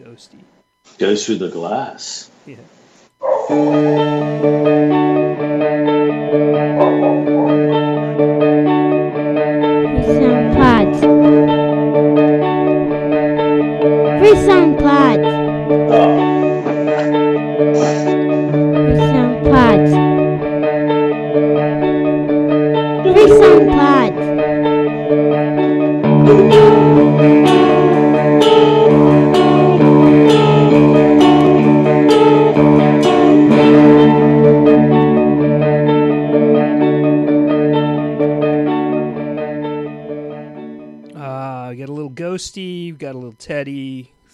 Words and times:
ghosty. 0.00 0.40
Goes 0.98 1.26
through 1.26 1.38
the 1.38 1.48
glass. 1.48 2.30
Yeah. 2.46 2.56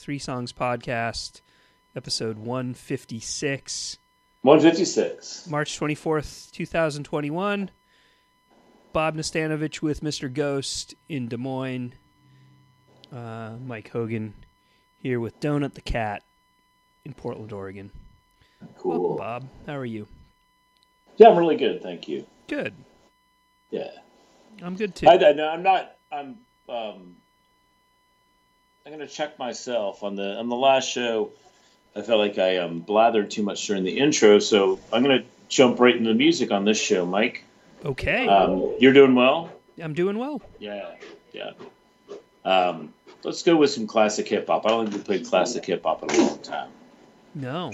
Three 0.06 0.20
songs 0.20 0.52
podcast, 0.52 1.40
episode 1.96 2.38
156, 2.38 3.98
156. 4.42 5.50
March 5.50 5.80
24th, 5.80 6.52
2021. 6.52 7.70
Bob 8.92 9.16
Nastanovich 9.16 9.82
with 9.82 10.02
Mr. 10.02 10.32
Ghost 10.32 10.94
in 11.08 11.26
Des 11.26 11.36
Moines. 11.36 11.94
Uh, 13.12 13.56
Mike 13.66 13.88
Hogan 13.88 14.34
here 15.00 15.18
with 15.18 15.40
Donut 15.40 15.74
the 15.74 15.80
Cat 15.80 16.22
in 17.04 17.12
Portland, 17.12 17.52
Oregon. 17.52 17.90
Welcome, 18.60 18.76
Cool. 18.80 19.16
Bob. 19.16 19.48
How 19.66 19.74
are 19.74 19.84
you? 19.84 20.06
Yeah, 21.16 21.30
I'm 21.30 21.36
really 21.36 21.56
good. 21.56 21.82
Thank 21.82 22.06
you. 22.06 22.24
Good. 22.46 22.74
Yeah. 23.70 23.90
I'm 24.62 24.76
good 24.76 24.94
too. 24.94 25.08
I, 25.08 25.14
I'm 25.14 25.64
not. 25.64 25.96
I'm. 26.12 26.36
Um, 26.68 27.16
I'm 28.86 28.92
gonna 28.92 29.08
check 29.08 29.36
myself 29.36 30.04
on 30.04 30.14
the 30.14 30.36
on 30.36 30.48
the 30.48 30.54
last 30.54 30.88
show. 30.88 31.32
I 31.96 32.02
felt 32.02 32.20
like 32.20 32.38
I 32.38 32.58
um, 32.58 32.84
blathered 32.86 33.30
too 33.30 33.42
much 33.42 33.66
during 33.66 33.82
the 33.82 33.98
intro, 33.98 34.38
so 34.38 34.78
I'm 34.92 35.02
gonna 35.02 35.24
jump 35.48 35.80
right 35.80 35.96
into 35.96 36.10
the 36.10 36.14
music 36.14 36.52
on 36.52 36.64
this 36.64 36.80
show, 36.80 37.04
Mike. 37.04 37.42
Okay. 37.84 38.28
Um, 38.28 38.76
you're 38.78 38.92
doing 38.92 39.16
well. 39.16 39.50
I'm 39.82 39.92
doing 39.92 40.18
well. 40.18 40.40
Yeah, 40.60 40.94
yeah. 41.32 41.50
Um, 42.44 42.94
let's 43.24 43.42
go 43.42 43.56
with 43.56 43.70
some 43.70 43.88
classic 43.88 44.28
hip 44.28 44.46
hop. 44.46 44.64
I 44.66 44.68
don't 44.68 44.88
think 44.88 44.98
we 44.98 45.02
played 45.02 45.26
classic 45.26 45.64
hip 45.64 45.82
hop 45.82 46.04
in 46.04 46.10
a 46.10 46.18
long 46.18 46.38
time. 46.38 46.70
No. 47.34 47.72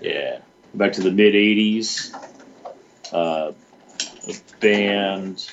Yeah, 0.00 0.38
back 0.72 0.94
to 0.94 1.02
the 1.02 1.10
mid 1.10 1.34
'80s. 1.34 2.14
Uh, 3.12 3.52
a 4.26 4.34
band 4.60 5.52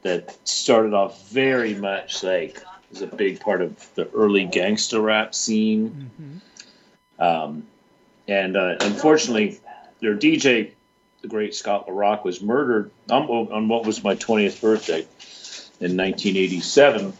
that 0.00 0.34
started 0.48 0.94
off 0.94 1.28
very 1.28 1.74
much 1.74 2.22
like 2.22 2.64
was 2.90 3.02
a 3.02 3.06
big 3.06 3.40
part 3.40 3.62
of 3.62 3.94
the 3.94 4.08
early 4.10 4.44
gangster 4.44 5.00
rap 5.00 5.34
scene, 5.34 6.10
hmm 6.16 6.38
um, 7.18 7.66
and 8.28 8.56
uh, 8.56 8.76
unfortunately, 8.80 9.58
their 10.00 10.16
DJ, 10.16 10.72
the 11.22 11.28
great 11.28 11.54
Scott 11.54 11.88
La 11.88 11.94
Rock, 11.94 12.24
was 12.24 12.42
murdered 12.42 12.90
on, 13.08 13.24
on 13.24 13.68
what 13.68 13.86
was 13.86 14.02
my 14.04 14.14
20th 14.14 14.60
birthday 14.60 15.00
in 15.80 15.96
1987, 15.96 17.12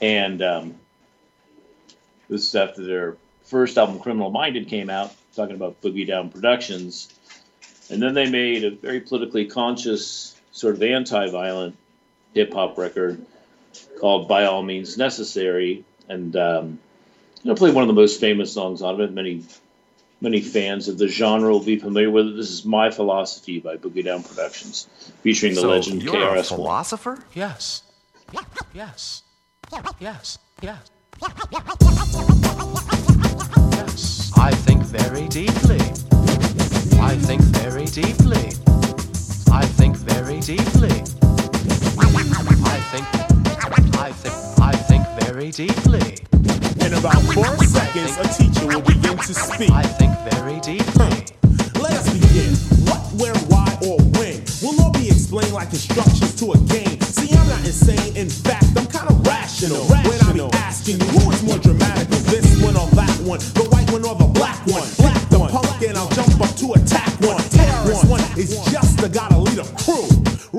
and 0.00 0.42
um, 0.42 0.74
this 2.28 2.48
is 2.48 2.54
after 2.54 2.84
their 2.84 3.16
first 3.44 3.76
album, 3.76 3.98
Criminal 3.98 4.30
Minded, 4.30 4.68
came 4.68 4.88
out, 4.88 5.14
talking 5.36 5.56
about 5.56 5.80
Boogie 5.82 6.06
Down 6.06 6.30
Productions. 6.30 7.08
And 7.90 8.00
then 8.02 8.14
they 8.14 8.30
made 8.30 8.64
a 8.64 8.70
very 8.70 9.00
politically 9.00 9.46
conscious, 9.46 10.40
sort 10.52 10.76
of 10.76 10.82
anti 10.82 11.28
violent 11.28 11.76
hip 12.32 12.54
hop 12.54 12.78
record 12.78 13.26
called 14.02 14.26
By 14.26 14.44
All 14.46 14.64
Means 14.64 14.98
Necessary. 14.98 15.84
And, 16.08 16.34
um, 16.34 16.80
you 17.42 17.48
know, 17.48 17.54
play 17.54 17.70
one 17.70 17.84
of 17.84 17.88
the 17.88 17.94
most 17.94 18.20
famous 18.20 18.52
songs 18.52 18.82
on 18.82 19.00
it. 19.00 19.12
Many, 19.12 19.44
many 20.20 20.40
fans 20.40 20.88
of 20.88 20.98
the 20.98 21.06
genre 21.06 21.52
will 21.52 21.62
be 21.62 21.78
familiar 21.78 22.10
with 22.10 22.26
it. 22.26 22.36
This 22.36 22.50
is 22.50 22.64
My 22.64 22.90
Philosophy 22.90 23.60
by 23.60 23.76
Boogie 23.76 24.04
Down 24.04 24.24
Productions, 24.24 24.88
featuring 25.22 25.54
the 25.54 25.60
so 25.60 25.68
legend 25.70 26.02
you're 26.02 26.16
a 26.16 26.18
KRS-One. 26.18 26.58
philosopher? 26.58 27.24
Yes. 27.32 27.84
Yes. 28.32 28.42
Yes. 28.74 29.22
Yes. 30.00 30.38
Yes. 30.60 30.90
I 34.36 34.50
think 34.50 34.82
very 34.82 35.28
deeply. 35.28 35.78
I 37.00 37.14
think 37.14 37.40
very 37.40 37.84
deeply. 37.84 38.48
I 39.52 39.64
think 39.64 39.96
very 39.96 40.40
deeply. 40.40 40.90
I 42.64 42.80
think. 42.90 43.31
I 43.98 44.12
think. 44.12 44.34
I 44.60 44.72
think 44.72 45.06
very 45.20 45.50
deeply. 45.50 46.18
In 46.84 46.94
about 46.94 47.22
four 47.34 47.56
seconds, 47.64 48.16
a 48.18 48.26
teacher 48.36 48.66
will 48.66 48.82
begin 48.82 49.16
to 49.16 49.34
speak. 49.34 49.70
I 49.70 49.82
think 49.82 50.12
very 50.30 50.60
deeply. 50.60 51.26
Let 51.80 51.92
us 51.92 52.08
begin. 52.12 52.54
What, 52.86 53.00
where, 53.20 53.34
why, 53.50 53.68
or 53.86 53.98
when 54.18 54.42
will 54.62 54.80
all 54.82 54.92
be 54.92 55.08
explained 55.08 55.52
like 55.52 55.70
instructions 55.70 56.34
to 56.36 56.52
a 56.52 56.58
game. 56.68 57.00
See, 57.00 57.34
I'm 57.36 57.48
not 57.48 57.64
insane. 57.64 58.16
In 58.16 58.28
fact, 58.28 58.66
I'm 58.76 58.86
kind 58.86 59.10
of 59.10 59.26
rational. 59.26 59.84
rational. 59.86 60.10
When 60.10 60.44
I 60.44 60.48
be 60.50 60.56
asking 60.58 61.00
you 61.00 61.06
who 61.18 61.30
is 61.30 61.42
more 61.42 61.58
dramatic, 61.58 62.08
this 62.30 62.62
one 62.62 62.76
or 62.76 62.88
that 62.94 63.16
one, 63.22 63.40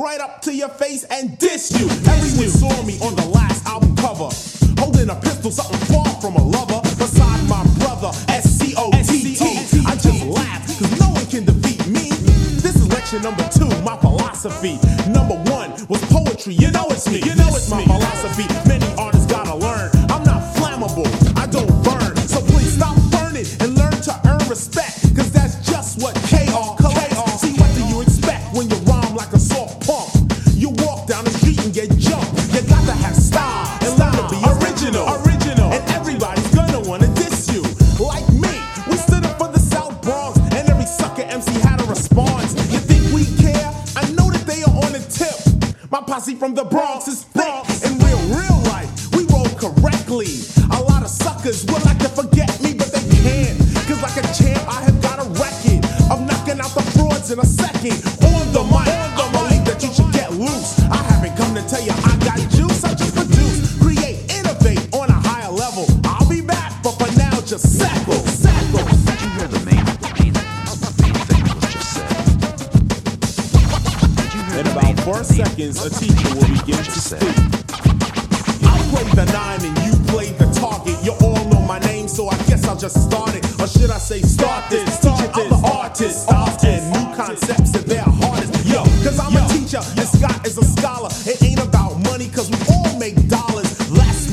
Right 0.03 0.19
up 0.19 0.41
to 0.41 0.53
your 0.53 0.67
face 0.67 1.05
and 1.05 1.37
diss 1.37 1.71
you. 1.79 1.87
Everyone 2.11 2.49
saw 2.49 2.83
me 2.83 2.99
on 2.99 3.15
the 3.15 3.25
last 3.27 3.65
album 3.65 3.95
cover. 3.95 4.27
Holding 4.77 5.09
a 5.09 5.15
pistol, 5.15 5.49
something 5.49 5.79
far 5.95 6.05
from 6.19 6.35
a 6.35 6.43
lover. 6.43 6.81
Beside 6.99 7.47
my 7.47 7.63
brother, 7.79 8.11
S-C-O-T-T. 8.27 9.79
I 9.87 9.95
just 9.95 10.25
laugh, 10.25 10.67
cause 10.77 10.99
no 10.99 11.07
one 11.07 11.25
can 11.27 11.45
defeat 11.45 11.87
me. 11.87 12.09
This 12.59 12.75
is 12.75 12.85
lecture 12.89 13.21
number 13.21 13.47
two, 13.47 13.69
my 13.83 13.95
philosophy. 13.95 14.77
Number 15.09 15.35
one 15.49 15.71
was 15.87 16.03
poetry, 16.11 16.55
you 16.55 16.69
know 16.71 16.85
it's 16.89 17.07
me. 17.09 17.19
You 17.23 17.35
know 17.35 17.42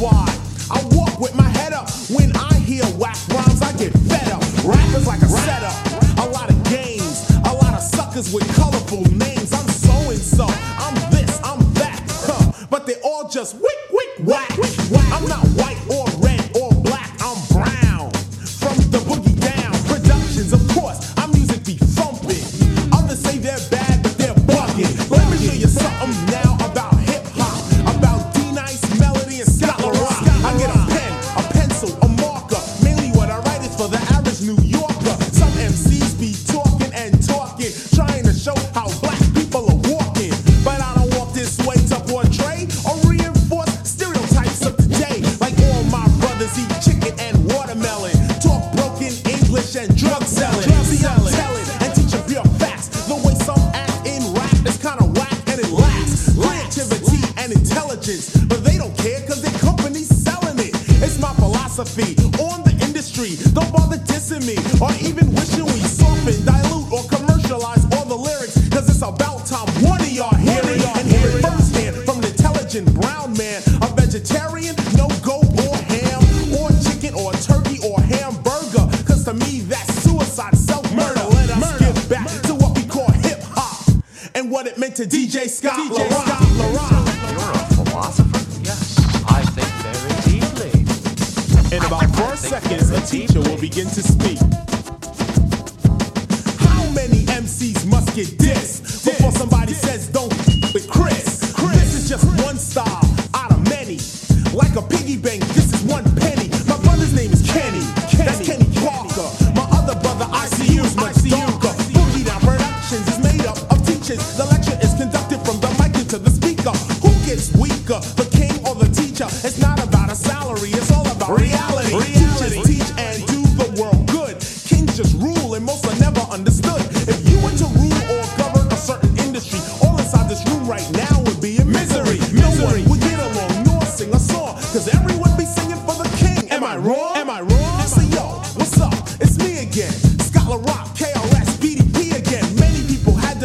I 0.09 0.81
walk 0.93 1.21
with 1.21 1.35
my 1.35 1.49
head 1.49 1.75
up. 1.75 1.91
When 2.09 2.35
I 2.35 2.55
hear 2.55 2.85
whack 2.97 3.19
rhymes, 3.29 3.61
I 3.61 3.73
get 3.77 3.93
fed 4.09 4.33
up. 4.33 4.41
Rap 4.65 4.97
is 4.97 5.07
like 5.07 5.21
a 5.21 5.29
setup, 5.29 6.27
a 6.27 6.31
lot 6.31 6.49
of 6.49 6.57
games, 6.65 7.29
a 7.45 7.53
lot 7.53 7.75
of 7.75 7.83
suckers 7.83 8.33
with 8.33 8.49
colorful 8.57 9.03
names. 9.13 9.53
I'm 9.53 9.69
so 9.69 9.93
and 10.11 10.19
so, 10.19 10.47
I'm 10.49 10.95
this, 11.11 11.39
I'm 11.45 11.59
that, 11.75 12.01
huh? 12.25 12.67
But 12.71 12.87
they 12.87 12.95
all 13.05 13.29
just 13.29 13.57
wick, 13.61 13.80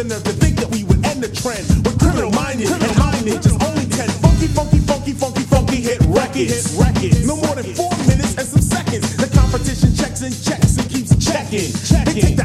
people 0.05 0.15
had 0.15 0.23
the 0.23 0.29
nerve 0.29 0.35
to 0.35 0.45
think 0.45 0.57
that 0.57 0.69
we 0.69 0.83
would 0.83 1.05
end 1.05 1.23
the 1.23 1.29
trend. 1.29 1.65
We're 1.85 1.97
criminal 1.97 2.31
minded 2.31 2.69
and 2.71 2.97
minded, 2.97 3.41
just 3.41 3.61
only 3.63 3.85
10 3.85 4.09
funky, 4.21 4.47
funky, 4.47 4.79
funky, 4.79 5.13
funky, 5.13 5.43
funky 5.43 5.81
hit 5.81 5.99
records. 6.07 6.77
No 7.25 7.35
more 7.37 7.55
than 7.55 7.73
four 7.73 7.91
minutes 8.07 8.37
and 8.37 8.47
some 8.47 8.61
seconds. 8.61 9.15
The 9.17 9.27
competition 9.33 9.95
checks 9.95 10.21
and 10.21 10.33
checks 10.33 10.77
and 10.77 10.89
keeps 10.89 11.13
checking. 11.17 11.71
They 12.05 12.21
take 12.21 12.37
the 12.37 12.44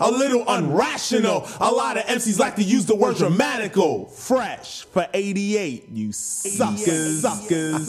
A 0.00 0.10
little 0.10 0.44
unrational. 0.44 1.48
A 1.60 1.70
lot 1.72 1.96
of 1.96 2.04
MCs 2.04 2.38
like 2.38 2.56
to 2.56 2.62
use 2.62 2.86
the 2.86 2.94
word 2.94 3.16
dramatical. 3.16 4.06
Fresh 4.06 4.84
for 4.86 5.06
88, 5.12 5.88
you 5.90 6.12
suckers. 6.12 7.22
Suckers. 7.22 7.88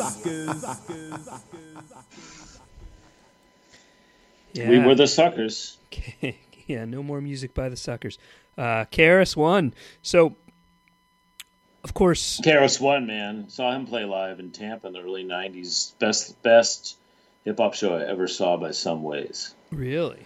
Yeah. 4.54 4.70
We 4.70 4.80
were 4.80 4.96
the 4.96 5.08
suckers. 5.08 5.78
yeah, 6.66 6.86
no 6.86 7.04
more 7.04 7.20
music 7.20 7.54
by 7.54 7.68
the 7.70 7.76
suckers. 7.76 8.18
Uh, 8.58 8.86
KRS 8.86 9.36
One. 9.36 9.74
So, 10.02 10.38
of 11.84 11.94
course, 11.94 12.40
KRS 12.42 12.80
One, 12.80 13.06
man, 13.06 13.50
saw 13.50 13.76
him 13.76 13.86
play 13.86 14.06
live 14.06 14.40
in 14.40 14.52
Tampa 14.52 14.88
in 14.88 14.94
the 14.94 15.02
early 15.02 15.26
'90s. 15.26 15.98
Best 16.00 16.42
best 16.42 16.98
hip 17.44 17.58
hop 17.58 17.74
show 17.74 17.98
I 17.98 18.06
ever 18.08 18.28
saw 18.28 18.56
by 18.56 18.72
some 18.72 19.04
ways. 19.04 19.54
really, 19.72 20.26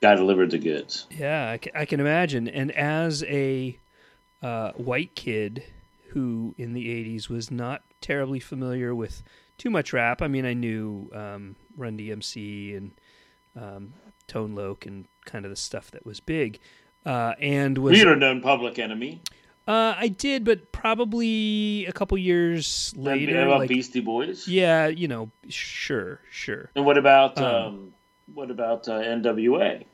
Guy 0.00 0.14
delivered 0.14 0.50
the 0.50 0.58
goods. 0.58 1.06
yeah, 1.10 1.50
I, 1.52 1.58
ca- 1.58 1.70
I 1.74 1.84
can 1.86 2.00
imagine. 2.00 2.48
And 2.48 2.70
as 2.72 3.22
a 3.24 3.78
uh, 4.42 4.72
white 4.72 5.14
kid 5.14 5.62
who, 6.10 6.54
in 6.58 6.72
the 6.74 6.86
'80s, 6.86 7.28
was 7.28 7.50
not 7.50 7.82
terribly 8.00 8.40
familiar 8.40 8.94
with 8.94 9.22
too 9.58 9.70
much 9.70 9.92
rap. 9.92 10.20
I 10.22 10.28
mean, 10.28 10.44
I 10.44 10.52
knew 10.54 11.10
um, 11.14 11.56
Run 11.76 11.96
DMC 11.98 12.76
and 12.76 12.90
um, 13.58 13.94
Tone 14.26 14.54
Loc 14.54 14.84
and 14.86 15.06
kind 15.24 15.44
of 15.44 15.50
the 15.50 15.56
stuff 15.56 15.90
that 15.92 16.04
was 16.04 16.20
big. 16.20 16.58
Uh, 17.06 17.34
and 17.40 17.78
was 17.78 17.96
You'd 17.98 18.08
have 18.08 18.18
known 18.18 18.40
Public 18.42 18.78
Enemy. 18.78 19.22
Uh, 19.68 19.94
I 19.96 20.08
did, 20.08 20.44
but 20.44 20.70
probably 20.72 21.86
a 21.86 21.92
couple 21.92 22.16
years 22.18 22.92
And 22.94 23.04
later. 23.04 23.42
about 23.42 23.60
like- 23.60 23.68
Beastie 23.68 24.00
Boys. 24.00 24.46
yeah, 24.46 24.86
you 24.88 25.08
know, 25.08 25.30
sure, 25.48 26.20
sure. 26.30 26.70
And 26.76 26.84
what 26.84 26.98
about 26.98 27.38
Um, 27.38 27.44
um, 27.44 27.94
what 28.34 28.50
about 28.50 28.88
uh, 28.88 29.00
NWA? 29.00 29.84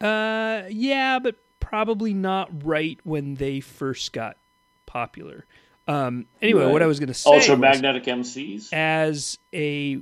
Uh, 0.00 0.64
yeah, 0.70 1.18
but 1.18 1.36
probably 1.60 2.14
not 2.14 2.64
right 2.64 2.98
when 3.04 3.34
they 3.36 3.60
first 3.60 4.12
got 4.12 4.36
popular. 4.86 5.44
Um, 5.88 6.26
anyway, 6.42 6.64
Right. 6.64 6.72
what 6.72 6.82
I 6.82 6.86
was 6.86 6.98
going 6.98 7.08
to 7.08 7.14
say 7.14 7.30
Ultramagnetic 7.30 8.04
MCs. 8.04 8.72
as 8.72 9.38
a 9.54 10.00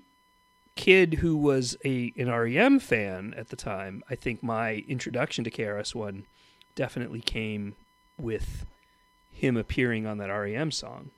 kid 0.77 1.15
who 1.15 1.37
was 1.37 1.77
a 1.85 2.13
an 2.17 2.31
REM 2.31 2.79
fan 2.81 3.35
at 3.37 3.49
the 3.51 3.57
time, 3.57 4.03
I 4.11 4.15
think 4.15 4.43
my 4.43 4.85
introduction 4.89 5.45
to 5.45 5.51
KRS 5.51 5.95
One 5.95 6.25
definitely 6.75 7.21
came 7.21 7.75
with 8.19 8.65
him 9.31 9.57
appearing 9.57 10.07
on 10.07 10.19
that 10.19 10.31
REM 10.31 10.71
song. 10.71 11.11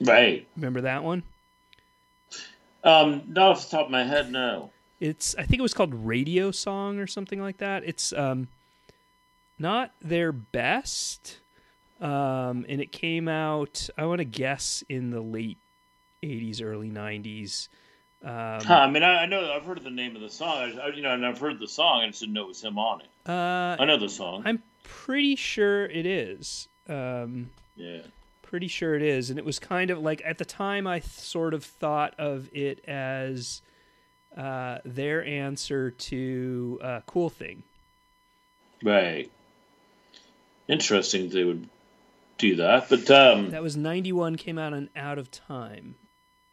Right. 0.00 0.46
Remember 0.56 0.82
that 0.82 1.02
one? 1.02 1.22
Um, 2.84 3.22
not 3.28 3.52
off 3.52 3.70
the 3.70 3.76
top 3.76 3.86
of 3.86 3.90
my 3.92 4.04
head, 4.04 4.30
no. 4.30 4.70
It's 5.00 5.34
I 5.36 5.42
think 5.44 5.58
it 5.58 5.62
was 5.62 5.74
called 5.74 5.94
Radio 5.94 6.50
Song 6.50 6.98
or 6.98 7.06
something 7.06 7.40
like 7.40 7.58
that. 7.58 7.84
It's 7.84 8.12
um 8.12 8.48
not 9.58 9.92
their 10.00 10.32
best. 10.32 11.40
Um 12.00 12.64
and 12.68 12.80
it 12.80 12.92
came 12.92 13.28
out 13.28 13.88
I 13.96 14.06
want 14.06 14.18
to 14.18 14.24
guess 14.24 14.82
in 14.88 15.10
the 15.10 15.20
late 15.20 15.58
80s 16.22 16.62
early 16.62 16.90
90s. 16.90 17.68
Um 18.24 18.60
Huh, 18.64 18.74
I 18.74 18.90
mean, 18.90 19.02
I, 19.02 19.22
I 19.22 19.26
know 19.26 19.52
I've 19.52 19.64
heard 19.64 19.82
the 19.84 19.90
name 19.90 20.16
of 20.16 20.22
the 20.22 20.30
song. 20.30 20.78
I, 20.80 20.88
you 20.88 21.02
know, 21.02 21.12
and 21.12 21.24
I've 21.26 21.38
heard 21.38 21.58
the 21.58 21.68
song. 21.68 22.02
I 22.02 22.06
just 22.08 22.20
didn't 22.20 22.32
know 22.34 22.44
it 22.44 22.48
was 22.48 22.62
him 22.62 22.78
on 22.78 23.00
it. 23.02 23.08
uh 23.30 23.76
I 23.78 23.84
know 23.84 23.98
the 23.98 24.08
song. 24.08 24.42
I'm 24.46 24.62
pretty 24.82 25.36
sure 25.36 25.84
it 25.86 26.06
is. 26.06 26.68
Um 26.88 27.50
yeah. 27.76 28.00
pretty 28.42 28.68
sure 28.68 28.94
it 28.94 29.02
is 29.02 29.28
and 29.28 29.38
it 29.38 29.44
was 29.44 29.58
kind 29.58 29.90
of 29.90 29.98
like 29.98 30.22
at 30.24 30.38
the 30.38 30.44
time 30.44 30.86
I 30.86 31.00
th- 31.00 31.10
sort 31.12 31.52
of 31.52 31.64
thought 31.64 32.14
of 32.18 32.48
it 32.54 32.82
as 32.88 33.60
uh 34.36 34.78
their 34.84 35.24
answer 35.24 35.90
to 35.90 36.78
uh 36.82 37.00
Cool 37.06 37.30
Thing. 37.30 37.62
Right. 38.82 39.30
Interesting 40.68 41.30
they 41.30 41.44
would 41.44 41.68
do 42.38 42.56
that, 42.56 42.88
but 42.90 43.10
um, 43.10 43.50
That 43.50 43.62
was 43.62 43.76
91 43.76 44.36
came 44.36 44.58
out 44.58 44.74
on 44.74 44.90
Out 44.94 45.18
of 45.18 45.30
Time. 45.30 45.94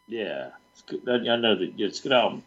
yeah. 0.07 0.51
I, 0.89 1.17
know 1.37 1.55
that 1.55 1.73
it's 1.77 1.99
a 1.99 2.03
good 2.03 2.11
album. 2.11 2.43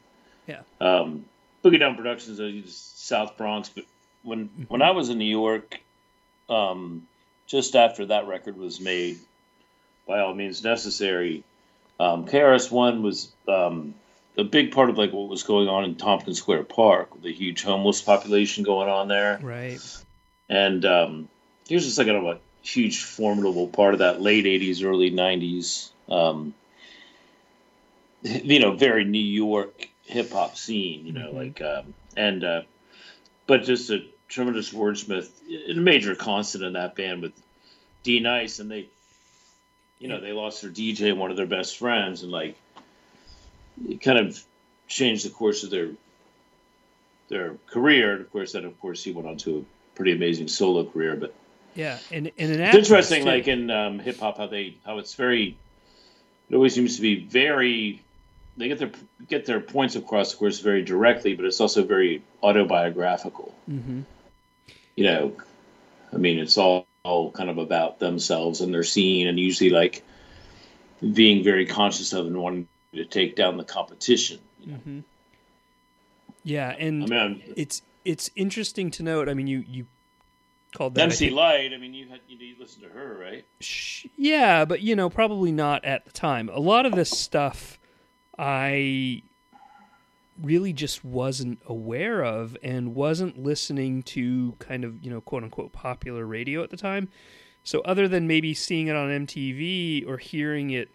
Yeah. 0.48 0.60
Um, 0.80 1.24
Boogie 1.64 1.78
Down 1.78 1.94
Productions, 1.96 2.40
I 2.40 2.44
use 2.44 2.76
South 2.76 3.36
Bronx, 3.36 3.68
but 3.68 3.84
when 4.22 4.50
when 4.68 4.82
I 4.82 4.90
was 4.90 5.10
in 5.10 5.18
New 5.18 5.24
York, 5.24 5.80
um, 6.48 7.06
just 7.46 7.76
after 7.76 8.06
that 8.06 8.26
record 8.26 8.56
was 8.56 8.80
made, 8.80 9.18
by 10.08 10.20
all 10.20 10.34
means 10.34 10.64
necessary, 10.64 11.44
um, 12.00 12.26
KRS 12.26 12.70
One 12.70 13.02
was 13.02 13.32
um, 13.48 13.94
a 14.36 14.44
big 14.44 14.72
part 14.72 14.90
of 14.90 14.98
like 14.98 15.12
what 15.12 15.28
was 15.28 15.42
going 15.42 15.68
on 15.68 15.84
in 15.84 15.94
Tompkins 15.96 16.38
Square 16.38 16.64
Park, 16.64 17.14
with 17.14 17.22
the 17.22 17.32
huge 17.32 17.62
homeless 17.62 18.02
population 18.02 18.64
going 18.64 18.88
on 18.88 19.08
there. 19.08 19.38
Right. 19.42 19.80
and 20.48 20.84
um, 20.84 21.28
he 21.66 21.74
was 21.74 21.84
just 21.84 21.98
like 21.98 22.06
a, 22.08 22.16
a 22.16 22.38
huge, 22.62 23.02
formidable 23.02 23.68
part 23.68 23.94
of 23.94 24.00
that 24.00 24.20
late 24.20 24.44
'80s, 24.44 24.84
early 24.84 25.10
'90s, 25.10 25.90
um, 26.08 26.54
you 28.22 28.60
know, 28.60 28.72
very 28.72 29.04
New 29.04 29.18
York 29.18 29.88
hip 30.04 30.32
hop 30.32 30.56
scene. 30.56 31.06
You 31.06 31.12
know, 31.12 31.30
Mhm. 31.32 31.34
like 31.34 31.62
um, 31.62 31.94
and 32.16 32.44
uh, 32.44 32.62
but 33.46 33.64
just 33.64 33.90
a 33.90 34.04
tremendous 34.28 34.72
wordsmith, 34.72 35.30
a 35.70 35.74
major 35.74 36.14
constant 36.14 36.64
in 36.64 36.72
that 36.74 36.94
band 36.96 37.22
with 37.22 37.32
D 38.02 38.20
Nice, 38.20 38.58
and 38.58 38.70
they, 38.70 38.88
you 39.98 40.08
know, 40.08 40.20
they 40.20 40.32
lost 40.32 40.62
their 40.62 40.70
DJ, 40.70 41.16
one 41.16 41.30
of 41.30 41.36
their 41.36 41.46
best 41.46 41.78
friends, 41.78 42.22
and 42.22 42.30
like 42.30 42.56
kind 44.00 44.18
of 44.18 44.42
changed 44.88 45.25
the 45.25 45.30
course 45.30 45.64
of 45.64 45.71
their 45.71 45.90
their 47.28 47.54
career. 47.66 48.12
And 48.12 48.21
of 48.21 48.30
course, 48.30 48.52
then 48.52 48.64
of 48.64 48.78
course 48.80 49.02
he 49.02 49.12
went 49.12 49.28
on 49.28 49.37
to 49.38 49.59
a 49.59 49.97
pretty 49.97 50.12
amazing 50.12 50.49
solo 50.49 50.85
career. 50.85 51.16
But 51.16 51.35
Yeah, 51.75 51.99
and 52.11 52.30
and 52.38 52.52
an 52.52 52.61
it's 52.61 52.76
interesting, 52.76 53.23
actress, 53.23 53.47
like 53.47 53.49
in 53.49 53.71
um, 53.71 53.99
hip 53.99 54.18
hop, 54.18 54.38
how 54.38 54.47
they 54.47 54.76
how 54.85 54.99
it's 54.99 55.14
very. 55.14 55.56
It 56.49 56.54
always 56.54 56.75
seems 56.75 56.97
to 56.97 57.02
be 57.02 57.25
very. 57.25 58.02
They 58.56 58.68
get 58.68 58.78
their 58.78 58.92
get 59.28 59.45
their 59.47 59.61
points 59.61 59.97
across, 59.97 60.33
of 60.33 60.38
course, 60.38 60.61
very 60.61 60.83
directly, 60.83 61.35
but 61.35 61.45
it's 61.45 61.61
also 61.61 61.85
very 61.85 62.23
autobiographical. 62.42 63.54
Mhm. 63.68 64.04
You 64.95 65.04
know, 65.04 65.37
I 66.12 66.16
mean, 66.16 66.38
it's 66.38 66.56
all, 66.56 66.87
all 67.02 67.30
kind 67.30 67.50
of 67.50 67.59
about 67.59 67.99
themselves 67.99 68.62
and 68.62 68.73
their 68.73 68.85
scene, 68.85 69.26
and 69.28 69.38
usually 69.38 69.71
like 69.71 70.02
being 71.12 71.45
very 71.45 71.66
conscious 71.66 72.14
of 72.14 72.26
and 72.26 72.40
wanting 72.40 72.68
to 72.96 73.04
take 73.04 73.36
down 73.36 73.56
the 73.56 73.64
competition. 73.64 74.40
You 74.60 74.72
know? 74.72 74.78
Mhm. 74.86 75.04
Yeah, 76.44 76.74
and 76.78 77.02
I 77.04 77.06
mean, 77.06 77.18
I'm, 77.18 77.42
it's 77.56 77.82
it's 78.04 78.30
interesting 78.36 78.90
to 78.92 79.02
note. 79.02 79.28
I 79.28 79.34
mean, 79.34 79.46
you 79.46 79.64
you 79.66 79.86
called 80.76 80.94
that 80.94 81.00
I 81.00 81.04
MC 81.04 81.30
Lyte. 81.30 81.72
I 81.72 81.76
mean, 81.78 81.92
you 81.94 82.08
had 82.08 82.20
you, 82.28 82.36
you 82.38 82.54
listened 82.60 82.84
to 82.84 82.90
her, 82.90 83.18
right? 83.20 83.44
Sh- 83.60 84.06
yeah, 84.16 84.64
but 84.64 84.80
you 84.80 84.94
know, 84.94 85.10
probably 85.10 85.50
not 85.52 85.84
at 85.84 86.04
the 86.04 86.12
time. 86.12 86.48
A 86.52 86.60
lot 86.60 86.86
of 86.86 86.92
this 86.92 87.10
stuff 87.10 87.78
I 88.38 89.22
really 90.42 90.72
just 90.72 91.04
wasn't 91.04 91.58
aware 91.66 92.22
of 92.22 92.56
and 92.62 92.94
wasn't 92.94 93.42
listening 93.42 94.02
to 94.02 94.52
kind 94.58 94.84
of, 94.84 95.02
you 95.02 95.10
know, 95.10 95.20
quote 95.20 95.42
unquote 95.42 95.72
popular 95.72 96.26
radio 96.26 96.62
at 96.62 96.70
the 96.70 96.76
time. 96.76 97.08
So 97.64 97.80
other 97.80 98.06
than 98.06 98.26
maybe 98.28 98.54
seeing 98.54 98.86
it 98.88 98.94
on 98.94 99.08
MTV 99.08 100.06
or 100.06 100.18
hearing 100.18 100.70
it, 100.70 100.90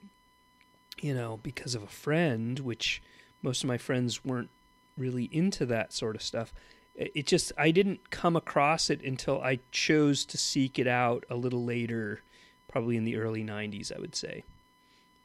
you 1.01 1.13
know, 1.13 1.39
because 1.43 1.75
of 1.75 1.83
a 1.83 1.87
friend, 1.87 2.59
which 2.59 3.01
most 3.41 3.63
of 3.63 3.67
my 3.67 3.77
friends 3.77 4.23
weren't 4.23 4.49
really 4.97 5.25
into 5.31 5.65
that 5.65 5.93
sort 5.93 6.15
of 6.15 6.21
stuff. 6.21 6.53
It 6.95 7.25
just 7.25 7.51
I 7.57 7.71
didn't 7.71 8.09
come 8.09 8.35
across 8.35 8.89
it 8.89 9.01
until 9.03 9.41
I 9.41 9.59
chose 9.71 10.25
to 10.25 10.37
seek 10.37 10.77
it 10.77 10.87
out 10.87 11.25
a 11.29 11.35
little 11.35 11.63
later, 11.63 12.21
probably 12.67 12.97
in 12.97 13.05
the 13.05 13.15
early 13.15 13.43
'90s, 13.43 13.95
I 13.95 13.99
would 13.99 14.15
say. 14.15 14.43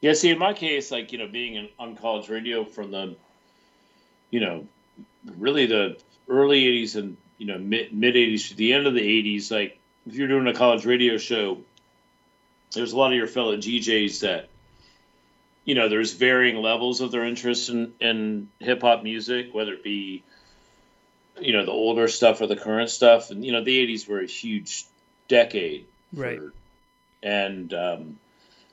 Yeah. 0.01 0.15
See, 0.15 0.31
in 0.31 0.39
my 0.39 0.53
case, 0.53 0.91
like 0.91 1.13
you 1.13 1.19
know, 1.19 1.27
being 1.27 1.57
in, 1.57 1.69
on 1.79 1.97
college 1.97 2.29
radio 2.29 2.65
from 2.65 2.93
the, 2.93 3.17
you 4.31 4.41
know, 4.41 4.67
really 5.37 5.67
the 5.67 5.99
early 6.29 6.65
'80s 6.65 6.97
and 6.97 7.17
you 7.37 7.47
know 7.47 7.59
mid 7.59 7.93
mid 7.93 8.15
'80s 8.15 8.49
to 8.49 8.55
the 8.55 8.73
end 8.73 8.87
of 8.87 8.95
the 8.95 9.01
'80s, 9.01 9.51
like 9.51 9.79
if 10.07 10.15
you're 10.15 10.29
doing 10.29 10.47
a 10.47 10.55
college 10.55 10.87
radio 10.87 11.19
show, 11.19 11.59
there's 12.73 12.93
a 12.93 12.97
lot 12.97 13.11
of 13.11 13.19
your 13.19 13.27
fellow 13.27 13.57
DJs 13.57 14.21
that, 14.21 14.49
you 15.67 15.75
know, 15.75 15.89
there's 15.91 16.15
varying 16.15 16.57
levels 16.63 17.03
of 17.03 17.11
their 17.11 17.25
interest 17.25 17.69
in, 17.69 17.93
in 18.01 18.49
hip 18.61 18.81
hop 18.81 19.03
music, 19.03 19.53
whether 19.53 19.75
it 19.75 19.83
be, 19.85 20.23
you 21.41 21.53
know, 21.53 21.65
the 21.67 21.73
older 21.73 22.09
stuff 22.09 22.41
or 22.41 22.47
the 22.47 22.57
current 22.57 22.89
stuff. 22.89 23.31
And, 23.31 23.45
you 23.45 23.53
know, 23.53 23.63
the 23.63 23.87
80s 23.87 24.09
were 24.09 24.21
a 24.21 24.27
huge 24.27 24.85
decade. 25.29 25.85
for- 26.15 26.23
Right. 26.23 26.41
And 27.23 27.75
um, 27.75 28.19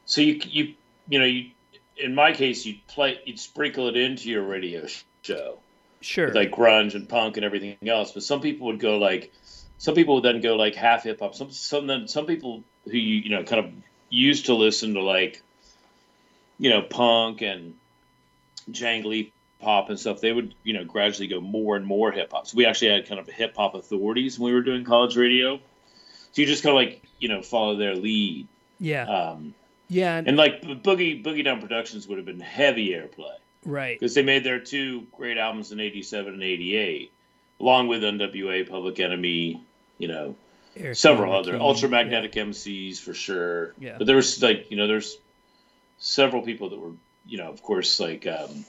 so 0.06 0.22
you, 0.22 0.40
you, 0.46 0.74
you 1.10 1.20
know, 1.20 1.26
you, 1.26 1.50
in 1.98 2.14
my 2.16 2.32
case, 2.32 2.66
you'd 2.66 2.86
play, 2.88 3.20
you'd 3.26 3.40
sprinkle 3.40 3.88
it 3.90 3.98
into 3.98 4.30
your 4.30 4.44
radio 4.44 4.86
show 5.24 5.58
Sure. 6.02 6.28
with 6.28 6.36
like 6.36 6.52
grunge 6.52 6.96
and 6.96 7.10
punk 7.10 7.38
and 7.38 7.46
everything 7.46 7.78
else. 7.88 8.12
But 8.12 8.24
some 8.24 8.40
people 8.42 8.68
would 8.68 8.80
go 8.80 8.98
like, 9.00 9.34
some 9.80 9.96
people 9.96 10.16
would 10.16 10.24
then 10.24 10.42
go 10.42 10.56
like 10.56 10.76
half 10.76 11.04
hip 11.04 11.20
hop. 11.22 11.34
Some 11.36 11.52
some 11.52 11.88
then 11.88 12.08
some 12.08 12.26
people 12.26 12.64
who 12.86 12.98
you 12.98 13.16
you 13.22 13.30
know 13.30 13.44
kind 13.44 13.66
of 13.66 13.72
used 14.10 14.46
to 14.46 14.54
listen 14.54 14.94
to 14.94 15.02
like, 15.02 15.42
you 16.64 16.70
know, 16.70 16.82
punk 16.82 17.42
and 17.42 17.74
jangly 18.72 19.34
pop 19.60 19.90
and 19.90 20.00
stuff. 20.00 20.22
They 20.22 20.32
would 20.32 20.56
you 20.64 20.72
know 20.72 20.86
gradually 20.86 21.28
go 21.28 21.42
more 21.42 21.76
and 21.76 21.86
more 21.86 22.10
hip 22.10 22.32
hop. 22.32 22.48
So 22.48 22.56
we 22.56 22.66
actually 22.66 22.92
had 22.92 23.06
kind 23.06 23.20
of 23.20 23.28
hip 23.28 23.58
hop 23.58 23.76
authorities 23.76 24.40
when 24.40 24.54
we 24.54 24.56
were 24.56 24.64
doing 24.64 24.86
college 24.86 25.18
radio. 25.18 25.58
So 25.58 26.42
you 26.42 26.46
just 26.46 26.64
kind 26.64 26.72
of 26.72 26.82
like 26.82 27.04
you 27.20 27.28
know 27.28 27.42
follow 27.42 27.76
their 27.76 27.96
lead. 27.96 28.48
yeah. 28.80 29.04
Um, 29.04 29.54
yeah. 29.90 30.16
And, 30.16 30.30
and 30.30 30.38
like 30.38 30.62
Boogie 30.62 31.22
Boogie 31.22 31.44
Down 31.44 31.60
Productions 31.60 32.08
would 32.08 32.18
have 32.18 32.26
been 32.26 32.40
heavy 32.40 32.92
airplay 32.92 33.36
right. 33.66 34.00
because 34.00 34.16
they 34.16 34.24
made 34.24 34.46
their 34.46 34.60
two 34.60 35.06
great 35.12 35.38
albums 35.38 35.74
in 35.74 35.82
'87 35.82 36.34
and 36.34 36.42
'88, 36.42 37.12
along 37.60 37.90
with 37.90 38.04
NWA, 38.04 38.68
Public 38.68 39.02
Enemy, 39.02 39.62
you 39.98 40.08
know, 40.08 40.36
several 40.94 41.36
other 41.36 41.56
Rakim, 41.56 41.60
ultramagnetic 41.60 42.34
MCs 42.36 43.00
for 43.00 43.14
sure. 43.14 43.74
Yeah. 43.78 43.98
But 43.98 44.08
there 44.08 44.16
was 44.16 44.42
like 44.42 44.72
you 44.72 44.78
know, 44.78 44.88
there's 44.88 45.18
several 45.98 46.42
people 46.42 46.70
that 46.70 46.80
were 46.80 46.92
you 47.26 47.38
know, 47.38 47.50
of 47.50 47.62
course, 47.64 48.00
like 48.00 48.28
um. 48.28 48.66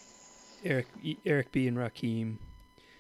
Eric 0.65 0.87
Eric 1.27 1.53
B. 1.53 1.69
and 1.69 1.77
Rakim. 1.77 2.37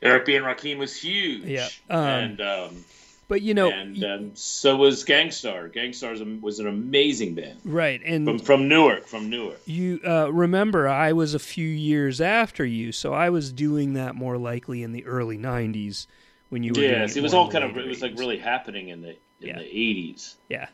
Eric 0.02 0.26
B 0.26 0.36
and 0.36 0.44
Rakim 0.44 0.76
was 0.76 0.94
huge. 1.00 1.44
Yeah, 1.44 1.68
um, 1.88 2.04
and 2.04 2.40
um, 2.42 2.84
But 3.26 3.40
you 3.40 3.54
know, 3.54 3.70
and 3.70 4.04
um, 4.04 4.30
so 4.34 4.76
was 4.76 5.04
Gang 5.04 5.30
Starr. 5.30 5.70
Gangstar 5.70 6.40
was 6.42 6.58
an 6.58 6.66
amazing 6.66 7.34
band 7.34 7.60
right, 7.64 8.02
and 8.04 8.26
from 8.26 8.38
from 8.38 8.68
Newark. 8.68 9.06
From 9.06 9.30
Newark. 9.30 9.60
You 9.64 10.00
uh, 10.06 10.30
remember, 10.30 10.86
I 10.88 11.12
was 11.12 11.32
a 11.34 11.38
few 11.38 11.66
years 11.66 12.20
after 12.20 12.66
you, 12.66 12.92
so 12.92 13.14
I 13.14 13.30
was 13.30 13.50
doing 13.50 13.94
that 13.94 14.14
more 14.14 14.36
likely 14.36 14.82
in 14.82 14.92
the 14.92 15.06
early 15.06 15.38
'90s 15.38 16.06
when 16.50 16.62
you 16.62 16.72
were. 16.72 16.74
doing 16.74 16.90
Yes, 16.90 17.16
it 17.16 17.22
was 17.22 17.32
all 17.32 17.50
kind 17.50 17.64
of 17.64 17.74
it 17.78 17.86
was 17.86 18.02
like 18.02 18.18
really 18.18 18.38
happening 18.38 18.88
in 18.90 19.00
the 19.00 19.10
in 19.40 19.48
Yeah. 19.48 19.58
the 19.58 19.64
'80s. 19.64 20.34
yeah, 20.50 20.66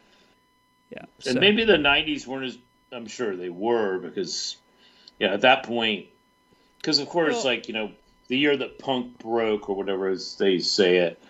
yeah. 0.90 1.04
And 1.26 1.34
so- 1.34 1.40
maybe 1.40 1.62
the 1.64 1.76
'90s 1.76 2.26
weren't 2.26 2.46
as 2.46 2.58
I'm 2.92 3.06
sure 3.06 3.36
they 3.36 3.50
were 3.50 3.98
because, 3.98 4.56
yeah, 5.18 5.32
at 5.32 5.42
that 5.42 5.62
point, 5.64 6.06
because 6.78 6.98
of 6.98 7.08
course, 7.08 7.34
Well- 7.36 7.44
like 7.44 7.68
you 7.68 7.74
know, 7.74 7.90
the 8.28 8.38
year 8.38 8.56
that 8.56 8.78
punk 8.78 9.18
broke 9.18 9.68
or 9.68 9.76
whatever 9.76 10.08
as 10.08 10.36
they 10.36 10.58
say 10.60 10.98
it 10.98 11.20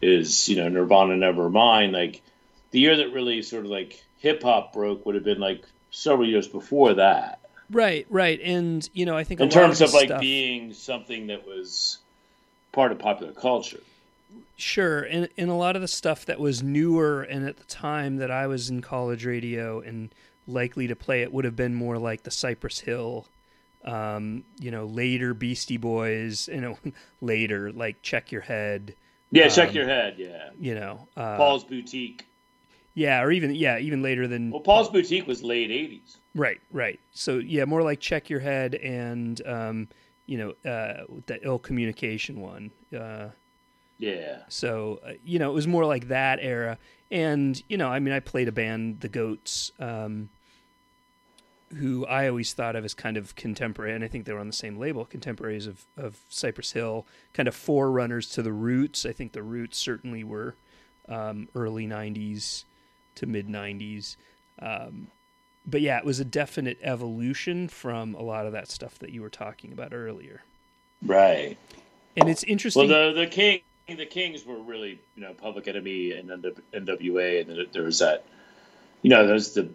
is, 0.00 0.48
you 0.48 0.56
know, 0.56 0.68
Nirvana 0.68 1.14
Nevermind. 1.14 1.92
Like 1.92 2.22
the 2.70 2.80
year 2.80 2.96
that 2.96 3.12
really 3.12 3.42
sort 3.42 3.64
of 3.64 3.70
like 3.70 4.02
hip 4.18 4.42
hop 4.42 4.72
broke 4.72 5.04
would 5.06 5.14
have 5.14 5.24
been 5.24 5.40
like 5.40 5.64
several 5.90 6.28
years 6.28 6.46
before 6.48 6.94
that. 6.94 7.40
right, 7.70 8.06
right, 8.10 8.40
and 8.42 8.88
you 8.92 9.04
know, 9.06 9.16
I 9.16 9.24
think 9.24 9.40
In 9.40 9.48
terms 9.48 9.80
of, 9.80 9.88
of 9.88 9.94
like 9.94 10.08
stuff- 10.08 10.20
being 10.20 10.72
something 10.72 11.26
that 11.28 11.46
was 11.46 11.98
part 12.72 12.92
of 12.92 12.98
popular 12.98 13.32
culture. 13.32 13.80
Sure, 14.56 15.02
and 15.02 15.28
and 15.36 15.50
a 15.50 15.54
lot 15.54 15.76
of 15.76 15.82
the 15.82 15.88
stuff 15.88 16.24
that 16.26 16.38
was 16.40 16.62
newer 16.62 17.22
and 17.22 17.46
at 17.46 17.56
the 17.56 17.64
time 17.64 18.16
that 18.16 18.30
I 18.30 18.46
was 18.46 18.68
in 18.70 18.82
college 18.82 19.24
radio 19.24 19.80
and 19.80 20.10
likely 20.46 20.86
to 20.88 20.96
play 20.96 21.22
it 21.22 21.32
would 21.32 21.44
have 21.44 21.56
been 21.56 21.74
more 21.74 21.98
like 21.98 22.22
the 22.22 22.30
Cypress 22.30 22.80
Hill, 22.80 23.26
um, 23.84 24.44
you 24.60 24.70
know, 24.70 24.86
later 24.86 25.34
Beastie 25.34 25.76
Boys, 25.76 26.48
you 26.48 26.60
know, 26.60 26.78
later 27.20 27.72
like 27.72 28.02
Check 28.02 28.32
Your 28.32 28.42
Head, 28.42 28.94
Yeah, 29.30 29.48
check 29.48 29.68
Um, 29.68 29.74
your 29.74 29.86
head. 29.86 30.14
Yeah, 30.18 30.50
you 30.58 30.74
know, 30.74 31.08
uh, 31.16 31.36
Paul's 31.36 31.64
Boutique. 31.64 32.26
yeah, 32.94 33.20
or 33.22 33.30
even 33.30 33.54
yeah, 33.54 33.78
even 33.78 34.02
later 34.02 34.26
than 34.26 34.50
Well, 34.50 34.60
Paul's 34.60 34.88
Boutique 34.88 35.26
was 35.26 35.42
late 35.42 35.70
'80s. 35.70 36.18
Right, 36.34 36.60
right. 36.70 37.00
So 37.12 37.38
yeah, 37.38 37.64
more 37.64 37.82
like 37.82 38.00
check 38.00 38.28
your 38.30 38.40
head 38.40 38.74
and 38.74 39.40
um, 39.46 39.88
you 40.26 40.38
know 40.38 40.70
uh, 40.70 41.04
the 41.26 41.38
ill 41.42 41.58
communication 41.58 42.40
one. 42.40 42.70
Uh, 42.96 43.28
Yeah. 43.98 44.38
so 44.48 45.00
uh, 45.06 45.12
you 45.24 45.38
know 45.38 45.50
it 45.50 45.54
was 45.54 45.66
more 45.66 45.84
like 45.84 46.08
that 46.08 46.38
era, 46.40 46.78
and 47.10 47.60
you 47.68 47.76
know 47.76 47.88
I 47.88 47.98
mean 48.00 48.14
I 48.14 48.20
played 48.20 48.48
a 48.48 48.52
band, 48.52 49.00
the 49.00 49.08
Goats, 49.08 49.70
um, 49.78 50.28
who 51.74 52.06
I 52.06 52.28
always 52.28 52.52
thought 52.52 52.76
of 52.76 52.84
as 52.84 52.94
kind 52.94 53.16
of 53.16 53.34
contemporary, 53.34 53.94
and 53.94 54.04
I 54.04 54.08
think 54.08 54.24
they 54.24 54.32
were 54.32 54.40
on 54.40 54.46
the 54.46 54.52
same 54.52 54.78
label, 54.78 55.04
contemporaries 55.04 55.66
of 55.66 55.84
of 55.96 56.18
Cypress 56.28 56.72
Hill, 56.72 57.06
kind 57.32 57.48
of 57.48 57.54
forerunners 57.54 58.28
to 58.30 58.42
the 58.42 58.52
Roots. 58.52 59.04
I 59.04 59.12
think 59.12 59.32
the 59.32 59.42
Roots 59.42 59.78
certainly 59.78 60.24
were 60.24 60.54
um, 61.08 61.48
early 61.54 61.86
'90s 61.86 62.64
to 63.16 63.26
mid 63.26 63.48
'90s. 63.48 64.16
Um, 64.60 65.08
but 65.66 65.80
yeah, 65.80 65.98
it 65.98 66.04
was 66.04 66.20
a 66.20 66.24
definite 66.24 66.78
evolution 66.82 67.68
from 67.68 68.14
a 68.14 68.22
lot 68.22 68.46
of 68.46 68.52
that 68.52 68.70
stuff 68.70 68.98
that 69.00 69.10
you 69.10 69.20
were 69.20 69.30
talking 69.30 69.72
about 69.72 69.92
earlier. 69.92 70.42
Right. 71.04 71.56
And 72.16 72.28
it's 72.28 72.44
interesting. 72.44 72.88
Well, 72.88 73.12
the 73.12 73.20
the 73.20 73.26
king, 73.26 73.60
the 73.88 74.06
Kings 74.06 74.44
were 74.44 74.58
really, 74.58 75.00
you 75.16 75.22
know, 75.22 75.34
Public 75.34 75.68
Enemy 75.68 76.12
and 76.12 76.28
NWA, 76.30 77.40
and 77.40 77.66
there 77.72 77.82
was 77.82 77.98
that, 77.98 78.24
you 79.02 79.10
know, 79.10 79.26
there's 79.26 79.52
the 79.52 79.68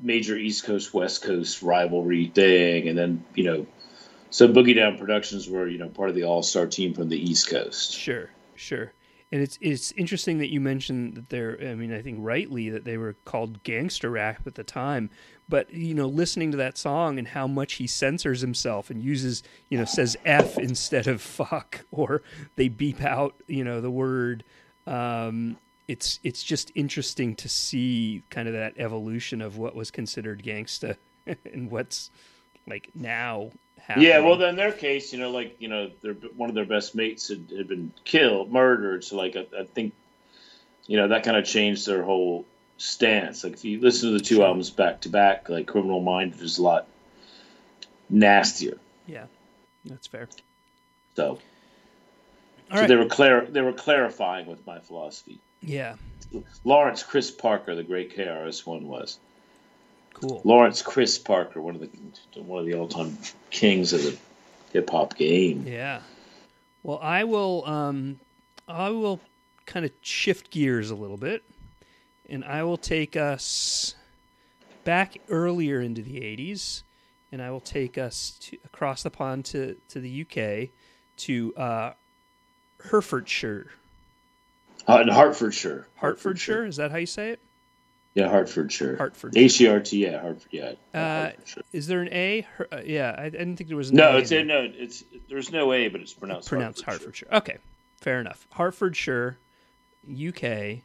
major 0.00 0.36
East 0.36 0.64
Coast 0.64 0.92
West 0.94 1.22
Coast 1.22 1.62
rivalry 1.62 2.26
thing, 2.26 2.88
and 2.88 2.96
then 2.96 3.24
you 3.34 3.44
know, 3.44 3.66
so 4.30 4.48
Boogie 4.48 4.74
Down 4.74 4.98
Productions 4.98 5.48
were, 5.48 5.68
you 5.68 5.78
know, 5.78 5.88
part 5.88 6.08
of 6.08 6.14
the 6.14 6.24
All 6.24 6.42
Star 6.42 6.66
team 6.66 6.94
from 6.94 7.08
the 7.08 7.18
East 7.18 7.48
Coast. 7.48 7.92
Sure, 7.92 8.30
sure. 8.56 8.92
And 9.32 9.42
it's 9.42 9.58
it's 9.60 9.92
interesting 9.92 10.38
that 10.38 10.52
you 10.52 10.60
mentioned 10.60 11.14
that 11.14 11.28
they're. 11.28 11.58
I 11.60 11.74
mean, 11.74 11.92
I 11.92 12.02
think 12.02 12.18
rightly 12.20 12.70
that 12.70 12.84
they 12.84 12.96
were 12.96 13.14
called 13.24 13.62
gangster 13.62 14.10
rap 14.10 14.46
at 14.46 14.54
the 14.54 14.64
time. 14.64 15.10
But 15.48 15.72
you 15.72 15.94
know, 15.94 16.06
listening 16.06 16.50
to 16.52 16.56
that 16.58 16.78
song 16.78 17.18
and 17.18 17.28
how 17.28 17.46
much 17.46 17.74
he 17.74 17.86
censors 17.86 18.40
himself 18.40 18.90
and 18.90 19.02
uses, 19.02 19.42
you 19.70 19.78
know, 19.78 19.84
says 19.84 20.16
"f" 20.24 20.58
instead 20.58 21.06
of 21.06 21.20
"fuck," 21.20 21.84
or 21.90 22.22
they 22.56 22.68
beep 22.68 23.02
out, 23.02 23.34
you 23.46 23.64
know, 23.64 23.80
the 23.80 23.90
word. 23.90 24.44
Um, 24.86 25.56
it's 25.88 26.18
it's 26.22 26.42
just 26.42 26.72
interesting 26.74 27.34
to 27.36 27.48
see 27.48 28.22
kind 28.30 28.48
of 28.48 28.54
that 28.54 28.74
evolution 28.78 29.42
of 29.42 29.58
what 29.58 29.74
was 29.74 29.90
considered 29.90 30.42
gangsta 30.42 30.96
and 31.52 31.70
what's 31.70 32.10
like 32.66 32.90
now 32.94 33.50
happening. 33.78 34.08
Yeah, 34.08 34.20
well, 34.20 34.42
in 34.42 34.56
their 34.56 34.72
case, 34.72 35.12
you 35.12 35.18
know, 35.18 35.30
like 35.30 35.56
you 35.58 35.68
know, 35.68 35.90
their 36.02 36.14
one 36.14 36.48
of 36.48 36.54
their 36.54 36.64
best 36.64 36.94
mates 36.94 37.28
had, 37.28 37.52
had 37.56 37.68
been 37.68 37.92
killed, 38.04 38.50
murdered. 38.50 39.04
So, 39.04 39.16
like, 39.16 39.36
I, 39.36 39.46
I 39.60 39.64
think, 39.64 39.92
you 40.86 40.96
know, 40.96 41.08
that 41.08 41.22
kind 41.24 41.36
of 41.36 41.44
changed 41.44 41.86
their 41.86 42.02
whole 42.02 42.46
stance. 42.78 43.44
Like, 43.44 43.54
if 43.54 43.64
you 43.64 43.80
listen 43.80 44.10
to 44.12 44.18
the 44.18 44.24
two 44.24 44.42
albums 44.42 44.70
back 44.70 45.02
to 45.02 45.08
back, 45.10 45.48
like 45.48 45.66
Criminal 45.66 46.00
Mind 46.00 46.34
is 46.40 46.58
a 46.58 46.62
lot 46.62 46.86
nastier. 48.08 48.78
yeah, 49.06 49.26
that's 49.84 50.06
fair. 50.06 50.28
So, 51.16 51.28
All 51.28 51.38
so 52.70 52.80
right. 52.80 52.88
they 52.88 52.96
were 52.96 53.06
clar- 53.06 53.46
they 53.46 53.60
were 53.60 53.72
clarifying 53.72 54.46
with 54.46 54.66
my 54.66 54.80
philosophy. 54.80 55.40
Yeah, 55.66 55.96
Lawrence 56.64 57.02
Chris 57.02 57.30
Parker, 57.30 57.74
the 57.74 57.82
great 57.82 58.16
KRS 58.16 58.66
One 58.66 58.86
was 58.86 59.18
cool. 60.14 60.40
Lawrence 60.44 60.82
Chris 60.82 61.18
Parker, 61.18 61.60
one 61.60 61.74
of 61.74 61.80
the 61.80 62.40
one 62.40 62.60
of 62.60 62.66
the 62.66 62.74
all 62.74 62.88
time 62.88 63.16
kings 63.50 63.92
of 63.92 64.02
the 64.02 64.18
hip 64.72 64.90
hop 64.90 65.16
game. 65.16 65.64
Yeah. 65.66 66.00
Well, 66.82 66.98
I 67.00 67.24
will. 67.24 67.64
Um, 67.66 68.20
I 68.68 68.90
will 68.90 69.20
kind 69.66 69.84
of 69.84 69.92
shift 70.00 70.50
gears 70.50 70.90
a 70.90 70.94
little 70.94 71.16
bit, 71.16 71.42
and 72.28 72.44
I 72.44 72.62
will 72.62 72.76
take 72.76 73.16
us 73.16 73.94
back 74.84 75.16
earlier 75.28 75.80
into 75.80 76.02
the 76.02 76.20
'80s, 76.20 76.82
and 77.32 77.40
I 77.40 77.50
will 77.50 77.60
take 77.60 77.98
us 77.98 78.36
to, 78.40 78.58
across 78.64 79.02
the 79.02 79.10
pond 79.10 79.44
to 79.46 79.76
to 79.88 80.00
the 80.00 80.22
UK, 80.22 80.70
to 81.18 81.54
uh, 81.56 81.92
Herefordshire. 82.90 83.70
Uh, 84.86 85.00
in 85.00 85.08
Hertfordshire. 85.08 85.86
Hertfordshire, 85.96 86.66
is 86.66 86.76
that 86.76 86.90
how 86.90 86.98
you 86.98 87.06
say 87.06 87.30
it? 87.30 87.40
Yeah, 88.14 88.28
Hertfordshire. 88.28 88.96
Hertfordshire. 88.96 89.42
H 89.42 89.60
E 89.60 89.68
R 89.68 89.80
T. 89.80 90.04
Yeah, 90.04 90.20
Hartford. 90.20 90.48
Yeah. 90.52 90.72
Uh, 90.94 91.30
Is 91.72 91.88
there 91.88 92.00
an 92.00 92.12
A? 92.12 92.42
Her, 92.56 92.68
uh, 92.70 92.80
yeah, 92.84 93.14
I, 93.18 93.24
I 93.24 93.30
didn't 93.30 93.56
think 93.56 93.68
there 93.68 93.76
was 93.76 93.90
an 93.90 93.96
No, 93.96 94.12
A 94.12 94.18
it's 94.18 94.30
a, 94.30 94.44
no. 94.44 94.68
It's 94.72 95.02
there's 95.28 95.50
no 95.50 95.72
A, 95.72 95.88
but 95.88 96.00
it's 96.00 96.12
pronounced 96.14 96.48
pronounced 96.48 96.82
Hertfordshire. 96.82 97.28
Hertfordshire. 97.30 97.54
Okay, 97.54 97.58
fair 98.00 98.20
enough. 98.20 98.46
Hertfordshire, 98.52 99.38
UK. 100.08 100.82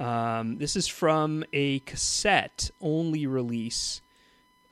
Um, 0.00 0.58
this 0.58 0.76
is 0.76 0.86
from 0.86 1.44
a 1.52 1.80
cassette 1.80 2.70
only 2.80 3.26
release 3.26 4.00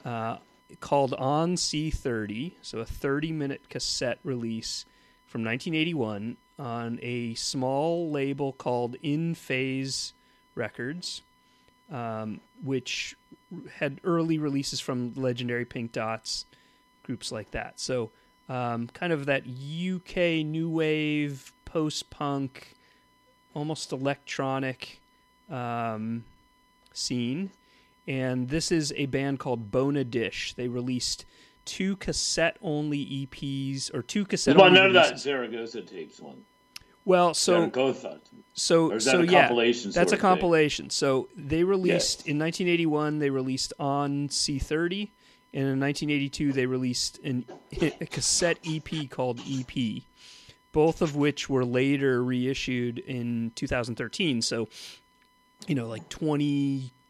uh, 0.04 0.36
called 0.78 1.12
On 1.14 1.56
C30, 1.56 2.52
so 2.62 2.78
a 2.78 2.84
30 2.84 3.32
minute 3.32 3.68
cassette 3.68 4.20
release 4.22 4.84
from 5.26 5.42
1981 5.42 6.36
on 6.58 6.98
a 7.02 7.34
small 7.34 8.10
label 8.10 8.52
called 8.52 8.96
In 9.02 9.34
Phase 9.34 10.12
Records, 10.54 11.22
um, 11.90 12.40
which 12.62 13.16
had 13.74 14.00
early 14.04 14.38
releases 14.38 14.80
from 14.80 15.12
legendary 15.14 15.64
Pink 15.64 15.92
Dots, 15.92 16.46
groups 17.02 17.30
like 17.30 17.50
that. 17.52 17.78
So, 17.78 18.10
um, 18.48 18.88
kind 18.88 19.12
of 19.12 19.26
that 19.26 19.42
UK 19.42 20.44
new 20.44 20.70
wave, 20.70 21.52
post 21.64 22.10
punk, 22.10 22.74
almost 23.54 23.92
electronic 23.92 25.00
um, 25.50 26.24
scene. 26.92 27.50
And 28.06 28.48
this 28.48 28.70
is 28.70 28.92
a 28.96 29.06
band 29.06 29.40
called 29.40 29.70
Bona 29.70 30.04
Dish. 30.04 30.54
They 30.54 30.68
released 30.68 31.24
two 31.64 31.96
cassette 31.96 32.56
only 32.62 33.26
EPs 33.26 33.92
or 33.92 34.02
two 34.02 34.24
cassette 34.24 34.56
Well, 34.56 34.66
only 34.66 34.78
none 34.78 34.86
of 34.88 34.94
that. 34.94 35.18
Zaragoza 35.18 35.82
tapes 35.82 36.20
one. 36.20 36.44
Well, 37.06 37.34
so 37.34 37.70
so 38.52 38.90
Or 38.90 38.96
is 38.96 39.04
that 39.06 39.12
so 39.12 39.20
a 39.20 39.24
yeah, 39.26 39.42
compilation 39.48 39.90
that's 39.92 40.12
a 40.12 40.16
of 40.16 40.20
thing? 40.20 40.28
compilation. 40.28 40.90
So 40.90 41.28
they 41.36 41.62
released 41.64 42.26
in 42.26 42.38
1981. 42.38 43.18
They 43.20 43.30
released 43.30 43.72
on 43.78 44.28
C30, 44.28 45.10
and 45.54 45.62
in 45.68 45.80
1982 45.80 46.52
they 46.52 46.66
released 46.66 47.18
an, 47.24 47.46
a 47.80 48.06
cassette 48.06 48.58
EP 48.66 49.08
called 49.08 49.40
EP, 49.48 50.02
both 50.72 51.00
of 51.00 51.14
which 51.16 51.48
were 51.48 51.64
later 51.64 52.24
reissued 52.24 52.98
in 52.98 53.52
2013. 53.54 54.42
So, 54.42 54.68
you 55.68 55.74
know, 55.76 55.86
like 55.86 56.08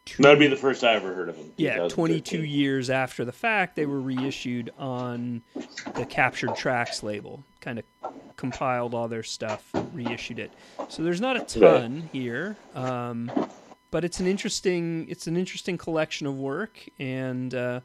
22. 0.06 0.22
That'd 0.22 0.38
be 0.38 0.46
the 0.46 0.56
first 0.56 0.84
I 0.84 0.94
ever 0.94 1.12
heard 1.12 1.28
of 1.28 1.36
them. 1.36 1.52
Yeah, 1.56 1.88
22 1.88 2.44
years 2.44 2.90
after 2.90 3.24
the 3.24 3.32
fact, 3.32 3.74
they 3.74 3.86
were 3.86 4.00
reissued 4.00 4.70
on 4.78 5.42
the 5.94 6.06
Captured 6.06 6.54
Tracks 6.54 7.02
label. 7.02 7.42
Kind 7.60 7.80
of 7.80 7.84
compiled 8.36 8.94
all 8.94 9.08
their 9.08 9.24
stuff, 9.24 9.68
reissued 9.92 10.38
it. 10.38 10.52
So 10.88 11.02
there's 11.02 11.20
not 11.20 11.36
a 11.36 11.40
ton 11.40 12.08
here, 12.12 12.56
um, 12.74 13.30
but 13.90 14.04
it's 14.04 14.20
an 14.20 14.28
interesting 14.28 15.06
it's 15.08 15.26
an 15.26 15.36
interesting 15.36 15.76
collection 15.76 16.28
of 16.28 16.36
work, 16.36 16.88
and 17.00 17.52
uh, 17.52 17.80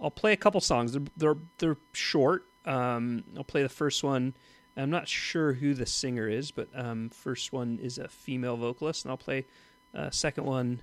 I'll 0.00 0.10
play 0.10 0.32
a 0.32 0.36
couple 0.36 0.60
songs. 0.62 0.92
They're 0.92 1.02
they're, 1.16 1.36
they're 1.58 1.76
short. 1.92 2.46
Um, 2.64 3.24
I'll 3.36 3.44
play 3.44 3.62
the 3.62 3.68
first 3.68 4.02
one. 4.02 4.34
I'm 4.74 4.90
not 4.90 5.08
sure 5.08 5.52
who 5.52 5.74
the 5.74 5.86
singer 5.86 6.28
is, 6.28 6.50
but 6.50 6.68
um, 6.72 7.10
first 7.10 7.52
one 7.52 7.78
is 7.82 7.98
a 7.98 8.08
female 8.08 8.56
vocalist, 8.56 9.04
and 9.04 9.10
I'll 9.10 9.18
play 9.18 9.44
uh, 9.94 10.10
second 10.10 10.44
one 10.44 10.80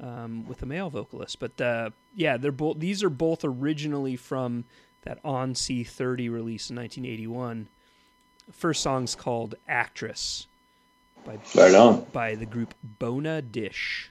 um, 0.00 0.46
with 0.46 0.62
a 0.62 0.66
male 0.66 0.90
vocalist. 0.90 1.38
But 1.38 1.60
uh, 1.60 1.90
yeah, 2.14 2.36
they're 2.36 2.52
both. 2.52 2.78
These 2.78 3.02
are 3.02 3.10
both 3.10 3.44
originally 3.44 4.16
from 4.16 4.64
that 5.02 5.18
On 5.24 5.54
C30 5.54 6.30
release 6.30 6.70
in 6.70 6.76
1981. 6.76 7.68
First 8.52 8.82
song's 8.82 9.14
called 9.14 9.54
"Actress" 9.68 10.46
by 11.24 11.38
Right 11.54 12.12
by 12.12 12.34
the 12.34 12.46
group 12.46 12.74
Bona 12.82 13.42
Dish. 13.42 14.10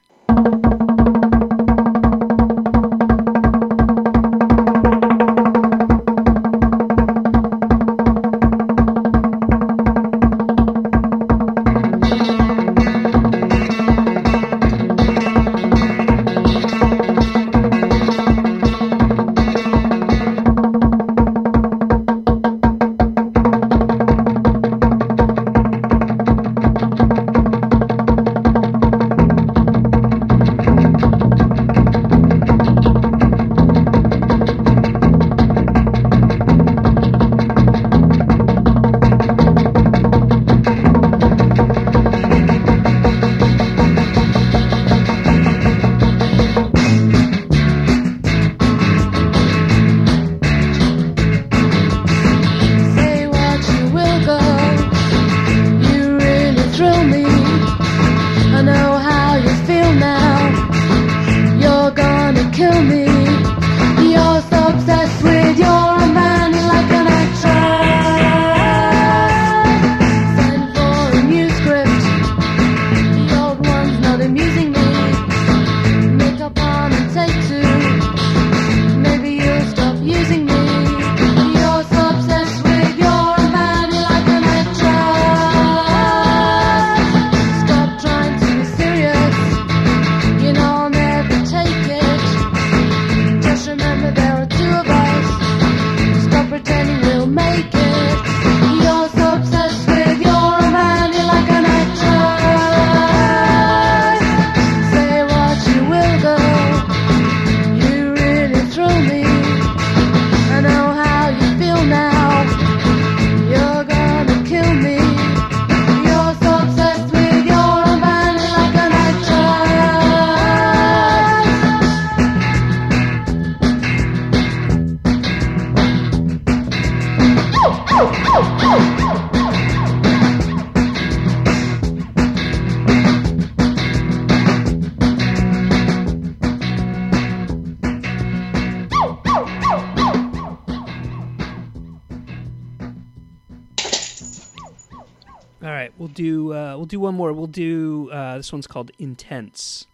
This 148.43 148.51
one's 148.51 148.67
called 148.67 148.91
Intense. 148.99 149.87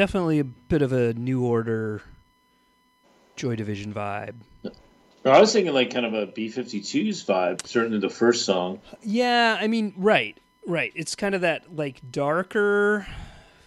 Definitely 0.00 0.38
a 0.38 0.44
bit 0.44 0.80
of 0.80 0.94
a 0.94 1.12
New 1.12 1.44
Order, 1.44 2.00
Joy 3.36 3.54
Division 3.54 3.92
vibe. 3.92 4.36
I 5.26 5.38
was 5.38 5.52
thinking 5.52 5.74
like 5.74 5.92
kind 5.92 6.06
of 6.06 6.14
a 6.14 6.24
B-52s 6.24 7.26
vibe. 7.26 7.66
Certainly 7.66 7.98
the 7.98 8.08
first 8.08 8.46
song. 8.46 8.80
Yeah, 9.02 9.58
I 9.60 9.66
mean, 9.66 9.92
right, 9.98 10.38
right. 10.66 10.90
It's 10.94 11.14
kind 11.14 11.34
of 11.34 11.42
that 11.42 11.76
like 11.76 12.00
darker 12.10 13.06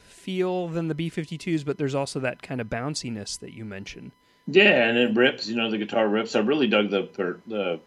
feel 0.08 0.70
than 0.70 0.88
the 0.88 0.96
B52s, 0.96 1.64
but 1.64 1.78
there's 1.78 1.94
also 1.94 2.20
that 2.22 2.42
kind 2.42 2.60
of 2.60 2.66
bounciness 2.66 3.40
that 3.40 3.54
you 3.54 3.64
mentioned. 3.64 4.12
Yeah, 4.48 4.90
and 4.90 4.98
it 4.98 5.16
rips. 5.16 5.48
You 5.48 5.56
know, 5.56 5.70
the 5.70 5.78
guitar 5.78 6.08
rips. 6.08 6.36
I 6.36 6.40
really 6.40 6.66
dug 6.66 6.90
the 6.90 7.38
the. 7.46 7.80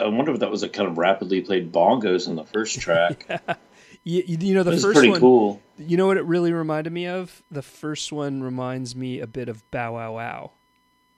I 0.00 0.08
wonder 0.08 0.32
if 0.32 0.40
that 0.40 0.50
was 0.50 0.62
a 0.62 0.68
kind 0.70 0.88
of 0.88 0.96
rapidly 0.96 1.42
played 1.42 1.72
bongos 1.72 2.26
in 2.26 2.36
the 2.36 2.44
first 2.44 2.80
track. 2.80 3.28
You, 4.04 4.24
you, 4.26 4.36
you 4.40 4.54
know, 4.54 4.64
the 4.64 4.72
first 4.72 4.94
pretty 4.94 5.10
one. 5.10 5.20
cool. 5.20 5.62
You 5.86 5.96
know 5.96 6.06
what 6.06 6.16
it 6.16 6.24
really 6.24 6.52
reminded 6.52 6.92
me 6.92 7.06
of? 7.06 7.42
The 7.50 7.62
first 7.62 8.12
one 8.12 8.42
reminds 8.42 8.94
me 8.96 9.20
a 9.20 9.26
bit 9.26 9.48
of 9.48 9.68
Bow 9.70 9.94
Wow 9.94 10.14
Wow. 10.14 10.50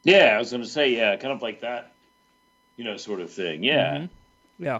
Yeah, 0.03 0.35
I 0.37 0.39
was 0.39 0.51
gonna 0.53 0.67
say 0.67 0.95
yeah, 0.97 1.17
kind 1.17 1.33
of 1.33 1.43
like 1.43 1.61
that. 1.63 1.95
You 2.77 2.85
know, 2.85 2.97
sort 2.97 3.21
of 3.21 3.31
thing. 3.33 3.63
Yeah, 3.63 3.97
Mhm. 3.99 4.09
Yeah, 4.59 4.79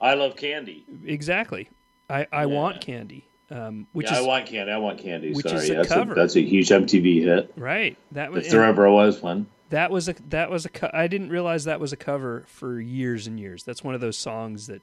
I 0.00 0.14
love 0.14 0.36
candy. 0.36 0.84
exactly. 1.04 1.68
I, 2.08 2.26
I 2.32 2.40
Yeah. 2.42 2.46
want 2.46 2.80
candy, 2.80 3.26
um, 3.50 3.86
which 3.92 4.06
yeah, 4.06 4.12
is 4.14 4.18
I 4.18 4.22
want 4.26 4.46
candy. 4.46 4.72
I 4.72 4.76
want 4.78 4.98
candy. 4.98 5.32
which 5.32 5.46
Sorry, 5.46 5.64
is 5.64 5.70
a 5.70 5.74
that's 5.74 5.88
cover. 5.88 6.12
a 6.12 6.14
that's 6.16 6.36
a 6.36 6.40
huge 6.42 6.68
MTV 6.68 7.22
hit. 7.22 7.52
right. 7.56 7.96
That 8.12 8.30
was 8.30 8.46
If 8.46 8.52
there 8.52 8.64
ever 8.64 8.90
was 8.90 9.20
one. 9.22 9.46
that 9.70 9.90
was 9.90 10.08
a 10.08 10.14
that 10.28 10.50
was 10.50 10.64
a 10.64 10.68
co- 10.68 10.90
I 10.92 11.06
didn't 11.08 11.30
realize 11.30 11.64
that 11.64 11.80
was 11.80 11.92
a 11.92 11.96
cover 11.96 12.44
for 12.46 12.80
years 12.80 13.26
and 13.26 13.38
years. 13.40 13.64
That's 13.64 13.82
one 13.82 13.94
of 13.94 14.00
those 14.00 14.16
songs 14.18 14.66
that 14.68 14.82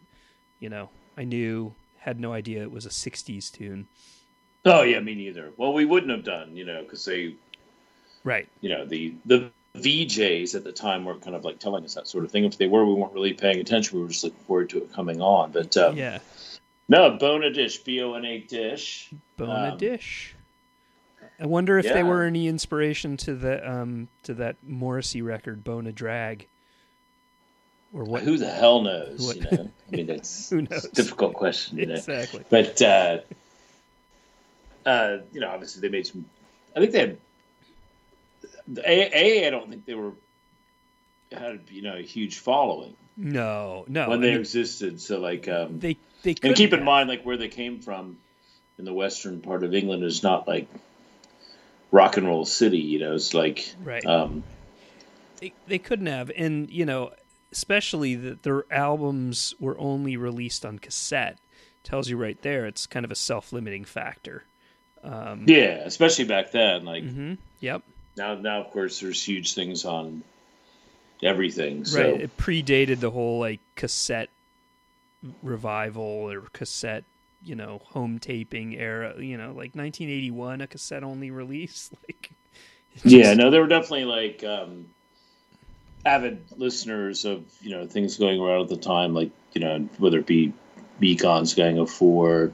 you 0.60 0.70
know 0.70 0.90
I 1.18 1.24
knew 1.24 1.74
had 2.00 2.20
no 2.20 2.34
idea 2.34 2.62
it 2.64 2.72
was 2.72 2.86
a 2.86 2.90
'60s 2.90 3.52
tune. 3.52 3.88
Oh 4.66 4.84
yeah, 4.84 5.00
me 5.00 5.16
neither. 5.16 5.52
Well, 5.58 5.74
we 5.74 5.86
wouldn't 5.86 6.12
have 6.12 6.24
done, 6.24 6.56
you 6.56 6.66
know, 6.66 6.82
because 6.84 7.04
they, 7.06 7.36
Right. 8.24 8.48
you 8.62 8.70
know, 8.70 8.86
the 8.86 9.16
the 9.26 9.50
VJs 9.76 10.54
at 10.56 10.64
the 10.64 10.72
time 10.72 11.06
were 11.06 11.16
kind 11.16 11.36
of 11.36 11.44
like 11.46 11.58
telling 11.60 11.84
us 11.86 11.96
that 11.96 12.08
sort 12.08 12.26
of 12.26 12.32
thing. 12.32 12.44
If 12.44 12.58
they 12.58 12.68
were, 12.68 12.86
we 12.86 12.94
weren't 12.94 13.14
really 13.14 13.34
paying 13.34 13.60
attention. 13.60 13.98
We 13.98 14.04
were 14.04 14.10
just 14.10 14.24
looking 14.24 14.40
forward 14.46 14.70
to 14.72 14.78
it 14.80 14.94
coming 14.94 15.22
on. 15.22 15.52
But 15.52 15.76
um, 15.78 15.98
Yeah. 15.98 16.20
no, 16.90 17.10
Bona 17.18 17.50
Dish, 17.52 17.80
B 17.80 18.02
O 18.02 18.14
N 18.14 18.26
A 18.26 18.40
Dish. 18.40 19.10
Bona 19.38 19.72
Um, 19.72 19.78
dish. 19.78 20.36
I 21.40 21.48
wonder 21.48 21.80
if 21.80 21.86
they 21.92 22.04
were 22.04 22.22
any 22.24 22.48
inspiration 22.48 23.18
to 23.18 23.34
the 23.34 23.68
um 23.68 24.10
to 24.24 24.36
that 24.36 24.58
Morrissey 24.62 25.24
record, 25.24 25.64
Bona 25.64 25.92
Drag. 25.92 26.48
Or 27.94 28.04
what? 28.04 28.22
Who 28.22 28.38
the 28.38 28.50
hell 28.52 28.82
knows? 28.82 29.26
What- 29.26 29.38
You 29.38 29.42
know, 29.58 29.72
I 29.92 29.96
mean, 29.96 30.06
that's 30.06 30.50
Who 30.52 30.62
knows? 30.62 30.86
a 30.86 30.92
difficult 30.92 31.34
question. 31.34 31.80
You 31.80 31.88
know, 31.88 31.96
Exactly. 31.96 32.44
but 32.50 32.80
uh, 32.82 33.18
uh, 34.86 35.18
you 35.32 35.40
know, 35.42 35.50
obviously 35.50 35.82
they 35.82 35.90
made 35.90 36.08
some. 36.08 36.26
I 36.76 36.80
think 36.80 36.92
they 36.92 37.00
had. 37.00 37.18
A, 38.86 39.18
a 39.18 39.48
I 39.48 39.50
don't 39.50 39.70
think 39.70 39.86
they 39.86 39.96
were 39.96 40.14
had 41.32 41.62
you 41.70 41.82
know 41.82 41.96
a 41.98 42.02
huge 42.02 42.40
following 42.40 42.96
No, 43.18 43.86
no. 43.88 44.10
when 44.10 44.20
I 44.20 44.22
they 44.22 44.32
mean, 44.32 44.40
existed. 44.40 45.02
So 45.02 45.20
like, 45.20 45.48
um, 45.48 45.80
they 45.80 45.98
they 46.24 46.36
and 46.44 46.56
keep 46.56 46.74
in 46.74 46.80
have. 46.80 46.86
mind 46.86 47.10
like 47.10 47.24
where 47.24 47.38
they 47.38 47.48
came 47.48 47.80
from 47.82 48.18
in 48.78 48.86
the 48.86 48.94
western 48.94 49.42
part 49.42 49.64
of 49.64 49.74
England 49.74 50.04
is 50.04 50.24
not 50.24 50.48
like 50.48 50.68
rock 51.92 52.18
and 52.18 52.28
roll 52.28 52.46
city. 52.46 52.80
You 52.80 53.00
know, 53.00 53.16
it's 53.16 53.34
like 53.34 53.74
Right. 53.84 54.06
um, 54.06 54.44
they, 55.40 55.54
they 55.68 55.80
couldn't 55.80 56.08
have 56.08 56.32
and 56.36 56.70
you 56.70 56.86
know 56.86 57.12
especially 57.52 58.16
that 58.16 58.44
their 58.44 58.64
albums 58.72 59.54
were 59.60 59.78
only 59.80 60.16
released 60.16 60.66
on 60.66 60.80
cassette 60.80 61.40
tells 61.84 62.10
you 62.10 62.16
right 62.16 62.42
there 62.44 62.66
it's 62.66 62.86
kind 62.86 63.04
of 63.04 63.12
a 63.12 63.16
self-limiting 63.16 63.84
factor 63.84 64.46
um, 65.04 65.46
yeah, 65.48 65.82
especially 65.86 66.26
back 66.26 66.52
then. 66.52 66.86
Like 66.86 67.04
mhm, 67.04 67.38
yep 67.60 67.84
now, 68.18 68.36
now 68.36 68.62
of 68.62 68.72
course 68.72 69.00
there's 69.00 69.24
huge 69.24 69.54
things 69.54 69.86
on 69.86 70.24
everything. 71.24 71.86
So 71.86 72.00
right 72.00 72.22
it 72.22 72.38
predated 72.38 73.00
the 73.00 73.12
whole 73.12 73.40
like 73.40 73.60
cassette 73.76 74.30
revival 75.44 76.04
or 76.04 76.42
cassette 76.54 77.04
you 77.44 77.56
know 77.56 77.80
home 77.86 78.18
taping 78.18 78.76
era 78.76 79.14
you 79.20 79.38
know 79.38 79.50
like 79.50 79.76
1981 79.76 80.62
a 80.62 80.68
cassette 80.68 81.04
only 81.04 81.30
release 81.30 81.92
like 82.08 82.32
it 82.32 82.42
yeah, 83.04 83.34
no, 83.34 83.50
there 83.50 83.62
were 83.62 83.68
definitely 83.68 84.06
like 84.06 84.44
um, 84.44 84.88
avid 86.06 86.44
listeners 86.58 87.26
of 87.26 87.46
you 87.62 87.72
know 87.72 87.88
things 87.88 88.18
going 88.18 88.40
around 88.40 88.64
at 88.64 88.70
the 88.70 88.78
time, 88.78 89.14
like 89.14 89.32
you 89.54 89.62
know 89.62 89.88
whether 89.98 90.20
it 90.20 90.26
be 90.26 90.54
Beacon's 91.00 91.54
Gang 91.54 91.78
of 91.78 91.90
Four. 91.90 92.52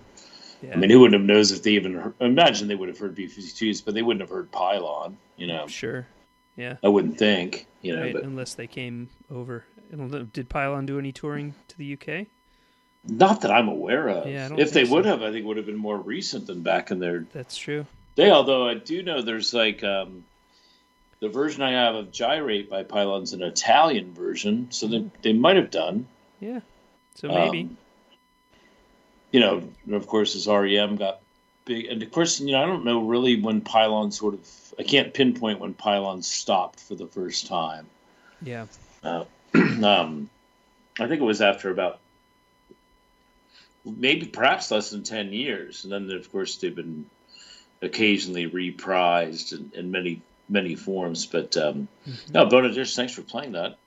Yeah, 0.61 0.73
I 0.73 0.75
mean, 0.77 0.89
who 0.89 0.99
wouldn't 0.99 1.19
have 1.19 1.27
knows 1.27 1.51
if 1.51 1.63
they 1.63 1.71
even 1.71 1.93
heard, 1.93 2.13
imagine 2.19 2.67
they 2.67 2.75
would 2.75 2.89
have 2.89 2.97
heard 2.97 3.15
B52s, 3.15 3.83
but 3.83 3.93
they 3.93 4.01
wouldn't 4.01 4.21
have 4.21 4.29
heard 4.29 4.51
Pylon. 4.51 5.17
You 5.35 5.47
know, 5.47 5.67
sure 5.67 6.07
yeah 6.55 6.75
I 6.83 6.87
wouldn't 6.87 7.17
think. 7.17 7.67
You 7.81 7.95
know, 7.95 8.01
right 8.01 8.13
but 8.13 8.23
unless 8.23 8.55
they 8.55 8.67
came 8.67 9.09
over 9.31 9.63
did 10.33 10.49
pylon 10.49 10.85
do 10.85 10.99
any 10.99 11.13
touring 11.13 11.53
to 11.69 11.77
the 11.77 11.93
uk 11.93 12.27
not 13.09 13.41
that 13.41 13.51
I'm 13.51 13.67
aware 13.69 14.09
of. 14.09 14.27
Yeah, 14.27 14.45
I 14.45 14.49
don't 14.49 14.59
if 14.59 14.71
they 14.71 14.81
think 14.81 14.93
would 14.93 15.05
so. 15.05 15.11
have, 15.11 15.21
I 15.21 15.31
think 15.31 15.43
it 15.43 15.45
would 15.45 15.57
have 15.57 15.65
been 15.65 15.77
more 15.77 15.97
recent 15.97 16.47
than 16.47 16.61
back 16.61 16.91
in 16.91 16.99
their 16.99 17.25
That's 17.31 17.57
true. 17.57 17.85
day. 18.15 18.29
Although 18.29 18.67
I 18.67 18.73
do 18.73 19.01
know 19.01 19.21
there's 19.21 19.53
like 19.53 19.83
um, 19.83 20.25
the 21.19 21.29
version 21.29 21.63
I 21.63 21.71
have 21.71 21.95
of 21.95 22.11
Gyrate 22.11 22.69
by 22.69 22.83
Pylon's 22.83 23.33
an 23.33 23.41
Italian 23.41 24.13
version, 24.13 24.71
so 24.71 24.87
they 24.87 25.09
they 25.21 25.33
might 25.33 25.55
have 25.55 25.71
done. 25.71 26.07
Yeah. 26.39 26.59
So 27.15 27.29
maybe. 27.29 27.61
Um, 27.61 27.77
you 29.31 29.39
know, 29.39 29.63
of 29.91 30.07
course, 30.07 30.35
as 30.35 30.47
REM 30.47 30.95
got 30.95 31.21
big, 31.65 31.85
and 31.85 32.01
of 32.01 32.11
course, 32.11 32.39
you 32.39 32.53
know, 32.53 32.63
I 32.63 32.65
don't 32.65 32.85
know 32.85 33.01
really 33.05 33.41
when 33.41 33.61
Pylon 33.61 34.11
sort 34.11 34.33
of, 34.33 34.73
I 34.79 34.83
can't 34.83 35.13
pinpoint 35.13 35.59
when 35.59 35.73
Pylon 35.73 36.21
stopped 36.23 36.79
for 36.79 36.95
the 36.95 37.07
first 37.07 37.47
time. 37.47 37.87
Yeah. 38.41 38.65
Uh, 39.03 39.25
um, 39.53 40.29
I 40.99 41.07
think 41.07 41.21
it 41.21 41.25
was 41.25 41.41
after 41.41 41.69
about 41.69 41.99
maybe 43.85 44.25
perhaps 44.25 44.71
less 44.71 44.89
than 44.89 45.03
10 45.03 45.33
years. 45.33 45.83
And 45.83 45.93
then, 45.93 46.11
of 46.11 46.31
course, 46.31 46.57
they've 46.57 46.75
been 46.75 47.05
occasionally 47.81 48.49
reprised 48.49 49.53
in, 49.53 49.71
in 49.73 49.91
many, 49.91 50.21
many 50.49 50.75
forms. 50.75 51.25
But 51.25 51.55
um, 51.57 51.87
no, 52.33 52.45
Bona 52.45 52.71
Dish, 52.71 52.95
thanks 52.95 53.13
for 53.13 53.21
playing 53.21 53.53
that. 53.53 53.77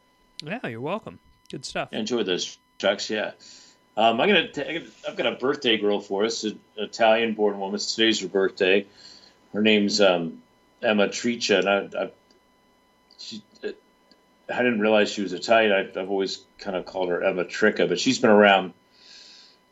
Yeah, 0.42 0.66
you're 0.66 0.81
welcome. 0.81 1.18
Good 1.50 1.64
stuff. 1.64 1.92
Enjoy 1.92 2.22
those 2.22 2.59
tracks, 2.79 3.11
yeah. 3.11 3.33
Um, 4.01 4.19
I'm 4.19 4.29
gonna. 4.29 4.49
T- 4.49 4.89
I've 5.07 5.17
got 5.17 5.27
a 5.27 5.33
birthday 5.33 5.77
girl 5.77 6.01
for 6.01 6.25
us, 6.25 6.45
an 6.45 6.59
Italian-born 6.79 7.61
woman. 7.61 7.79
Today's 7.79 8.19
her 8.23 8.29
birthday. 8.29 8.87
Her 9.53 9.61
name's 9.61 10.01
um, 10.01 10.41
Emma 10.83 11.11
Tricca, 11.11 11.59
and 11.59 11.69
I, 11.69 12.05
I, 12.05 12.11
she, 13.19 13.43
I 13.63 14.57
didn't 14.57 14.81
realize 14.81 15.11
she 15.11 15.21
was 15.21 15.35
Italian. 15.35 15.73
I, 15.73 16.01
I've 16.01 16.09
always 16.09 16.43
kind 16.59 16.77
of 16.77 16.87
called 16.87 17.11
her 17.11 17.23
Emma 17.23 17.45
Tricca, 17.45 17.89
but 17.89 18.01
she's 18.01 18.19
been 18.19 18.31
around 18.31 18.73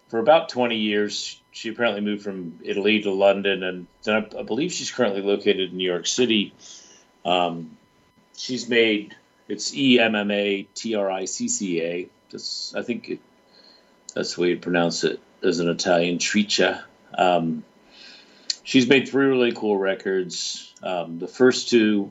for 0.09 0.19
about 0.19 0.51
20 0.51 0.77
years. 0.77 1.41
She 1.51 1.71
apparently 1.71 2.03
moved 2.03 2.23
from 2.23 2.61
Italy 2.63 3.01
to 3.05 3.11
London, 3.11 3.63
and 3.63 3.87
then 4.03 4.15
I, 4.15 4.41
I 4.41 4.43
believe 4.43 4.73
she's 4.73 4.91
currently 4.91 5.23
located 5.23 5.71
in 5.71 5.79
New 5.79 5.89
York 5.89 6.07
City. 6.07 6.53
Um, 7.25 7.79
she's 8.37 8.69
made 8.69 9.17
it's 9.49 9.75
E 9.75 9.99
M 9.99 10.15
M 10.15 10.31
A 10.31 10.65
T 10.75 10.97
R 10.97 11.11
I 11.11 11.25
C 11.25 11.49
C 11.49 11.81
A. 11.81 12.09
I 12.77 12.83
think 12.83 13.09
it, 13.09 13.21
that's 14.15 14.35
the 14.35 14.43
way 14.43 14.49
you 14.51 14.59
pronounce 14.59 15.05
it 15.05 15.21
as 15.43 15.61
an 15.61 15.69
Italian 15.69 16.19
Tricca. 16.19 16.85
Um, 17.17 17.65
she's 18.63 18.89
made 18.89 19.09
three 19.09 19.27
really 19.27 19.53
cool 19.53 19.77
records. 19.77 20.73
Um, 20.83 21.19
the 21.19 21.29
first 21.29 21.69
two, 21.69 22.11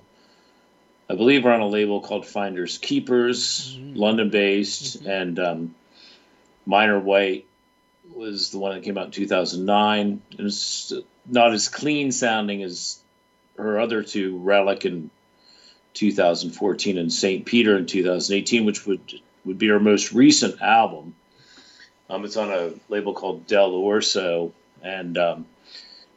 I 1.09 1.15
believe, 1.15 1.45
are 1.45 1.51
on 1.51 1.61
a 1.61 1.67
label 1.67 2.01
called 2.01 2.25
Finders 2.25 2.77
Keepers, 2.77 3.77
London 3.79 4.29
based, 4.29 5.05
and 5.05 5.39
um, 5.39 5.75
Minor 6.65 6.99
White 6.99 7.45
was 8.13 8.51
the 8.51 8.57
one 8.57 8.73
that 8.73 8.83
came 8.83 8.97
out 8.97 9.05
in 9.05 9.11
2009. 9.11 10.21
It 10.37 10.41
was 10.41 10.93
not 11.25 11.53
as 11.53 11.69
clean 11.69 12.11
sounding 12.11 12.63
as 12.63 12.99
her 13.57 13.79
other 13.79 14.03
two, 14.03 14.37
Relic 14.37 14.85
in 14.85 15.09
2014 15.93 16.97
and 16.97 17.11
St. 17.11 17.45
Peter 17.45 17.75
in 17.77 17.85
2018, 17.85 18.65
which 18.65 18.85
would 18.85 19.19
would 19.45 19.57
be 19.57 19.67
her 19.69 19.79
most 19.79 20.11
recent 20.11 20.61
album. 20.61 21.15
Um, 22.09 22.23
it's 22.25 22.37
on 22.37 22.51
a 22.51 22.71
label 22.89 23.13
called 23.13 23.47
Dell'Orso, 23.47 24.51
and 24.81 25.17
um, 25.17 25.45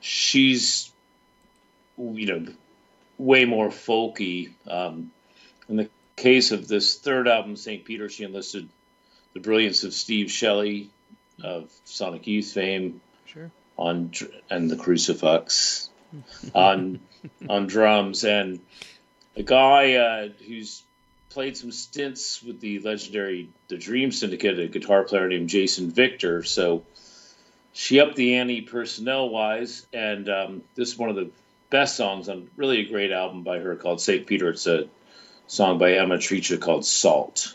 she's, 0.01 0.93
you 1.99 2.27
know, 2.27 2.53
way 3.19 3.45
more 3.45 3.69
folky. 3.69 4.53
Um, 4.69 5.11
in 5.69 5.77
the 5.77 5.91
case 6.17 6.53
of 6.53 6.69
this 6.69 6.97
third 6.99 7.27
album, 7.29 7.57
St. 7.57 7.85
Peter, 7.85 8.09
she 8.09 8.25
enlisted 8.25 8.69
the 9.35 9.41
brilliance 9.41 9.85
of 9.85 9.93
Steve 9.93 10.31
Shelley 10.31 10.91
of 11.43 11.71
Sonic 11.85 12.27
Youth 12.27 12.53
fame 12.53 13.01
Sure. 13.27 13.51
on 13.77 14.13
and 14.51 14.71
the 14.71 14.77
Crucifucks 14.77 15.89
on 16.55 17.01
on 17.49 17.67
drums, 17.67 18.25
and 18.25 18.61
a 19.37 19.43
guy 19.43 19.95
uh, 19.95 20.29
who's 20.47 20.83
played 21.31 21.57
some 21.57 21.73
stints 21.73 22.43
with 22.43 22.61
the 22.61 22.81
legendary 22.81 23.49
the 23.69 23.79
Dream 23.79 24.13
Syndicate, 24.13 24.59
a 24.59 24.67
guitar 24.67 25.05
player 25.05 25.29
named 25.29 25.49
Jason 25.49 25.91
Victor. 25.91 26.43
So 26.43 26.85
she 27.73 28.01
upped 28.01 28.17
the 28.17 28.35
ante 28.35 28.63
personnel 28.63 29.31
wise, 29.31 29.87
and 29.93 30.29
um, 30.29 30.63
this 30.75 30.93
is 30.93 30.99
one 30.99 31.09
of 31.09 31.17
the 31.17 31.31
best 31.71 31.97
songs 31.97 32.29
on 32.29 32.51
really 32.57 32.81
a 32.81 32.89
great 32.89 33.13
album 33.13 33.43
by 33.45 33.61
her 33.61 33.77
called 33.77 34.01
St. 34.01 34.27
Peter. 34.27 34.51
It's 34.51 34.67
a 34.67 34.89
song 35.47 35.79
by 35.79 35.95
Emma 35.95 36.19
Tricca 36.19 36.59
called 36.59 36.85
Salt. 36.85 37.55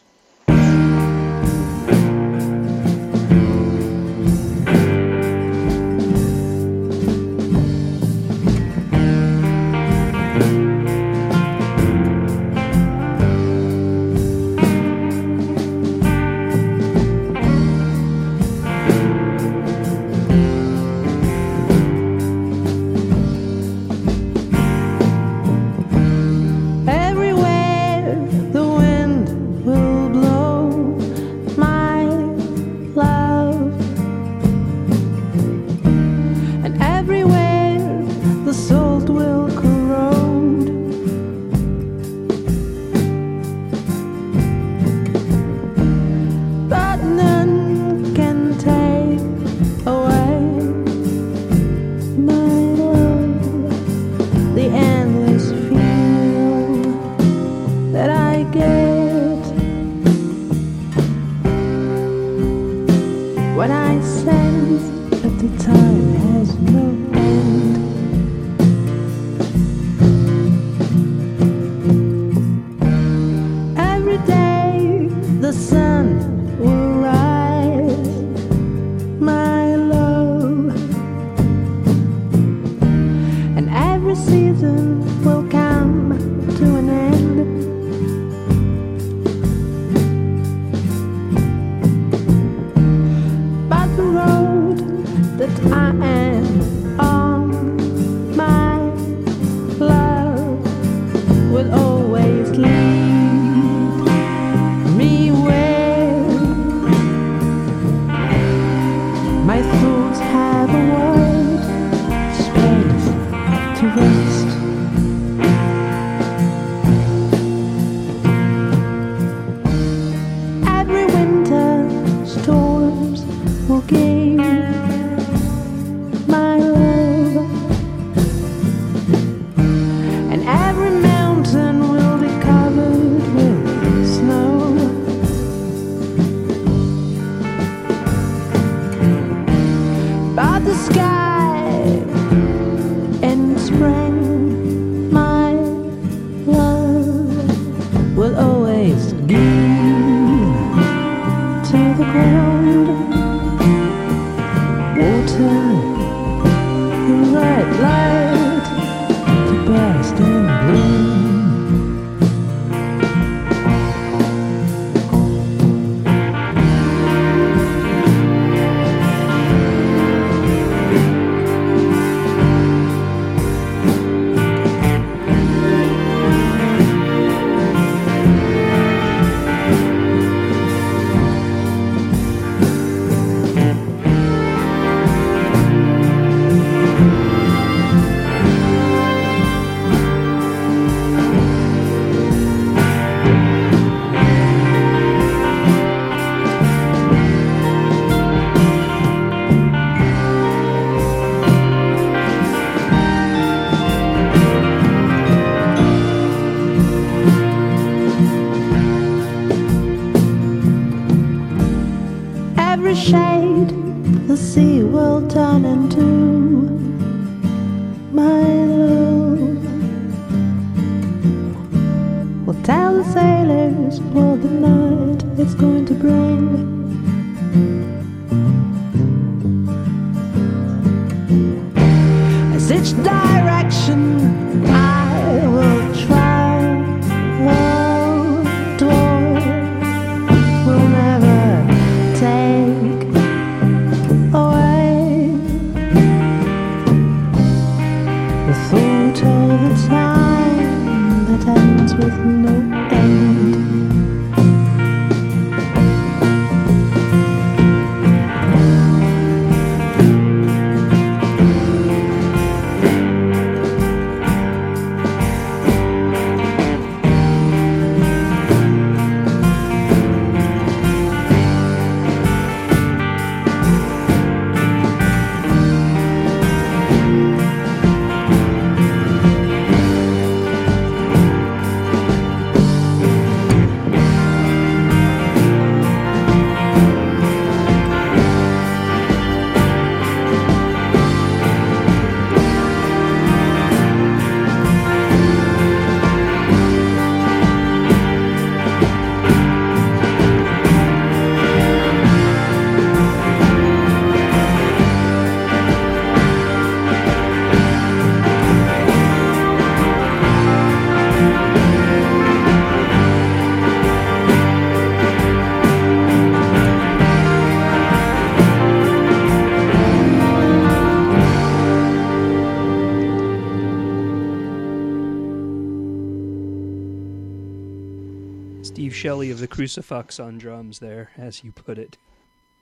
The 329.45 329.55
Crucifucks 329.55 330.19
on 330.19 330.39
drums 330.39 330.79
there, 330.79 331.11
as 331.19 331.43
you 331.43 331.51
put 331.51 331.77
it. 331.77 331.97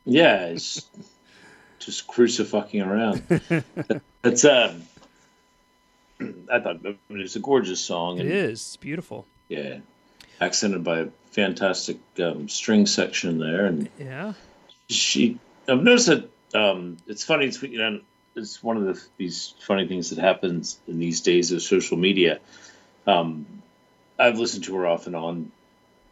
Yeah, 0.04 0.48
it's 0.48 0.86
just 1.80 2.08
crucifixing 2.08 2.82
around. 2.82 3.24
It's 4.26 4.44
um, 4.44 4.84
I 6.52 6.60
thought 6.60 6.80
I 6.86 6.96
mean, 7.08 7.22
it's 7.22 7.38
a 7.38 7.40
gorgeous 7.40 7.80
song. 7.80 8.20
It 8.20 8.26
is. 8.26 8.60
It's 8.60 8.76
beautiful. 8.76 9.26
Yeah, 9.48 9.78
accented 10.42 10.84
by 10.84 11.00
a 11.00 11.08
fantastic 11.32 12.00
um, 12.20 12.50
string 12.50 12.86
section 12.86 13.38
there, 13.40 13.66
and 13.66 13.88
Yeah. 13.98 14.34
she. 14.90 15.40
I've 15.70 15.84
noticed 15.84 16.08
that 16.08 16.30
um, 16.54 16.98
it's 17.08 17.24
funny. 17.24 17.46
It's 17.46 17.64
you 17.64 17.78
know, 17.78 18.02
it's 18.36 18.62
one 18.62 18.76
of 18.76 18.84
the, 18.84 19.02
these 19.16 19.54
funny 19.66 19.88
things 19.88 20.10
that 20.10 20.20
happens 20.20 20.80
in 20.86 21.00
these 21.00 21.22
days 21.22 21.54
of 21.54 21.62
social 21.62 21.96
media. 21.96 22.42
Um, 23.08 23.46
I've 24.20 24.38
listened 24.38 24.66
to 24.66 24.76
her 24.76 24.86
off 24.86 25.08
and 25.08 25.16
on 25.16 25.50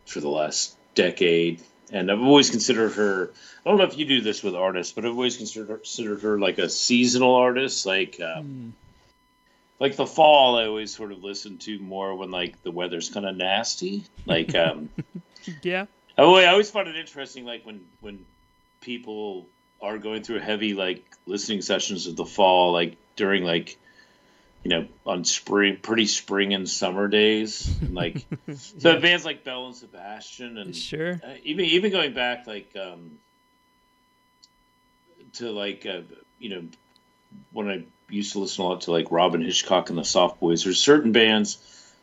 for 0.05 0.19
the 0.19 0.29
last 0.29 0.77
decade, 0.95 1.61
and 1.91 2.11
I've 2.11 2.21
always 2.21 2.49
considered 2.49 2.93
her. 2.93 3.31
I 3.65 3.69
don't 3.69 3.77
know 3.77 3.85
if 3.85 3.97
you 3.97 4.05
do 4.05 4.21
this 4.21 4.43
with 4.43 4.55
artists, 4.55 4.93
but 4.93 5.05
I've 5.05 5.11
always 5.11 5.37
considered 5.37 5.67
considered 5.67 6.21
her 6.21 6.39
like 6.39 6.57
a 6.57 6.69
seasonal 6.69 7.35
artist, 7.35 7.85
like. 7.85 8.19
Um, 8.21 8.73
like 9.79 9.95
the 9.95 10.05
fall 10.05 10.59
i 10.59 10.67
always 10.67 10.95
sort 10.95 11.11
of 11.11 11.23
listen 11.23 11.57
to 11.57 11.79
more 11.79 12.15
when 12.15 12.29
like 12.29 12.61
the 12.61 12.69
weather's 12.69 13.09
kind 13.09 13.25
of 13.25 13.35
nasty 13.35 14.03
like 14.27 14.53
um 14.53 14.89
Yeah. 15.61 15.85
I 16.17 16.23
I 16.23 16.47
always 16.47 16.69
find 16.69 16.87
it 16.87 16.95
interesting, 16.95 17.45
like 17.45 17.65
when 17.65 17.85
when 17.99 18.25
people 18.81 19.47
are 19.81 19.97
going 19.97 20.23
through 20.23 20.39
heavy 20.39 20.73
like 20.73 21.03
listening 21.25 21.61
sessions 21.61 22.07
of 22.07 22.15
the 22.15 22.25
fall, 22.25 22.71
like 22.71 22.97
during 23.15 23.43
like 23.43 23.77
you 24.63 24.69
know 24.69 24.87
on 25.05 25.23
spring, 25.23 25.77
pretty 25.81 26.05
spring 26.05 26.53
and 26.53 26.69
summer 26.69 27.07
days, 27.07 27.67
and, 27.81 27.95
like 27.95 28.25
so 28.55 28.99
bands 28.99 29.25
like 29.25 29.43
Belle 29.43 29.67
and 29.67 29.75
Sebastian, 29.75 30.57
and 30.57 30.75
Sure. 30.75 31.19
uh, 31.23 31.33
even 31.43 31.65
even 31.65 31.91
going 31.91 32.13
back 32.13 32.47
like 32.47 32.75
um 32.75 33.17
to 35.33 35.51
like 35.51 35.85
uh, 35.85 36.01
you 36.39 36.49
know 36.49 36.63
when 37.51 37.69
I 37.69 37.85
used 38.09 38.33
to 38.33 38.39
listen 38.39 38.63
a 38.63 38.67
lot 38.67 38.81
to 38.81 38.91
like 38.91 39.11
Robyn 39.11 39.41
Hitchcock 39.41 39.89
and 39.89 39.97
the 39.97 40.03
Soft 40.03 40.39
Boys. 40.39 40.63
There's 40.63 40.79
certain 40.79 41.11
bands 41.11 41.57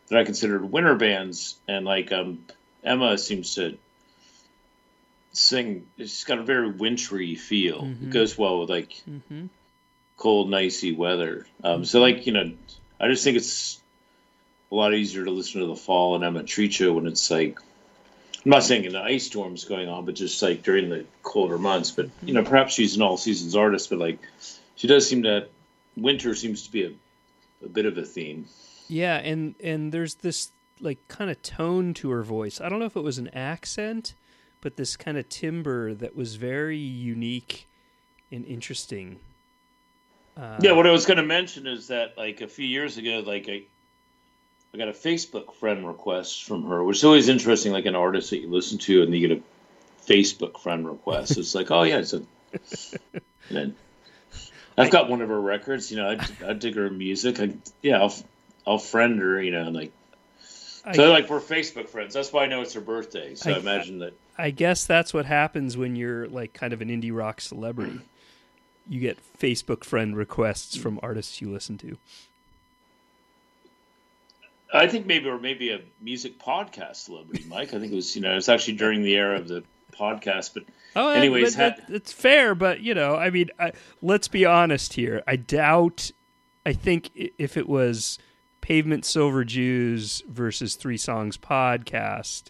that 0.09 0.19
I 0.19 0.25
considered 0.25 0.65
winter 0.65 0.95
bands, 0.95 1.57
and 1.69 1.85
like 1.85 2.13
um, 2.13 2.45
Emma 2.83 3.19
seems 3.19 3.55
to 3.55 3.79
sing. 5.33 5.87
It's 5.97 6.25
got 6.25 6.39
a 6.39 6.43
very 6.43 6.71
wintry 6.71 7.35
feel. 7.35 7.85
It 8.03 8.11
goes 8.11 8.37
well 8.37 8.61
with 8.61 8.71
like 8.71 9.03
Mm-hmm. 9.09 9.47
Cold, 10.19 10.51
nicey 10.51 10.93
weather. 10.93 11.47
Um, 11.65 11.87
so 11.87 12.01
like 12.01 12.27
you 12.27 12.33
know, 12.33 12.53
I 13.01 13.09
just 13.09 13.25
think 13.25 13.39
it's 13.39 13.81
a 14.71 14.75
lot 14.75 14.93
easier 14.93 15.25
to 15.25 15.31
listen 15.31 15.63
to 15.63 15.67
the 15.67 15.77
fall 15.77 16.15
and 16.15 16.25
Emma 16.25 16.43
Tricca 16.43 16.93
when 16.93 17.07
it's 17.07 17.31
like. 17.31 17.59
I'm 18.45 18.53
not 18.53 18.63
saying 18.63 18.87
an 18.87 18.95
ice 18.95 19.27
storm's 19.27 19.65
going 19.65 19.89
on, 19.89 20.05
but 20.05 20.15
just 20.15 20.41
like 20.43 20.63
during 20.63 20.91
the 20.91 21.05
colder 21.23 21.59
months. 21.59 21.91
But 21.91 22.09
you 22.23 22.33
know, 22.35 22.45
perhaps 22.45 22.73
she's 22.73 22.95
an 22.95 23.03
all 23.03 23.17
seasons 23.17 23.57
artist, 23.57 23.91
but 23.91 23.99
like 23.99 24.21
she 24.77 24.87
does 24.87 25.09
seem 25.09 25.25
to 25.25 25.49
winter 25.97 26.35
seems 26.35 26.63
to 26.63 26.73
be 26.73 26.85
a, 26.85 26.93
a 27.65 27.69
bit 27.69 27.87
of 27.87 27.99
a 27.99 28.05
theme. 28.05 28.47
Yeah, 28.89 29.17
and 29.17 29.55
and 29.63 29.93
there's 29.93 30.17
this 30.17 30.51
like 30.81 30.99
kind 31.09 31.31
of 31.31 31.43
tone 31.43 31.95
to 31.95 32.11
her 32.11 32.23
voice. 32.23 32.61
I 32.61 32.69
don't 32.69 32.79
know 32.79 32.87
if 32.87 32.97
it 32.97 33.03
was 33.03 33.19
an 33.19 33.29
accent, 33.29 34.15
but 34.61 34.77
this 34.77 34.97
kind 34.97 35.19
of 35.19 35.29
timbre 35.29 35.95
that 35.95 36.15
was 36.17 36.37
very 36.37 36.79
unique 36.79 37.67
and 38.31 38.45
interesting. 38.45 39.19
Uh, 40.39 40.57
yeah, 40.61 40.73
what 40.73 40.87
I 40.87 40.91
was 40.93 41.05
going 41.07 41.17
to 41.17 41.25
mention 41.25 41.67
is 41.67 41.89
that 41.89 42.17
like 42.17 42.41
a 42.41 42.47
few 42.49 42.67
years 42.67 42.97
ago, 42.97 43.23
like 43.27 43.49
I, 43.49 43.65
I 44.73 44.79
got 44.79 44.89
a 44.89 44.93
Facebook 44.93 45.55
friend 45.55 45.87
request 45.87 46.45
from 46.45 46.65
her, 46.67 46.85
which 46.85 46.99
is 46.99 47.05
always 47.05 47.29
interesting. 47.29 47.73
Like 47.73 47.87
an 47.87 47.97
artist 47.97 48.31
that 48.31 48.39
you 48.39 48.49
listen 48.49 48.79
to, 48.79 49.03
and 49.03 49.13
you 49.15 49.27
get 49.27 49.39
a 49.39 49.43
Facebook 50.07 50.61
friend 50.61 50.87
request. 50.87 51.37
it's 51.39 51.55
like, 51.55 51.71
oh 51.71 51.83
yeah, 51.83 51.99
it's 51.99 52.13
a. 52.13 52.23
Then 53.51 53.75
I've 54.77 54.91
got 54.91 55.09
one 55.09 55.23
of 55.23 55.29
her 55.31 55.41
records. 55.41 55.91
You 55.91 55.97
know, 55.97 56.11
I, 56.11 56.27
I 56.47 56.53
dig 56.53 56.77
her 56.77 56.91
music. 56.91 57.41
I, 57.41 57.55
yeah, 57.83 57.99
I'll, 58.03 58.15
I'll 58.67 58.79
friend 58.79 59.19
her. 59.21 59.43
You 59.43 59.53
know, 59.53 59.63
and 59.67 59.75
like 59.75 59.93
I, 60.85 60.93
so, 60.95 61.11
like 61.11 61.29
we're 61.31 61.41
Facebook 61.41 61.89
friends. 61.89 62.13
That's 62.15 62.31
why 62.33 62.45
I 62.45 62.47
know 62.47 62.61
it's 62.61 62.75
her 62.75 62.81
birthday. 62.83 63.35
So 63.35 63.51
I, 63.51 63.55
I- 63.55 63.59
imagine 63.59 63.99
that. 64.01 64.13
I 64.37 64.51
guess 64.51 64.87
that's 64.87 65.13
what 65.13 65.27
happens 65.27 65.77
when 65.77 65.97
you're 65.97 66.29
like 66.29 66.53
kind 66.53 66.73
of 66.73 66.81
an 66.81 66.89
indie 66.91 67.13
rock 67.13 67.41
celebrity. 67.41 68.01
You 68.89 69.01
get 69.01 69.19
Facebook 69.39 69.85
friend 69.85 70.17
requests 70.17 70.77
from 70.77 70.99
artists 71.03 71.41
you 71.41 71.51
listen 71.51 71.77
to. 71.79 71.99
I 74.73 74.87
think 74.87 75.07
maybe 75.07 75.29
or 75.29 75.39
maybe 75.39 75.71
a 75.71 75.81
music 76.01 76.39
podcast 76.39 76.97
celebrity, 76.97 77.45
Mike. 77.49 77.73
I 77.75 77.79
think 77.79 77.93
it 77.93 77.97
was 77.97 78.15
you 78.15 78.23
know 78.23 78.37
it's 78.37 78.49
actually 78.49 78.75
during 78.77 79.03
the 79.03 79.15
era 79.15 79.37
of 79.37 79.49
the 79.49 79.65
podcast, 79.99 80.55
but 80.55 80.65
Oh, 80.97 81.11
Anyways, 81.11 81.55
but 81.55 81.59
that, 81.59 81.81
ha- 81.81 81.87
it's 81.91 82.13
fair, 82.13 82.55
but 82.55 82.81
you 82.81 82.95
know, 82.95 83.15
I 83.15 83.31
mean, 83.31 83.51
I, 83.59 83.73
let's 84.03 84.27
be 84.27 84.45
honest 84.45 84.95
here. 84.95 85.23
I 85.27 85.37
doubt. 85.37 86.11
I 86.67 86.73
think 86.73 87.11
if 87.15 87.57
it 87.57 87.69
was 87.69 88.19
Pavement 88.61 89.05
Silver 89.05 89.45
Jews 89.45 90.23
versus 90.29 90.75
Three 90.75 90.97
Songs 90.97 91.37
podcast, 91.37 92.45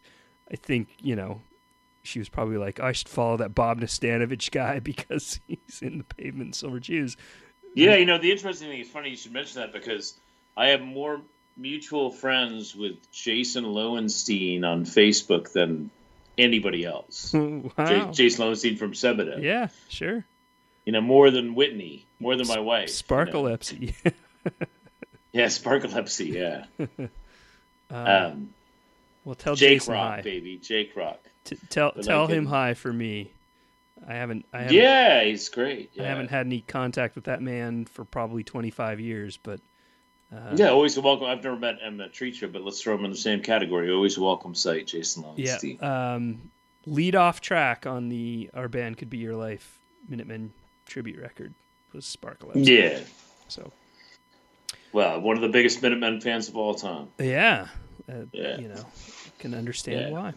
I 0.51 0.57
think 0.57 0.89
you 1.01 1.15
know 1.15 1.43
she 2.03 2.19
was 2.19 2.29
probably 2.29 2.57
like, 2.57 2.81
I 2.81 2.93
should 2.93 3.09
follow 3.09 3.37
that 3.39 3.55
Bob 3.55 3.81
Nastanovich 3.81 4.51
guy 4.51 4.79
because 4.93 5.41
he's 5.47 5.81
in 5.83 5.99
the 5.99 6.05
Pavement 6.05 6.55
Silver 6.55 6.81
Jews. 6.81 7.17
yeah, 7.75 7.97
you 7.97 8.07
know 8.07 8.19
the 8.19 8.31
interesting 8.33 8.69
thing 8.69 8.81
is 8.81 8.89
funny 8.89 9.11
you 9.11 9.17
should 9.17 9.33
mention 9.33 9.61
that 9.61 9.73
because 9.73 10.15
I 10.57 10.69
have 10.69 10.81
more 10.81 11.21
mutual 11.57 12.11
friends 12.11 12.75
with 12.75 12.95
Jason 13.13 13.65
Loewenstein 13.65 14.65
on 14.65 14.85
Facebook 14.85 15.53
than 15.53 15.91
anybody 16.39 16.85
else. 16.85 17.33
wow. 17.35 17.71
J- 17.79 18.09
Jason 18.13 18.45
Loewenstein 18.47 18.79
from 18.79 18.93
Sebadoh. 18.93 19.43
yeah, 19.43 19.69
sure. 19.89 20.25
You 20.87 20.93
know 20.93 21.01
more 21.03 21.31
than 21.31 21.55
Whitney, 21.55 22.07
more 22.21 22.35
than 22.37 22.47
my 22.47 22.61
wife. 22.61 22.89
you 22.89 23.17
know. 23.17 23.25
Sparklepsy. 23.25 23.95
Yeah, 25.33 25.45
sparklepsy. 25.47 26.33
Yeah. 26.33 26.65
Uh, 27.91 28.29
Um, 28.33 28.55
Well, 29.25 29.35
tell 29.35 29.55
Jake 29.55 29.81
Jason 29.81 29.93
Rock, 29.95 30.15
hi. 30.17 30.21
baby, 30.23 30.57
Jake 30.57 30.97
Rock. 30.97 31.21
T- 31.49 31.59
tell 31.71 31.93
But 31.95 32.05
tell 32.05 32.27
him 32.27 32.47
hi 32.47 32.75
for 32.75 32.93
me. 32.93 33.33
I 34.07 34.15
haven't. 34.15 34.47
I 34.53 34.59
haven't, 34.59 34.75
Yeah, 34.75 35.25
he's 35.25 35.49
great. 35.49 35.91
I 35.99 36.05
haven't 36.05 36.29
had 36.31 36.47
any 36.47 36.61
contact 36.61 37.15
with 37.15 37.25
that 37.25 37.43
man 37.43 37.85
for 37.85 38.05
probably 38.05 38.45
25 38.45 39.01
years, 39.01 39.39
but 39.43 39.61
uh, 40.33 40.55
Yeah, 40.57 40.69
always 40.69 40.97
a 40.97 41.01
welcome. 41.01 41.27
I've 41.27 41.43
never 41.43 41.57
met 41.57 42.13
Treat 42.13 42.37
Show, 42.37 42.49
but 42.49 42.63
let's 42.63 42.81
throw 42.83 42.95
him 42.95 43.05
in 43.05 43.11
the 43.11 43.17
same 43.17 43.43
category. 43.43 43.91
Always 43.91 44.17
a 44.17 44.23
welcome 44.23 44.55
sight, 44.55 44.87
Jason 44.87 45.25
yeah. 45.37 45.57
Loewenstein. 45.57 45.83
Um, 45.83 46.51
lead 46.87 47.15
off 47.17 47.41
track 47.41 47.87
on 47.87 48.09
the 48.09 48.51
"Our 48.55 48.69
Band 48.69 48.99
Could 48.99 49.11
Be 49.11 49.19
Your 49.19 49.35
Life" 49.37 49.79
Minutemen 50.09 50.53
tribute 50.87 51.19
record 51.21 51.53
was 51.93 52.07
Sparkle. 52.07 52.51
Episode. 52.51 52.69
yeah. 52.71 53.01
So 53.49 53.73
Well, 54.93 55.21
one 55.21 55.37
of 55.37 55.43
the 55.43 55.49
biggest 55.49 55.83
Minutemen 55.83 56.21
fans 56.21 56.49
of 56.49 56.57
all 56.57 56.75
time. 56.75 57.09
yeah, 57.19 57.69
uh, 58.09 58.23
Yeah. 58.33 58.59
you 58.59 58.69
know, 58.69 58.85
can 59.39 59.55
understand 59.55 60.01
Yeah. 60.03 60.11
why. 60.11 60.35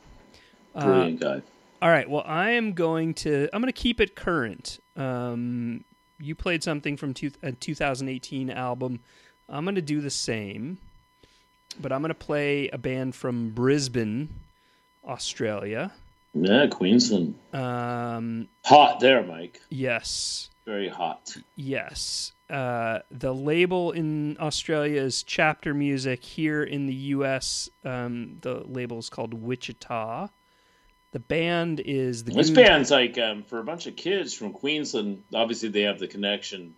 Uh, 0.76 0.86
Brilliant 0.86 1.20
guy. 1.20 1.42
All 1.82 1.90
right. 1.90 2.10
Well, 2.10 2.24
I 2.26 2.52
am 2.52 2.74
going 2.74 3.14
to. 3.16 3.50
I'm 3.54 3.62
going 3.62 3.72
to 3.74 3.80
keep 3.80 4.00
it 4.00 4.16
current. 4.16 4.80
Um, 4.96 5.84
you 6.20 6.36
played 6.36 6.64
something 6.64 6.98
from 6.98 7.14
two, 7.14 7.32
a 7.42 7.52
2018 7.52 8.50
album. 8.52 9.00
I'm 9.50 9.66
going 9.66 9.76
to 9.76 9.82
do 9.82 10.00
the 10.02 10.10
same, 10.12 10.78
but 11.82 11.92
I'm 11.92 12.02
going 12.02 12.10
to 12.10 12.16
play 12.16 12.70
a 12.70 12.78
band 12.78 13.16
from 13.16 13.50
Brisbane, 13.50 14.30
Australia. 15.06 15.92
Yeah, 16.34 16.68
Queensland. 16.68 17.36
Um, 17.54 18.48
Hot 18.66 19.00
there, 19.02 19.24
Mike. 19.24 19.62
yes, 19.70 20.50
Very 20.66 20.88
hot. 20.88 21.36
yes. 21.56 22.32
Uh, 22.50 23.00
the 23.10 23.34
label 23.34 23.92
in 23.92 24.38
Australia 24.40 25.02
is 25.02 25.24
Chapter 25.24 25.74
Music. 25.74 26.24
Here 26.24 26.64
in 26.64 26.86
the 26.86 26.94
U.S., 26.94 27.70
um, 27.84 28.38
the 28.42 28.64
label 28.66 29.00
is 29.00 29.10
called 29.10 29.34
Wichita. 29.34 30.28
The 31.12 31.20
band 31.20 31.82
is 31.82 32.24
the 32.24 32.32
This 32.32 32.50
Goon- 32.50 32.56
band's 32.66 32.92
like 32.92 33.18
um, 33.18 33.44
for 33.44 33.60
a 33.60 33.64
bunch 33.64 33.86
of 33.88 33.96
kids 33.96 34.34
from 34.34 34.54
Queensland. 34.54 35.24
Obviously, 35.34 35.70
they 35.70 35.82
have 35.82 36.00
the 36.00 36.08
connection. 36.08 36.74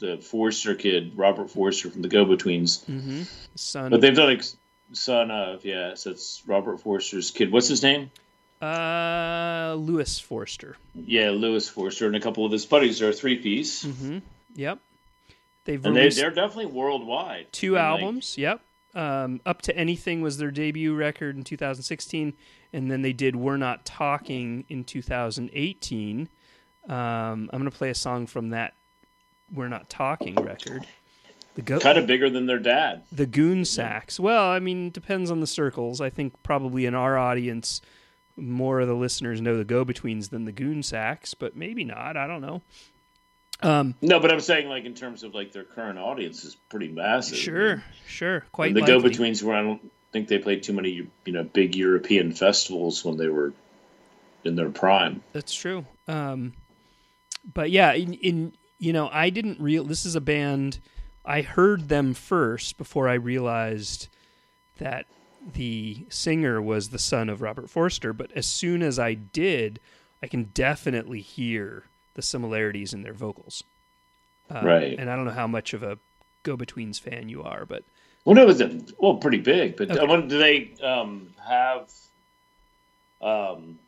The 0.00 0.18
Forster 0.18 0.74
kid, 0.76 1.14
Robert 1.16 1.50
Forster 1.50 1.90
from 1.90 2.02
the 2.02 2.08
Go 2.08 2.24
Betweens, 2.24 2.84
Mhm. 2.88 3.26
son. 3.56 3.90
but 3.90 4.00
they've 4.00 4.14
done 4.14 4.28
like 4.28 4.44
son 4.92 5.30
of 5.32 5.64
yeah. 5.64 5.94
So 5.94 6.10
it's 6.12 6.42
Robert 6.46 6.80
Forster's 6.80 7.30
kid. 7.32 7.50
What's 7.50 7.66
his 7.68 7.82
name? 7.82 8.10
Uh, 8.60 9.74
Louis 9.78 10.20
Forster. 10.20 10.76
Yeah, 10.94 11.30
Louis 11.30 11.68
Forster 11.68 12.06
and 12.06 12.14
a 12.16 12.20
couple 12.20 12.44
of 12.44 12.52
his 12.52 12.66
buddies 12.66 13.00
are 13.02 13.08
a 13.08 13.12
three 13.12 13.36
piece, 13.36 13.84
Mm-hmm. 13.84 14.18
Yep. 14.54 14.78
They've 15.64 15.84
and 15.84 15.96
they, 15.96 16.08
they're 16.10 16.30
definitely 16.30 16.66
worldwide. 16.66 17.46
two 17.52 17.72
mean, 17.72 17.74
like, 17.74 17.82
albums. 18.00 18.38
Yep. 18.38 18.60
Um, 18.94 19.40
Up 19.44 19.62
to 19.62 19.76
Anything 19.76 20.22
was 20.22 20.38
their 20.38 20.50
debut 20.50 20.94
record 20.94 21.36
in 21.36 21.44
2016, 21.44 22.34
and 22.72 22.90
then 22.90 23.02
they 23.02 23.12
did 23.12 23.36
We're 23.36 23.56
Not 23.56 23.84
Talking 23.84 24.64
in 24.68 24.84
2018. 24.84 26.28
Um, 26.88 26.94
I'm 26.94 27.46
gonna 27.58 27.70
play 27.70 27.90
a 27.90 27.94
song 27.94 28.26
from 28.26 28.50
that 28.50 28.74
We're 29.52 29.68
Not 29.68 29.88
Talking 29.90 30.34
record. 30.36 30.86
The 31.54 31.62
go- 31.62 31.80
kind 31.80 31.98
of 31.98 32.06
bigger 32.06 32.30
than 32.30 32.46
their 32.46 32.58
dad. 32.60 33.02
the 33.10 33.26
Goon 33.26 33.64
Sax. 33.64 34.20
Well, 34.20 34.48
I 34.50 34.58
mean, 34.60 34.90
depends 34.90 35.30
on 35.30 35.40
the 35.40 35.46
circles. 35.46 36.00
I 36.00 36.08
think 36.10 36.40
probably 36.42 36.86
in 36.86 36.94
our 36.94 37.18
audience, 37.18 37.80
more 38.36 38.78
of 38.80 38.86
the 38.88 38.94
listeners 38.94 39.40
know 39.40 39.56
the 39.56 39.64
Go 39.64 39.84
Betweens 39.84 40.28
than 40.30 40.44
the 40.44 40.52
Goon 40.52 40.82
Sax, 40.84 41.34
but 41.34 41.56
maybe 41.56 41.82
not. 41.84 42.16
I 42.16 42.26
don't 42.28 42.40
know. 42.40 42.62
Um, 43.60 43.96
No, 44.00 44.20
but 44.20 44.30
I'm 44.30 44.38
saying 44.38 44.68
like 44.68 44.84
in 44.84 44.94
terms 44.94 45.24
of 45.24 45.34
like 45.34 45.50
their 45.52 45.64
current 45.64 45.98
audience 45.98 46.44
is 46.44 46.54
pretty 46.54 46.88
massive. 46.88 47.36
sure, 47.38 47.82
sure, 48.06 48.44
quite 48.52 48.68
And 48.68 48.76
the 48.76 48.80
likely. 48.82 48.94
Go 48.94 49.08
Betweens 49.08 49.42
were 49.42 49.54
I 49.54 49.62
don't 49.62 49.90
think 50.12 50.28
they 50.28 50.38
played 50.38 50.62
too 50.62 50.72
many 50.72 51.08
you 51.24 51.32
know 51.32 51.44
big 51.44 51.76
European 51.76 52.32
festivals 52.32 53.04
when 53.04 53.16
they 53.16 53.28
were 53.28 53.52
in 54.44 54.56
their 54.56 54.70
prime. 54.70 55.22
That's 55.32 55.54
true. 55.54 55.86
Um, 56.06 56.54
but 57.52 57.70
yeah, 57.70 57.92
in, 57.92 58.14
in 58.14 58.52
you 58.78 58.92
know, 58.92 59.08
I 59.12 59.30
didn't 59.30 59.60
real. 59.60 59.84
This 59.84 60.06
is 60.06 60.14
a 60.14 60.20
band. 60.20 60.80
I 61.24 61.42
heard 61.42 61.88
them 61.88 62.14
first 62.14 62.78
before 62.78 63.08
I 63.08 63.14
realized 63.14 64.08
that 64.78 65.06
the 65.54 66.06
singer 66.08 66.60
was 66.60 66.88
the 66.88 66.98
son 66.98 67.28
of 67.28 67.42
Robert 67.42 67.68
Forster. 67.70 68.12
But 68.12 68.32
as 68.32 68.46
soon 68.46 68.82
as 68.82 68.98
I 68.98 69.14
did, 69.14 69.80
I 70.22 70.26
can 70.26 70.44
definitely 70.54 71.20
hear 71.20 71.84
the 72.14 72.22
similarities 72.22 72.92
in 72.92 73.02
their 73.02 73.12
vocals. 73.12 73.64
Uh, 74.50 74.62
Right. 74.64 74.98
And 74.98 75.10
I 75.10 75.16
don't 75.16 75.26
know 75.26 75.32
how 75.32 75.46
much 75.46 75.74
of 75.74 75.82
a 75.82 75.98
Go 76.42 76.56
Betweens 76.56 76.98
fan 76.98 77.28
you 77.28 77.42
are, 77.42 77.66
but 77.66 77.84
Well, 78.28 78.36
it 78.36 78.46
was 78.46 78.60
a, 78.60 78.78
well 78.98 79.16
pretty 79.16 79.38
big. 79.38 79.78
But 79.78 79.90
Okay. 79.90 80.06
when, 80.06 80.28
do 80.28 80.36
they 80.36 80.74
um, 80.82 81.30
have 81.48 81.90
um, 83.22 83.78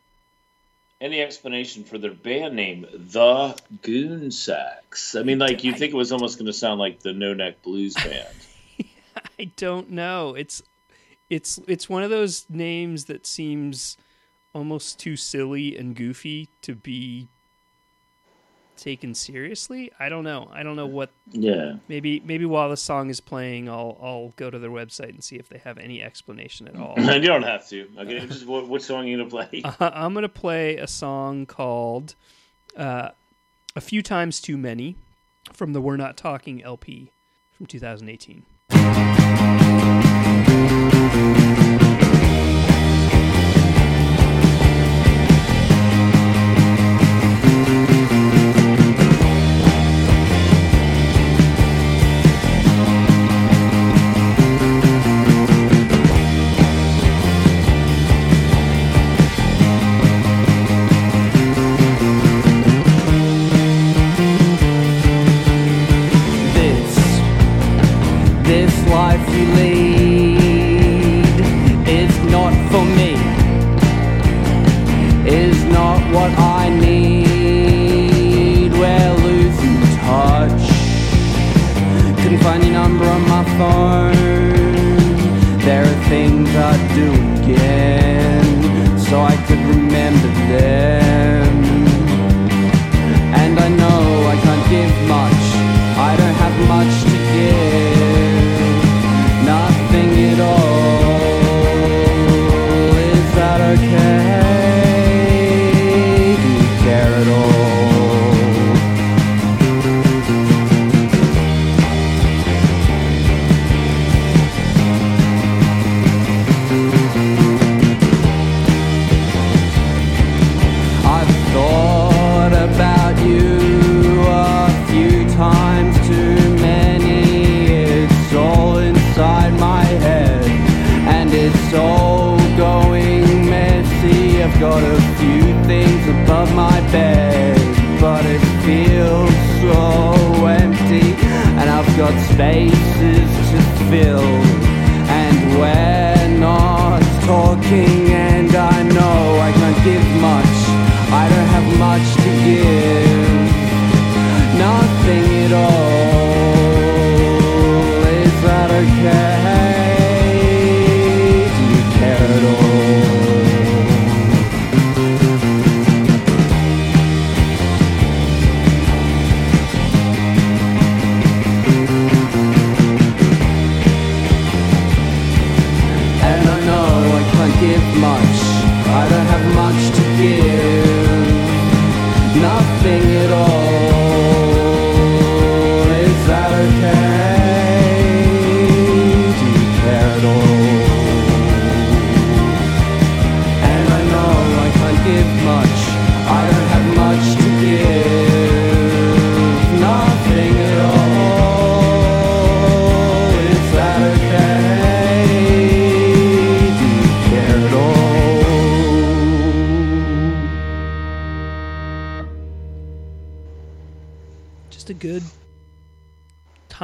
any 0.99 1.21
explanation 1.21 1.83
for 1.83 1.99
their 1.99 2.15
band 2.15 2.55
name, 2.55 2.87
the 2.91 3.55
Goon 3.83 4.31
Sax? 4.31 5.13
I 5.13 5.21
mean, 5.21 5.37
like 5.37 5.63
you 5.63 5.73
think 5.73 5.93
it 5.93 5.95
was 5.95 6.11
almost 6.11 6.39
going 6.39 6.47
to 6.47 6.53
sound 6.53 6.79
like 6.79 7.01
the 7.01 7.13
No 7.13 7.35
Neck 7.35 7.61
Blues 7.61 7.93
Band. 8.03 8.87
I 9.37 9.51
don't 9.57 9.91
know. 9.91 10.33
It's 10.33 10.63
it's 11.29 11.59
it's 11.67 11.87
one 11.87 12.01
of 12.01 12.09
those 12.09 12.47
names 12.49 13.05
that 13.05 13.27
seems 13.27 13.95
almost 14.55 14.99
too 14.99 15.17
silly 15.17 15.77
and 15.77 15.95
goofy 15.95 16.49
to 16.63 16.73
be 16.73 17.29
taken 18.81 19.13
seriously. 19.13 19.91
I 19.99 20.09
don't 20.09 20.23
know. 20.23 20.49
I 20.51 20.63
don't 20.63 20.75
know 20.75 20.87
what 20.87 21.11
yeah. 21.31 21.75
maybe 21.87 22.19
maybe 22.25 22.45
while 22.45 22.69
the 22.69 22.77
song 22.77 23.09
is 23.09 23.21
playing 23.21 23.69
I'll 23.69 23.97
I'll 24.01 24.33
go 24.35 24.49
to 24.49 24.59
their 24.59 24.69
website 24.69 25.09
and 25.09 25.23
see 25.23 25.37
if 25.37 25.47
they 25.47 25.59
have 25.59 25.77
any 25.77 26.01
explanation 26.01 26.67
at 26.67 26.75
all. 26.75 26.95
you 26.97 27.21
don't 27.21 27.43
have 27.43 27.67
to. 27.69 27.87
Okay, 27.97 28.19
just 28.25 28.45
what, 28.45 28.67
what 28.67 28.81
song 28.81 29.05
are 29.05 29.07
you 29.07 29.17
going 29.17 29.29
to 29.29 29.31
play? 29.31 29.61
Uh, 29.79 29.89
I'm 29.93 30.13
going 30.13 30.23
to 30.23 30.29
play 30.29 30.77
a 30.77 30.87
song 30.87 31.45
called 31.45 32.15
uh, 32.75 33.09
A 33.75 33.81
Few 33.81 34.01
Times 34.01 34.41
Too 34.41 34.57
Many 34.57 34.95
from 35.53 35.73
the 35.73 35.81
We're 35.81 35.97
Not 35.97 36.17
Talking 36.17 36.61
LP 36.63 37.11
from 37.51 37.67
2018. 37.67 38.43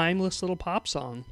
Timeless 0.08 0.42
little 0.42 0.56
pop 0.56 0.88
song. 0.88 1.26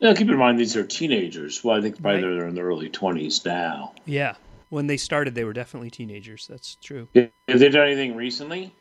Now, 0.00 0.14
keep 0.14 0.28
in 0.28 0.36
mind 0.36 0.58
these 0.58 0.76
are 0.76 0.84
teenagers. 0.84 1.62
Well, 1.62 1.76
I 1.76 1.80
think 1.82 2.00
probably 2.00 2.22
Right. 2.24 2.34
they're 2.38 2.48
in 2.48 2.54
their 2.54 2.64
early 2.66 2.88
twenties 2.88 3.44
now. 3.44 3.94
Yeah. 4.06 4.36
When 4.70 4.86
they 4.86 4.96
started, 4.96 5.34
they 5.34 5.44
were 5.44 5.52
definitely 5.52 5.90
teenagers. 5.90 6.46
That's 6.46 6.76
true. 6.76 7.08
Have 7.14 7.30
they 7.46 7.68
done 7.68 7.86
anything 7.86 8.16
recently? 8.16 8.72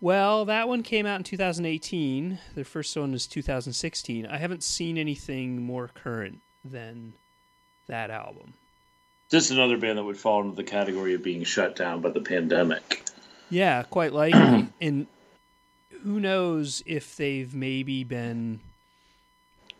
Well, 0.00 0.44
that 0.46 0.68
one 0.68 0.82
came 0.82 1.06
out 1.06 1.18
in 1.18 1.24
2018. 1.24 2.38
Their 2.54 2.64
first 2.64 2.96
one 2.96 3.12
was 3.12 3.26
2016. 3.26 4.26
I 4.26 4.38
haven't 4.38 4.64
seen 4.64 4.98
anything 4.98 5.62
more 5.62 5.88
current 5.88 6.40
than 6.64 7.12
that 7.86 8.10
album. 8.10 8.54
This 9.30 9.46
is 9.46 9.52
another 9.52 9.78
band 9.78 9.98
that 9.98 10.04
would 10.04 10.16
fall 10.18 10.42
into 10.42 10.56
the 10.56 10.64
category 10.64 11.14
of 11.14 11.22
being 11.22 11.44
shut 11.44 11.76
down 11.76 12.00
by 12.00 12.10
the 12.10 12.20
pandemic. 12.20 13.02
Yeah, 13.50 13.82
quite 13.84 14.12
likely. 14.12 14.68
and 14.80 15.06
who 16.02 16.18
knows 16.20 16.82
if 16.86 17.16
they've 17.16 17.54
maybe 17.54 18.04
been, 18.04 18.60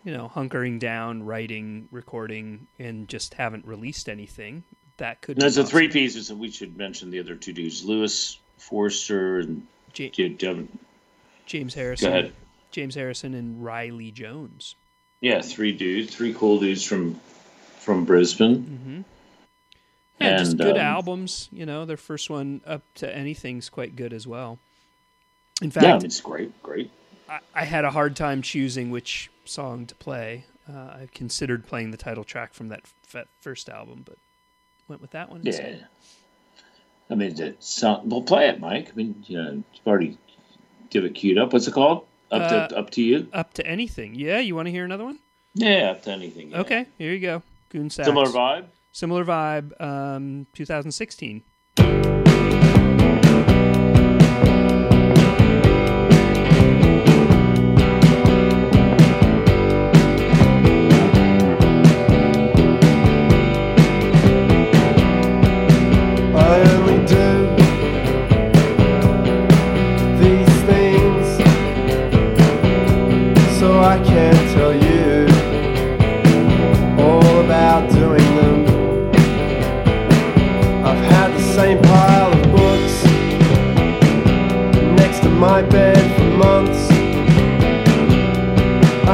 you 0.04 0.12
know, 0.12 0.30
hunkering 0.34 0.78
down, 0.78 1.22
writing, 1.24 1.88
recording, 1.90 2.66
and 2.78 3.08
just 3.08 3.34
haven't 3.34 3.66
released 3.66 4.08
anything. 4.08 4.64
That 4.98 5.20
could. 5.22 5.38
There's 5.38 5.54
the 5.56 5.64
three 5.64 5.88
pieces 5.88 6.28
that 6.28 6.36
we 6.36 6.50
should 6.50 6.76
mention 6.76 7.10
the 7.10 7.20
other 7.20 7.34
two 7.34 7.52
dudes: 7.52 7.84
Louis 7.84 8.38
Forster 8.58 9.38
and 9.40 9.66
Ja- 9.94 10.10
J- 10.10 10.28
Devin. 10.28 10.68
James 11.46 11.74
Go 11.74 11.80
Harrison. 11.80 12.08
ahead. 12.08 12.32
James 12.70 12.94
Harrison 12.94 13.34
and 13.34 13.64
Riley 13.64 14.10
Jones. 14.10 14.76
Yeah, 15.20 15.40
three 15.42 15.72
dudes, 15.72 16.14
three 16.14 16.34
cool 16.34 16.60
dudes 16.60 16.84
from 16.84 17.18
from 17.78 18.04
Brisbane. 18.04 18.56
Mm-hmm. 18.62 19.00
Yeah, 20.20 20.36
just 20.36 20.52
And, 20.52 20.60
good 20.60 20.76
um, 20.76 20.82
albums. 20.82 21.48
You 21.50 21.64
know, 21.66 21.86
their 21.86 21.96
first 21.96 22.28
one 22.28 22.60
up 22.66 22.82
to 22.96 23.14
anything's 23.16 23.70
quite 23.70 23.96
good 23.96 24.12
as 24.12 24.26
well. 24.26 24.58
In 25.62 25.70
fact, 25.70 25.84
yeah, 25.86 25.98
it's 26.02 26.20
great, 26.20 26.62
great. 26.62 26.90
I, 27.30 27.38
I 27.54 27.64
had 27.64 27.84
a 27.84 27.90
hard 27.90 28.16
time 28.16 28.42
choosing 28.42 28.90
which 28.90 29.30
song 29.44 29.86
to 29.86 29.94
play. 29.94 30.44
Uh, 30.68 30.72
I 30.76 31.08
considered 31.14 31.66
playing 31.66 31.90
the 31.92 31.96
title 31.96 32.24
track 32.24 32.52
from 32.54 32.68
that 32.68 32.82
f- 33.14 33.26
first 33.40 33.68
album, 33.68 34.02
but 34.04 34.16
went 34.88 35.00
with 35.00 35.12
that 35.12 35.30
one. 35.30 35.40
Yeah. 35.42 35.48
instead. 35.50 35.86
I 37.10 37.14
mean, 37.14 37.40
it 37.40 37.62
sound, 37.62 38.10
well, 38.10 38.22
play 38.22 38.48
it, 38.48 38.60
Mike. 38.60 38.90
I 38.92 38.96
mean, 38.96 39.24
you 39.26 39.36
know, 39.42 39.50
you've 39.52 39.86
already 39.86 40.16
give 40.90 41.04
it 41.04 41.14
queued 41.14 41.38
up. 41.38 41.52
What's 41.52 41.66
it 41.66 41.74
called? 41.74 42.04
Up 42.30 42.42
Uh, 42.42 42.68
to 42.68 42.78
up 42.78 42.90
to 42.90 43.02
you. 43.02 43.26
Up 43.32 43.52
to 43.54 43.66
anything. 43.66 44.14
Yeah, 44.14 44.38
you 44.38 44.54
want 44.54 44.66
to 44.66 44.70
hear 44.72 44.84
another 44.84 45.04
one? 45.04 45.18
Yeah, 45.54 45.90
up 45.90 46.02
to 46.04 46.10
anything. 46.12 46.50
yeah. 46.50 46.60
Okay, 46.60 46.86
here 46.98 47.12
you 47.12 47.18
go. 47.18 47.42
Goon. 47.70 47.90
Similar 47.90 48.26
vibe. 48.26 48.66
Similar 48.92 49.24
vibe. 49.24 49.80
Um, 49.80 50.46
2016. 50.54 51.42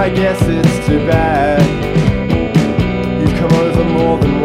I 0.06 0.08
guess 0.08 0.40
it's 0.42 0.86
too 0.86 0.98
bad. 0.98 1.60
You've 3.20 3.36
come 3.40 3.52
over 3.54 3.82
more 3.82 4.16
than 4.18 4.35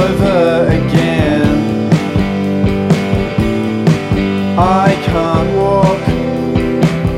over 0.00 0.66
again. 0.68 1.90
I 4.58 4.94
can't 5.04 5.56
walk, 5.56 6.02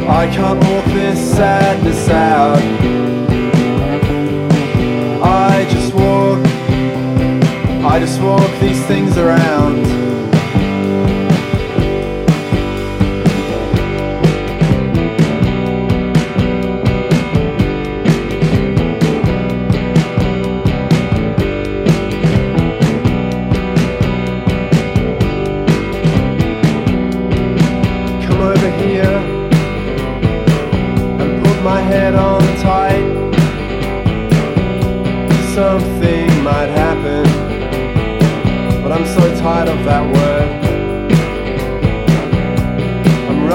I 0.08 0.26
can't 0.34 0.58
walk 0.64 0.84
this 0.86 1.18
sadness 1.36 2.08
out. 2.08 2.62
I 5.22 5.64
just 5.70 5.94
walk, 5.94 6.44
I 7.92 7.98
just 8.00 8.20
walk 8.20 8.50
these 8.60 8.84
things 8.86 9.16
around. 9.16 10.01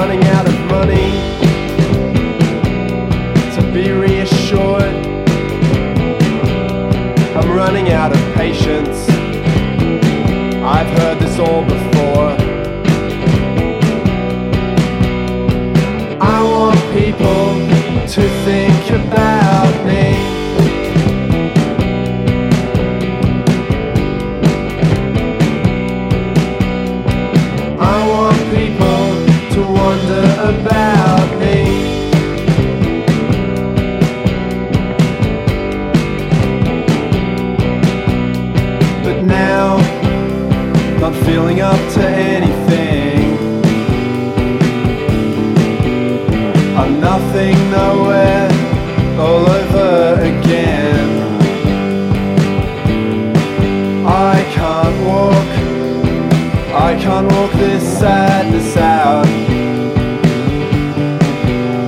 Running 0.08 0.28
out 0.28 0.48
of 0.48 0.58
money 0.72 1.12
to 3.54 3.62
be 3.74 3.92
reassured. 3.92 4.96
I'm 7.36 7.50
running 7.54 7.90
out 7.90 8.14
of 8.16 8.36
patience. 8.36 9.10
I've 10.64 10.88
heard 10.98 11.20
this 11.20 11.38
all 11.40 11.62
before. 11.66 12.30
I 16.22 16.42
want 16.42 16.80
people 16.94 18.08
to 18.08 18.22
think 18.46 18.90
about 18.92 19.77
nowhere, 47.70 48.50
all 49.20 49.46
over 49.50 50.22
again. 50.22 51.10
I 54.06 54.44
can't 54.58 54.98
walk, 55.06 55.50
I 56.74 56.98
can't 57.00 57.32
walk 57.32 57.52
this 57.54 57.84
sadness 58.00 58.78
out. 58.78 59.28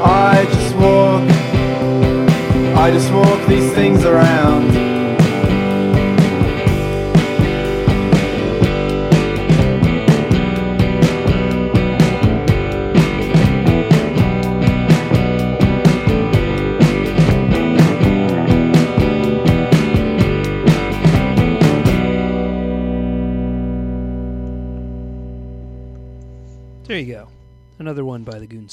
I 0.01 0.45
just 0.53 0.75
walk, 0.75 1.23
I 2.77 2.91
just 2.91 3.11
walk 3.11 3.47
these 3.47 3.71
things 3.73 4.05
around. 4.05 4.78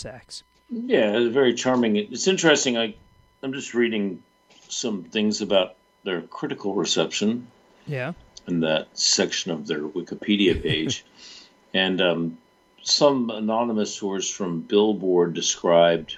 By 0.07 0.13
the 0.13 0.19
Goon 0.19 0.21
Sax. 0.21 0.43
Yeah, 0.71 1.17
it's 1.19 1.33
very 1.35 1.55
charming. 1.55 1.97
It's 1.97 2.27
interesting. 2.27 2.77
I, 2.77 2.95
I'm 3.43 3.53
just 3.53 3.75
reading 3.75 4.23
some 4.69 5.05
things 5.05 5.41
about 5.41 5.77
their 6.05 6.23
critical 6.23 6.75
reception 6.75 7.47
Yeah. 7.87 8.13
in 8.47 8.61
that 8.61 8.89
section 8.99 9.53
of 9.53 9.67
their 9.67 9.83
Wikipedia 9.83 10.61
page. 10.61 11.05
and 11.75 12.01
um, 12.01 12.39
some 12.83 13.31
anonymous 13.31 13.95
source 13.95 14.29
from 14.31 14.61
Billboard 14.61 15.35
described 15.35 16.17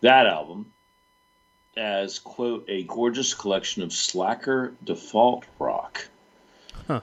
that 0.00 0.26
album 0.26 0.72
as, 1.76 2.18
quote, 2.18 2.64
a 2.68 2.82
gorgeous 2.84 3.32
collection 3.34 3.82
of 3.82 3.92
slacker 3.92 4.74
default 4.84 5.44
rock. 5.58 6.08
Huh. 6.86 7.00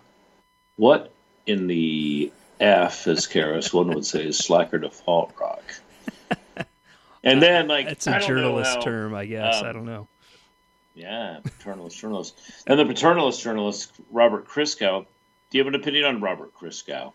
What 0.75 1.11
in 1.47 1.67
the 1.67 2.31
F, 2.59 3.07
as 3.07 3.27
Karis 3.27 3.73
one 3.73 3.87
would 3.89 4.05
say, 4.05 4.25
is 4.25 4.37
slacker 4.37 4.77
default 4.79 5.33
rock? 5.39 5.63
And 7.23 7.41
then, 7.41 7.67
like, 7.67 7.87
That's 7.87 8.07
I 8.07 8.17
a 8.17 8.25
journalist 8.25 8.75
how- 8.75 8.81
term, 8.81 9.13
I 9.13 9.25
guess. 9.25 9.57
um, 9.61 9.65
I 9.65 9.71
don't 9.73 9.85
know. 9.85 10.07
yeah, 10.95 11.39
paternalist 11.43 11.97
journalist. 11.99 12.39
And 12.67 12.79
the 12.79 12.85
paternalist 12.85 13.41
journalist, 13.41 13.91
Robert 14.11 14.47
Christgau. 14.47 15.05
Do 15.49 15.57
you 15.57 15.63
have 15.63 15.73
an 15.73 15.79
opinion 15.79 16.05
on 16.05 16.21
Robert 16.21 16.53
Christgau? 16.55 17.11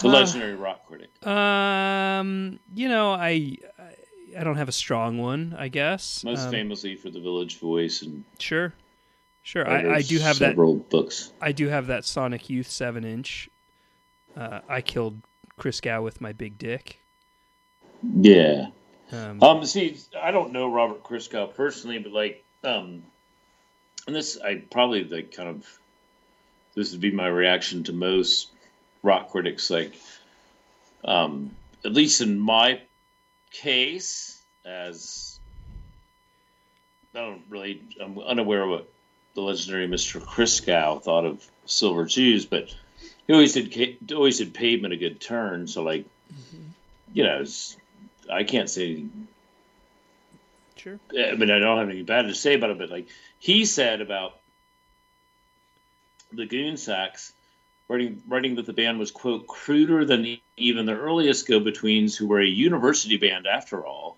The 0.00 0.08
Huh. 0.08 0.14
legendary 0.14 0.54
rock 0.56 0.86
critic. 0.86 1.10
Um, 1.26 2.58
you 2.74 2.88
know, 2.88 3.12
I 3.12 3.56
I- 3.78 3.94
I 4.40 4.44
don't 4.44 4.56
have 4.56 4.68
a 4.68 4.72
strong 4.72 5.16
one. 5.18 5.54
I 5.58 5.68
guess. 5.68 6.22
Most 6.24 6.46
Um, 6.46 6.50
famously 6.50 6.96
for 6.96 7.08
The 7.08 7.20
Village 7.20 7.58
Voice 7.58 8.02
and 8.02 8.24
Sure, 8.38 8.74
sure. 9.42 9.66
I, 9.66 9.94
I 9.96 10.02
do 10.02 10.18
have 10.18 10.38
that. 10.40 10.50
several 10.50 10.74
books. 10.74 11.32
I 11.40 11.52
do 11.52 11.68
have 11.68 11.86
that 11.86 12.04
Sonic 12.04 12.50
Youth 12.50 12.68
seven 12.68 13.04
inch. 13.04 13.48
Uh, 14.36 14.60
I 14.68 14.80
killed 14.80 15.20
Christgau 15.58 16.02
with 16.02 16.20
my 16.20 16.32
big 16.32 16.58
dick. 16.58 17.00
Yeah. 18.02 18.66
Um, 19.12 19.42
Um, 19.42 19.64
see, 19.64 19.98
I 20.20 20.30
don't 20.30 20.52
know 20.52 20.70
Robert 20.70 21.02
Christgau 21.02 21.54
personally, 21.54 21.98
but 21.98 22.12
like, 22.12 22.44
um, 22.64 23.02
and 24.06 24.14
this, 24.14 24.38
I 24.40 24.56
probably 24.70 25.04
like 25.04 25.32
kind 25.32 25.48
of, 25.48 25.66
this 26.74 26.92
would 26.92 27.00
be 27.00 27.10
my 27.10 27.26
reaction 27.26 27.84
to 27.84 27.92
most 27.92 28.50
rock 29.02 29.30
critics. 29.30 29.70
Like, 29.70 29.94
um, 31.04 31.56
at 31.84 31.92
least 31.92 32.20
in 32.20 32.38
my 32.38 32.80
case, 33.50 34.42
as 34.64 35.38
I 37.14 37.20
don't 37.20 37.42
really, 37.48 37.82
I'm 38.00 38.18
unaware 38.18 38.64
of 38.64 38.70
what 38.70 38.92
the 39.34 39.40
legendary 39.40 39.88
Mr. 39.88 40.20
Christgau 40.20 41.02
thought 41.02 41.24
of 41.24 41.46
Silver 41.64 42.04
Jews, 42.04 42.44
but 42.44 42.74
he 43.26 43.32
always 43.32 43.52
did, 43.54 44.12
always 44.12 44.38
did 44.38 44.54
pavement 44.54 44.94
a 44.94 44.96
good 44.96 45.20
turn. 45.20 45.66
So 45.66 45.82
like, 45.82 46.04
you 47.12 47.24
know, 47.24 47.44
I 48.30 48.44
can't 48.44 48.70
say 48.70 49.04
sure. 50.76 50.98
I 51.10 51.34
mean, 51.34 51.50
I 51.50 51.58
don't 51.58 51.78
have 51.78 51.88
anything 51.88 52.04
bad 52.04 52.22
to 52.22 52.34
say 52.34 52.54
about 52.54 52.70
it, 52.70 52.78
but 52.78 52.90
like 52.90 53.08
he 53.38 53.64
said 53.64 54.00
about 54.00 54.38
the 56.32 56.46
Goon 56.46 56.76
Sax, 56.76 57.32
writing 57.88 58.22
writing 58.28 58.56
that 58.56 58.66
the 58.66 58.72
band 58.72 58.98
was 58.98 59.10
quote 59.10 59.46
cruder 59.46 60.04
than 60.04 60.38
even 60.56 60.86
the 60.86 60.96
earliest 60.96 61.46
go-betweens, 61.46 62.16
who 62.16 62.26
were 62.26 62.40
a 62.40 62.46
university 62.46 63.16
band 63.16 63.46
after 63.46 63.84
all, 63.86 64.16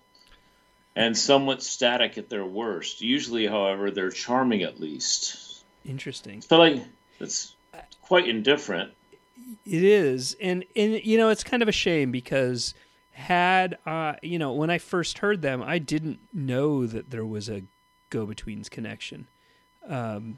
and 0.95 1.17
somewhat 1.17 1.61
static 1.63 2.17
at 2.17 2.29
their 2.29 2.45
worst. 2.45 3.01
Usually, 3.01 3.45
however, 3.45 3.91
they're 3.91 4.09
charming 4.09 4.63
at 4.63 4.79
least. 4.79 5.63
Interesting. 5.85 6.41
So 6.41 6.57
like 6.57 6.83
that's 7.19 7.55
quite 8.01 8.27
indifferent. 8.27 8.91
It 9.65 9.83
is, 9.83 10.35
and 10.41 10.65
and 10.75 11.03
you 11.03 11.17
know, 11.17 11.29
it's 11.29 11.43
kind 11.43 11.61
of 11.61 11.69
a 11.69 11.73
shame 11.73 12.11
because 12.11 12.73
had 13.11 13.77
uh, 13.85 14.13
you 14.23 14.39
know, 14.39 14.53
when 14.53 14.69
I 14.69 14.77
first 14.77 15.19
heard 15.19 15.41
them, 15.41 15.61
I 15.61 15.77
didn't 15.79 16.19
know 16.33 16.85
that 16.87 17.09
there 17.11 17.25
was 17.25 17.49
a 17.49 17.63
go 18.09 18.25
betweens 18.25 18.69
connection. 18.69 19.27
Um, 19.87 20.37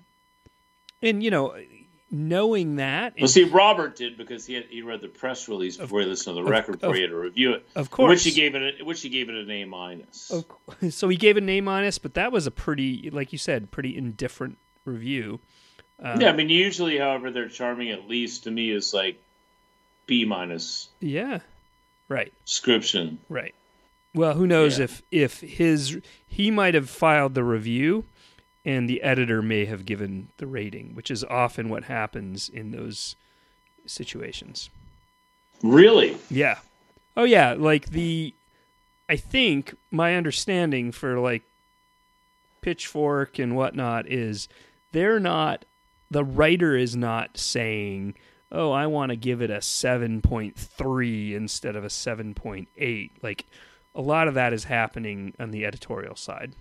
and 1.02 1.24
you 1.24 1.32
know, 1.32 1.56
knowing 2.10 2.76
that, 2.78 3.14
Well, 3.20 3.28
see, 3.28 3.43
Robert 3.45 3.95
did 3.95 4.18
because 4.18 4.45
he 4.45 4.54
had, 4.56 4.66
he 4.70 4.82
read 4.82 5.02
the 5.02 5.08
press 5.08 5.47
release 5.47 5.78
before 5.78 6.02
he 6.02 6.06
listened 6.08 6.36
to 6.36 6.41
the 6.41 6.45
of- 6.45 6.52
record 6.52 6.74
before 6.74 6.89
of- 6.89 6.95
he 6.95 7.02
had 7.02 7.12
to 7.12 7.16
review 7.18 7.54
it. 7.54 7.68
of 7.76 7.89
course, 7.89 8.10
which 8.10 8.24
he 8.24 8.32
gave 8.32 8.56
it, 8.56 8.82
a, 8.82 8.84
which 8.84 9.02
he 9.02 9.10
gave 9.10 9.30
it 9.30 9.36
an 9.36 9.49
A 9.49 9.66
minus. 9.66 10.32
Of 10.32 10.45
so 10.93 11.08
he 11.10 11.18
gave 11.18 11.38
a 11.38 11.41
name 11.41 11.68
on 11.68 11.84
us, 11.84 11.97
but 11.97 12.14
that 12.16 12.32
was 12.32 12.45
a 12.47 12.52
pretty, 12.52 13.10
like 13.12 13.32
you 13.32 13.38
said, 13.38 13.72
pretty 13.72 13.95
indifferent 13.97 14.58
review. 14.86 15.39
Um, 16.02 16.20
yeah, 16.20 16.30
I 16.30 16.34
mean, 16.34 16.49
usually, 16.49 16.97
however, 16.97 17.30
they're 17.32 17.47
charming. 17.49 17.89
At 17.89 18.08
least 18.08 18.43
to 18.45 18.52
me, 18.52 18.72
is 18.72 18.93
like 18.93 19.22
B 20.08 20.26
minus 20.26 20.89
yeah, 20.99 21.39
right, 22.10 22.34
description. 22.45 23.20
right. 23.30 23.54
Well, 24.14 24.34
who 24.34 24.45
knows 24.47 24.78
Yeah. 24.78 24.86
if 24.86 25.04
if 25.12 25.39
his 25.41 25.99
he 26.28 26.52
might 26.52 26.74
have 26.74 26.89
filed 26.89 27.34
the 27.36 27.43
review, 27.43 28.06
and 28.66 28.89
the 28.89 29.02
editor 29.04 29.41
may 29.41 29.66
have 29.66 29.86
given 29.86 30.30
the 30.38 30.47
rating, 30.47 30.95
which 30.95 31.10
is 31.12 31.24
often 31.24 31.70
what 31.70 31.84
happens 31.86 32.49
in 32.49 32.72
those 32.72 33.16
situations. 33.86 34.70
Really? 35.64 36.18
Yeah. 36.30 36.60
Oh 37.16 37.24
yeah, 37.24 37.54
like 37.54 37.91
the 37.91 38.34
I 39.08 39.16
think 39.18 39.76
my 39.91 40.16
understanding 40.16 40.91
for 40.91 41.20
like 41.20 41.43
Pitchfork 42.62 43.39
and 43.39 43.56
whatnot 43.56 44.08
is 44.08 44.47
they're 44.91 45.20
not 45.20 45.66
the 46.12 46.24
writer 46.24 46.76
is 46.76 46.95
not 46.95 47.38
saying, 47.38 48.14
"Oh, 48.51 48.72
I 48.72 48.86
want 48.86 49.09
to 49.09 49.16
give 49.16 49.41
it 49.41 49.49
a 49.49 49.62
7.3 49.62 51.34
instead 51.34 51.76
of 51.76 51.84
a 51.84 51.89
7.8." 51.89 53.12
Like 53.24 53.45
a 53.95 54.01
lot 54.01 54.28
of 54.28 54.36
that 54.36 54.53
is 54.53 54.66
happening 54.66 55.34
on 55.39 55.51
the 55.51 55.66
editorial 55.66 56.16
side. 56.16 56.53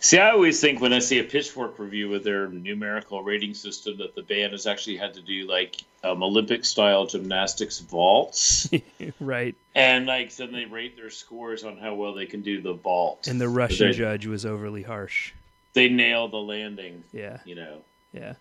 See, 0.00 0.18
I 0.18 0.32
always 0.32 0.60
think 0.60 0.82
when 0.82 0.92
I 0.92 0.98
see 0.98 1.18
a 1.18 1.24
Pitchfork 1.24 1.78
review 1.78 2.10
with 2.10 2.24
their 2.24 2.48
numerical 2.48 3.22
rating 3.22 3.54
system 3.54 3.96
that 3.98 4.14
the 4.14 4.22
band 4.22 4.52
has 4.52 4.66
actually 4.66 4.98
had 4.98 5.14
to 5.14 5.22
do 5.22 5.46
like 5.46 5.82
um, 6.02 6.22
Olympic 6.22 6.66
style 6.66 7.06
gymnastics 7.06 7.78
vaults, 7.78 8.68
right. 9.20 9.54
and 9.74 10.04
like 10.04 10.36
then 10.36 10.52
they 10.52 10.66
rate 10.66 10.96
their 10.96 11.08
scores 11.08 11.64
on 11.64 11.78
how 11.78 11.94
well 11.94 12.12
they 12.12 12.26
can 12.26 12.42
do 12.42 12.60
the 12.60 12.74
vault. 12.74 13.28
And 13.28 13.40
the 13.40 13.48
Russian 13.48 13.94
judge 13.94 14.26
was 14.26 14.44
overly 14.44 14.82
harsh. 14.82 15.32
They 15.74 15.88
nail 15.88 16.28
the 16.28 16.38
landing. 16.38 17.04
Yeah. 17.12 17.38
You 17.44 17.56
know. 17.56 17.78
Yeah. 18.12 18.34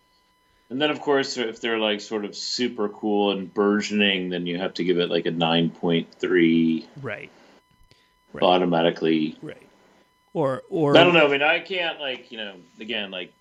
And 0.69 0.81
then, 0.81 0.89
of 0.89 1.01
course, 1.01 1.37
if 1.37 1.59
they're 1.61 1.77
like 1.77 2.01
sort 2.01 2.25
of 2.25 2.35
super 2.35 2.89
cool 2.89 3.31
and 3.31 3.53
burgeoning, 3.53 4.29
then 4.29 4.47
you 4.47 4.57
have 4.57 4.73
to 4.75 4.83
give 4.83 4.97
it 4.97 5.09
like 5.09 5.25
a 5.25 5.31
9.3 5.31 6.85
Right. 7.03 7.29
automatically. 8.41 9.37
Right. 9.41 9.57
Or 10.33 10.63
or 10.69 10.97
I 10.97 11.03
don't 11.03 11.13
know. 11.13 11.27
I 11.27 11.31
mean, 11.31 11.43
I 11.43 11.59
can't 11.59 11.99
like 11.99 12.31
you 12.31 12.39
know 12.39 12.55
again 12.79 13.11
like 13.11 13.31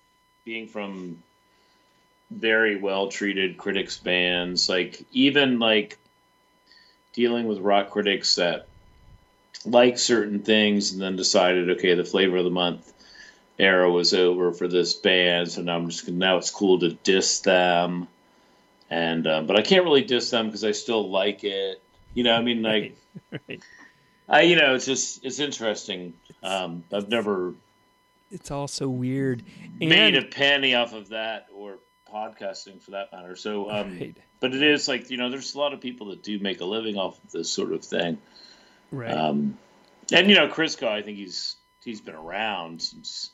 being 0.45 0.67
from 0.67 1.23
very 2.29 2.75
well 2.75 3.07
treated 3.07 3.57
critics 3.57 3.97
bands, 3.97 4.69
like 4.69 5.03
even 5.11 5.57
like 5.57 5.97
dealing 7.13 7.47
with 7.47 7.59
rock 7.59 7.89
critics 7.89 8.35
that 8.35 8.67
like 9.65 9.97
certain 9.97 10.39
things 10.39 10.91
and 10.91 11.01
then 11.01 11.15
decided, 11.15 11.71
okay, 11.71 11.95
the 11.95 12.03
flavor 12.03 12.37
of 12.37 12.43
the 12.43 12.51
month 12.51 12.93
era 13.59 13.89
was 13.91 14.13
over 14.13 14.51
for 14.51 14.67
this 14.67 14.93
band, 14.93 15.51
so 15.51 15.61
now 15.61 15.75
I'm 15.75 15.89
just 15.89 16.07
now 16.09 16.37
it's 16.37 16.49
cool 16.49 16.79
to 16.79 16.93
diss 16.93 17.39
them. 17.41 18.07
And 18.89 19.25
um, 19.27 19.47
but 19.47 19.57
I 19.57 19.61
can't 19.61 19.83
really 19.85 20.03
diss 20.03 20.29
them 20.29 20.47
because 20.47 20.63
I 20.63 20.71
still 20.71 21.09
like 21.09 21.43
it. 21.43 21.81
You 22.13 22.23
know, 22.23 22.33
I 22.35 22.41
mean, 22.41 22.61
like, 22.61 22.95
Right. 23.47 23.61
I 24.29 24.41
you 24.41 24.55
know, 24.55 24.75
it's 24.75 24.85
just 24.85 25.23
it's 25.25 25.39
interesting. 25.39 26.13
Um, 26.41 26.83
I've 26.91 27.09
never 27.09 27.53
It's 28.31 28.51
all 28.51 28.67
so 28.67 28.89
weird. 28.89 29.43
made 29.79 30.15
And 30.15 30.25
a 30.25 30.27
penny 30.27 30.75
off 30.75 30.93
of 30.93 31.09
that 31.09 31.47
or 31.53 31.79
podcasting 32.11 32.81
for 32.81 32.91
that 32.91 33.11
matter. 33.11 33.35
So, 33.35 33.69
um, 33.71 33.97
Right. 33.99 34.17
but 34.39 34.53
it 34.53 34.61
is 34.61 34.87
like 34.87 35.09
you 35.09 35.17
know, 35.17 35.29
there's 35.29 35.55
a 35.55 35.59
lot 35.59 35.73
of 35.73 35.81
people 35.81 36.07
that 36.07 36.21
do 36.23 36.39
make 36.39 36.61
a 36.61 36.65
living 36.65 36.97
off 36.97 37.23
of 37.23 37.31
this 37.31 37.49
sort 37.49 37.71
of 37.73 37.83
thing. 37.83 38.17
right. 38.91 39.11
Um, 39.11 39.57
and 40.11 40.29
you 40.29 40.35
know, 40.35 40.47
Christgau, 40.47 40.87
I 40.89 41.01
think 41.01 41.17
he's 41.17 41.55
he's 41.83 42.01
been 42.01 42.15
around 42.15 42.81
since. 42.81 43.31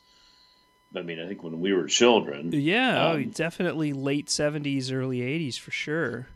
I 0.95 1.01
mean, 1.01 1.19
I 1.19 1.27
think 1.27 1.43
when 1.43 1.59
we 1.59 1.73
were 1.73 1.85
children. 1.85 2.51
yeah, 2.51 3.09
oh, 3.09 3.15
um, 3.15 3.29
definitely 3.29 3.93
late 3.93 4.27
70s, 4.27 4.91
early 4.91 5.19
80s 5.19 5.59
for 5.59 5.71
sure. 5.71 6.27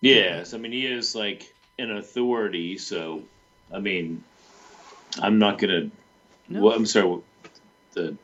Yes, 0.00 0.52
I 0.52 0.58
mean 0.58 0.72
he 0.72 0.86
is 0.86 1.14
like 1.14 1.54
an 1.78 1.90
authority. 1.90 2.78
So, 2.78 3.22
I 3.72 3.80
mean, 3.80 4.22
I'm 5.20 5.38
not 5.38 5.58
gonna. 5.58 5.90
No. 6.48 6.60
Well, 6.60 6.76
I'm 6.76 6.86
sorry. 6.86 7.20
The 7.92 8.16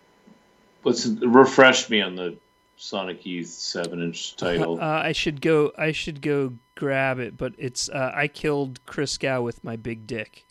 what's 0.82 1.06
refresh 1.06 1.88
me 1.88 2.00
on 2.00 2.16
the 2.16 2.36
Sonic 2.76 3.24
Youth 3.24 3.48
seven 3.48 4.02
inch 4.02 4.36
title. 4.36 4.78
Uh, 4.80 4.84
I 4.84 5.12
should 5.12 5.40
go. 5.40 5.72
I 5.78 5.92
should 5.92 6.20
go 6.20 6.54
grab 6.74 7.18
it, 7.18 7.36
but 7.36 7.54
it's 7.58 7.88
uh, 7.88 8.12
I 8.14 8.28
killed 8.28 8.84
Christgau 8.86 9.42
with 9.42 9.64
my 9.64 9.76
big 9.76 10.06
dick, 10.06 10.44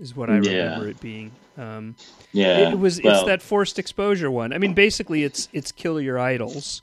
is 0.00 0.16
what 0.16 0.30
I 0.30 0.38
Yeah. 0.40 0.50
remember 0.50 0.88
it 0.88 1.00
being. 1.00 1.32
Um, 1.56 1.94
yeah, 2.32 2.70
it 2.70 2.78
was. 2.78 3.00
well, 3.02 3.14
it's 3.14 3.26
that 3.26 3.42
forced 3.42 3.78
exposure 3.78 4.30
one. 4.30 4.52
I 4.52 4.58
mean, 4.58 4.74
basically, 4.74 5.22
it's 5.24 5.48
it's 5.52 5.72
Kill 5.72 6.00
Your 6.00 6.18
Idols. 6.18 6.82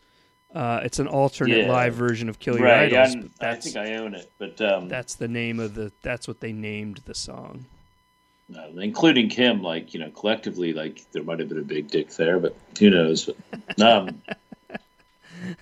Uh, 0.55 0.79
it's 0.83 0.99
an 0.99 1.07
alternate 1.07 1.65
Yeah. 1.65 1.71
live 1.71 1.93
version 1.93 2.29
of 2.29 2.39
Kill 2.39 2.57
Your 2.57 2.67
right. 2.67 2.91
Idols. 2.93 3.15
I 3.41 3.55
think 3.55 3.75
I 3.75 3.95
own 3.95 4.15
it, 4.15 4.31
but 4.37 4.59
um, 4.61 4.87
that's 4.87 5.15
the 5.15 5.27
name 5.27 5.59
of 5.59 5.73
the. 5.75 5.91
That's 6.01 6.27
what 6.27 6.39
they 6.39 6.53
named 6.53 7.01
the 7.05 7.13
song. 7.15 7.65
uh, 8.55 8.67
including 8.79 9.27
Kim, 9.29 9.61
like 9.61 9.93
you 9.93 9.99
know, 9.99 10.09
collectively, 10.11 10.73
like 10.73 11.03
there 11.11 11.23
might 11.23 11.39
have 11.39 11.49
been 11.49 11.59
a 11.59 11.63
big 11.63 11.89
dick 11.89 12.09
there, 12.11 12.39
but 12.39 12.55
who 12.79 12.89
knows? 12.89 13.29
But, 13.77 13.81
um, 13.81 14.21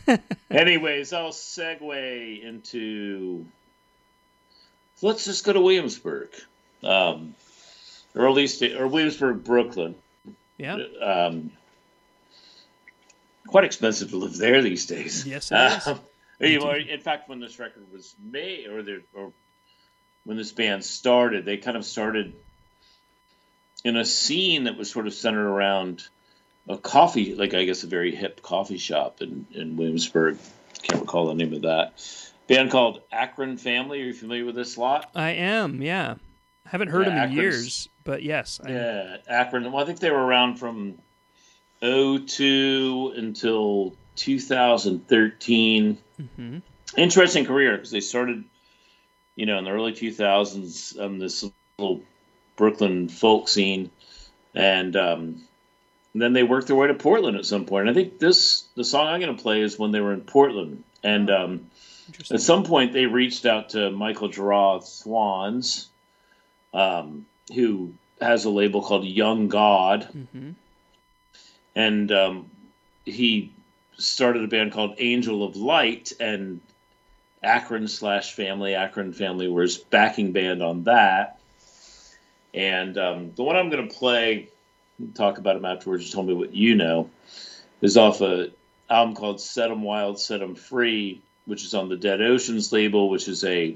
anyways, 0.52 1.14
I'll 1.14 1.32
segue 1.32 2.44
into. 2.44 3.46
Let's 5.02 5.26
just 5.26 5.44
go 5.44 5.52
to 5.54 5.60
Williamsburg, 5.62 6.30
um, 6.84 7.36
early 8.16 8.48
state 8.48 8.76
or 8.76 8.88
Williamsburg, 8.88 9.44
Brooklyn. 9.44 9.96
Yeah. 10.58 10.78
Um, 11.02 11.52
quite 13.48 13.66
expensive 13.66 14.10
to 14.12 14.18
live 14.18 14.38
there 14.38 14.62
these 14.62 14.86
days. 14.86 15.26
Yes, 15.26 15.52
it 15.52 15.56
is. 15.56 15.88
Um, 15.88 16.00
in 16.40 17.00
fact, 17.00 17.30
when 17.30 17.40
this 17.40 17.60
record 17.60 17.92
was 17.92 18.16
made, 18.22 18.68
or 18.68 18.84
there, 18.84 19.02
or 19.14 19.32
when 20.24 20.38
this 20.38 20.52
band 20.52 20.84
started, 20.84 21.46
they 21.46 21.58
kind 21.58 21.78
of 21.78 21.86
started 21.86 22.34
in 23.84 23.96
a 23.96 24.06
scene 24.06 24.64
that 24.64 24.78
was 24.78 24.90
sort 24.90 25.08
of 25.08 25.14
centered 25.14 25.48
around 25.48 26.08
a 26.68 26.78
coffee, 26.78 27.36
like 27.36 27.54
I 27.54 27.66
guess 27.66 27.84
a 27.84 27.88
very 27.88 28.16
hip 28.16 28.42
coffee 28.42 28.78
shop 28.78 29.22
in 29.22 29.46
in 29.52 29.78
Williamsburg. 29.78 30.38
Can't 30.82 31.02
recall 31.02 31.28
the 31.28 31.36
name 31.36 31.54
of 31.54 31.62
that 31.64 31.94
band 32.48 32.72
called 32.72 33.02
Akron 33.12 33.58
Family. 33.58 34.02
Are 34.02 34.06
you 34.06 34.14
familiar 34.14 34.46
with 34.46 34.56
this 34.56 34.78
lot? 34.78 35.10
I 35.16 35.32
am. 35.32 35.82
Yeah. 35.82 36.16
Haven't 36.66 36.88
heard 36.90 37.08
Yeah, 37.08 37.14
them 37.14 37.18
in 37.18 37.24
Akron's- 37.24 37.36
years, 37.36 37.90
but 38.04 38.24
yes. 38.24 38.60
I, 38.64 38.70
Yeah, 38.72 39.18
Akron. 39.28 39.72
Well, 39.72 39.84
I 39.84 39.86
think 39.86 40.00
they 40.00 40.12
were 40.12 40.24
around 40.26 40.56
from 40.56 40.98
02 41.82 43.14
until 43.16 43.96
2013. 44.16 45.98
Mhm. 46.20 46.62
Interesting 46.98 47.46
career 47.46 47.74
because 47.76 47.92
they 47.92 48.00
started, 48.00 48.44
you 49.36 49.46
know, 49.46 49.58
in 49.58 49.64
the 49.66 49.72
early 49.72 49.92
2000s, 49.94 50.98
um, 51.00 51.20
this 51.20 51.44
little 51.78 52.02
Brooklyn 52.56 53.10
folk 53.10 53.48
scene, 53.50 53.90
and 54.54 54.96
um, 54.96 55.44
then 56.14 56.34
they 56.34 56.44
worked 56.44 56.68
their 56.68 56.76
way 56.76 56.88
to 56.88 56.94
Portland 56.94 57.38
at 57.38 57.46
some 57.46 57.66
point. 57.66 57.88
And 57.88 57.90
I 57.90 57.94
think 57.94 58.20
this 58.20 58.64
the 58.76 58.84
song 58.86 59.08
I'm 59.08 59.20
going 59.20 59.36
to 59.36 59.42
play 59.42 59.62
is 59.62 59.78
when 59.78 59.92
they 59.92 60.00
were 60.00 60.14
in 60.14 60.22
Portland, 60.22 60.84
and 61.04 61.30
um, 61.30 61.70
at 62.32 62.40
some 62.42 62.64
point 62.64 62.94
they 62.94 63.06
reached 63.08 63.46
out 63.46 63.70
to 63.72 63.92
Michael 63.92 64.30
Gira 64.30 64.82
Swans, 64.84 65.90
um, 66.76 67.26
who 67.54 67.94
has 68.22 68.46
a 68.46 68.50
label 68.50 68.82
called 68.82 69.06
Young 69.06 69.48
God, 69.48 70.04
hmm 70.04 70.52
and 71.76 72.10
um, 72.12 72.50
he 73.04 73.52
started 73.98 74.44
a 74.44 74.48
band 74.48 74.72
called 74.72 74.96
Angel 74.98 75.44
of 75.44 75.58
Light, 75.58 76.14
and 76.20 76.62
Akron 77.44 77.88
slash 77.88 78.34
Family, 78.34 78.76
Akron 78.76 79.14
Family 79.14 79.48
was 79.48 79.78
backing 79.78 80.32
band 80.32 80.64
on 80.64 80.84
that. 80.86 81.40
And 82.54 82.98
um, 82.98 83.32
the 83.36 83.44
one 83.44 83.58
I'm 83.58 83.70
going 83.70 83.88
to 83.88 83.94
play, 83.94 84.48
talk 85.14 85.38
about 85.38 85.58
him 85.58 85.66
afterwards. 85.66 86.10
Tell 86.12 86.24
me 86.24 86.34
what 86.34 86.56
you 86.56 86.76
know. 86.76 87.10
Is 87.82 87.98
off 87.98 88.22
a 88.22 88.52
album 88.90 89.16
called 89.16 89.42
"Set 89.42 89.70
'Em 89.70 89.84
Wild, 89.84 90.20
Set 90.20 90.42
'Em 90.42 90.56
Free," 90.56 91.22
which 91.46 91.66
is 91.66 91.74
on 91.74 91.90
the 91.90 91.98
Dead 91.98 92.22
Oceans 92.22 92.72
label, 92.72 93.10
which 93.10 93.28
is 93.28 93.44
a, 93.44 93.76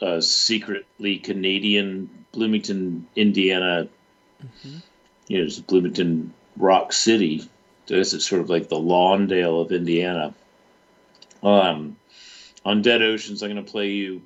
a 0.00 0.22
secretly 0.22 1.18
Canadian 1.18 2.24
Bloomington, 2.32 3.06
Indiana 3.16 3.88
you 5.30 5.38
know, 5.38 5.44
it's 5.44 5.60
Bloomington 5.60 6.34
Rock 6.56 6.92
City. 6.92 7.48
This 7.86 8.14
is 8.14 8.26
sort 8.26 8.40
of 8.40 8.50
like 8.50 8.68
the 8.68 8.76
Lawndale 8.76 9.62
of 9.64 9.70
Indiana. 9.70 10.34
Um, 11.42 11.96
on 12.64 12.82
Dead 12.82 13.00
Oceans, 13.00 13.40
I'm 13.40 13.52
going 13.52 13.64
to 13.64 13.70
play 13.70 13.90
you 13.90 14.22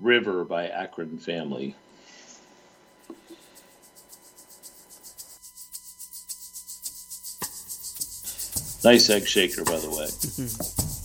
River 0.00 0.44
by 0.44 0.68
Akron 0.68 1.18
Family. 1.18 1.74
Nice 8.82 9.10
egg 9.10 9.26
shaker, 9.26 9.62
by 9.64 9.78
the 9.78 9.90
way. 9.90 10.95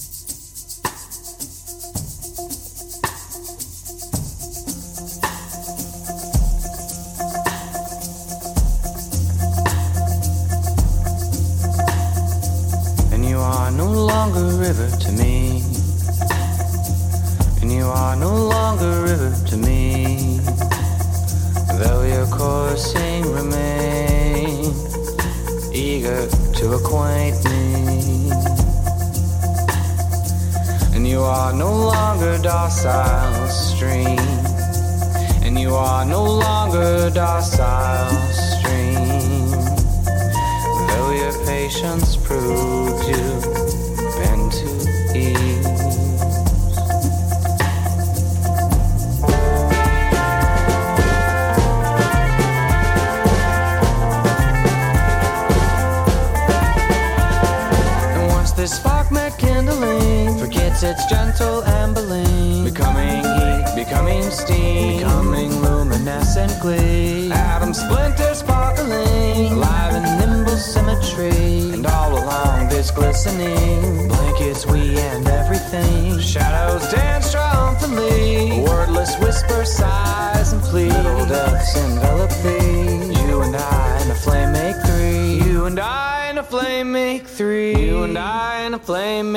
And 89.22 89.32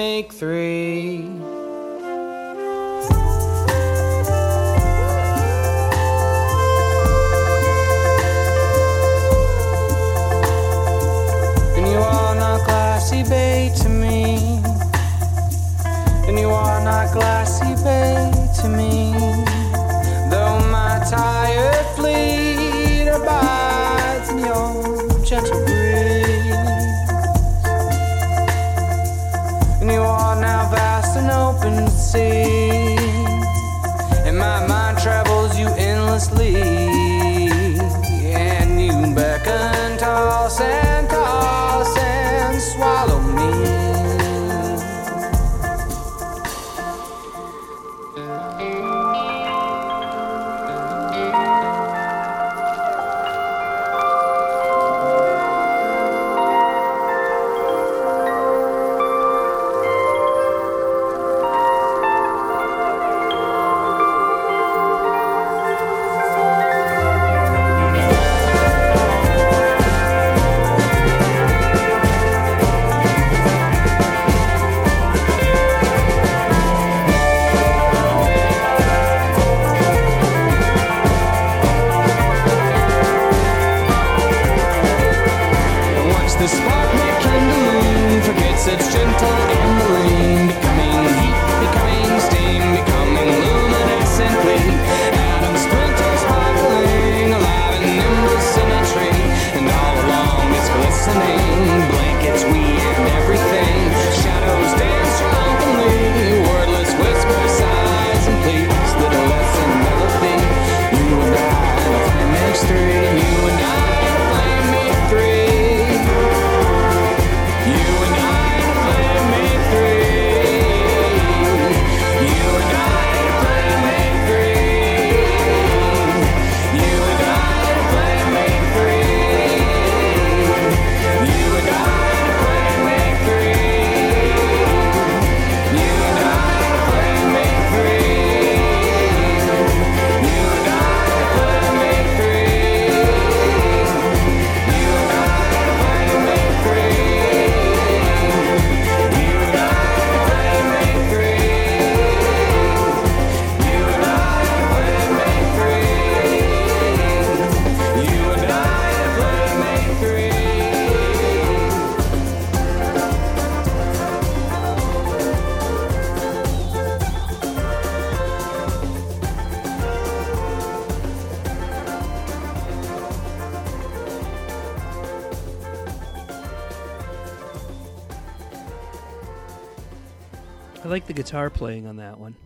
guitar 181.35 181.51
playing 181.51 181.85
on 181.89 181.97
that 181.97 182.20
one. 182.20 182.37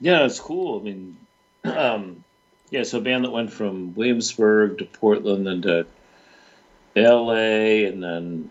Yeah, 0.00 0.24
it's 0.24 0.40
cool. 0.40 0.80
I 0.80 0.82
mean, 0.82 1.18
um, 1.64 2.24
yeah, 2.70 2.82
so 2.84 2.98
a 2.98 3.00
band 3.02 3.24
that 3.24 3.32
went 3.32 3.52
from 3.52 3.94
Williamsburg 3.94 4.78
to 4.78 4.86
Portland 4.86 5.46
and 5.46 5.62
to 5.64 5.86
L.A. 6.96 7.84
and 7.84 8.02
then 8.02 8.48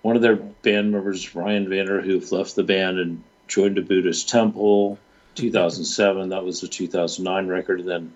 one 0.00 0.16
of 0.16 0.22
their 0.22 0.36
band 0.36 0.92
members, 0.92 1.34
Ryan 1.34 1.66
Vanderhoof, 1.66 2.32
left 2.32 2.56
the 2.56 2.62
band 2.62 2.98
and 2.98 3.22
joined 3.48 3.76
a 3.76 3.82
Buddhist 3.82 4.30
temple. 4.30 4.98
2007, 5.34 6.30
that 6.30 6.42
was 6.42 6.62
the 6.62 6.68
2009 6.68 7.48
record. 7.48 7.80
And 7.80 7.88
then 7.88 8.12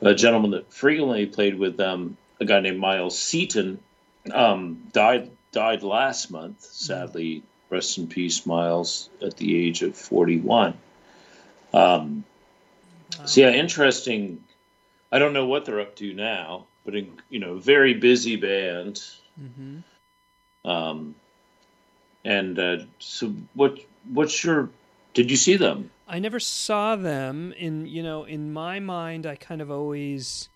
a 0.00 0.14
gentleman 0.14 0.52
that 0.52 0.72
frequently 0.72 1.26
played 1.26 1.58
with 1.58 1.76
them, 1.76 2.16
a 2.40 2.46
guy 2.46 2.60
named 2.60 2.78
Miles 2.78 3.18
Seaton, 3.18 3.80
um, 4.32 4.84
died 4.92 5.30
died 5.50 5.82
last 5.82 6.30
month. 6.30 6.62
Sadly, 6.62 7.42
rest 7.72 7.98
in 7.98 8.06
peace, 8.06 8.46
Miles, 8.46 9.08
at 9.20 9.36
the 9.36 9.66
age 9.66 9.82
of 9.82 9.96
41. 9.96 10.74
Um, 11.74 12.24
so 13.24 13.40
yeah, 13.40 13.50
interesting. 13.50 14.44
I 15.10 15.18
don't 15.18 15.32
know 15.32 15.46
what 15.46 15.64
they're 15.64 15.80
up 15.80 15.96
to 15.96 16.14
now, 16.14 16.66
but 16.84 16.94
in, 16.94 17.20
you 17.30 17.40
know, 17.40 17.58
very 17.58 17.94
busy 17.94 18.36
band. 18.36 19.02
Mm-hmm. 19.40 20.70
Um, 20.70 21.14
and 22.24 22.58
uh, 22.58 22.78
so, 22.98 23.34
what? 23.54 23.78
What's 24.12 24.44
your? 24.44 24.70
Did 25.14 25.30
you 25.30 25.36
see 25.36 25.56
them? 25.56 25.90
I 26.12 26.18
never 26.18 26.38
saw 26.38 26.94
them 26.94 27.52
in 27.56 27.86
you 27.86 28.02
know 28.02 28.24
in 28.24 28.52
my 28.52 28.80
mind 28.80 29.26
I 29.26 29.34
kind 29.34 29.62
of 29.62 29.70
always 29.70 30.50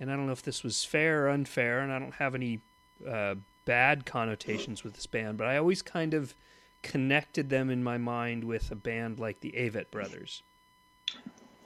and 0.00 0.10
I 0.10 0.16
don't 0.16 0.26
know 0.26 0.32
if 0.32 0.42
this 0.42 0.62
was 0.62 0.84
fair 0.84 1.26
or 1.26 1.28
unfair 1.28 1.80
and 1.80 1.92
I 1.92 1.98
don't 1.98 2.14
have 2.14 2.34
any 2.34 2.60
uh, 3.06 3.34
bad 3.66 4.06
connotations 4.06 4.82
with 4.82 4.94
this 4.94 5.06
band 5.06 5.36
but 5.36 5.46
I 5.46 5.58
always 5.58 5.82
kind 5.82 6.14
of 6.14 6.34
connected 6.82 7.48
them 7.48 7.70
in 7.70 7.82
my 7.82 7.98
mind 7.98 8.44
with 8.44 8.70
a 8.70 8.74
band 8.76 9.18
like 9.18 9.40
the 9.40 9.52
Avett 9.52 9.90
Brothers. 9.90 10.42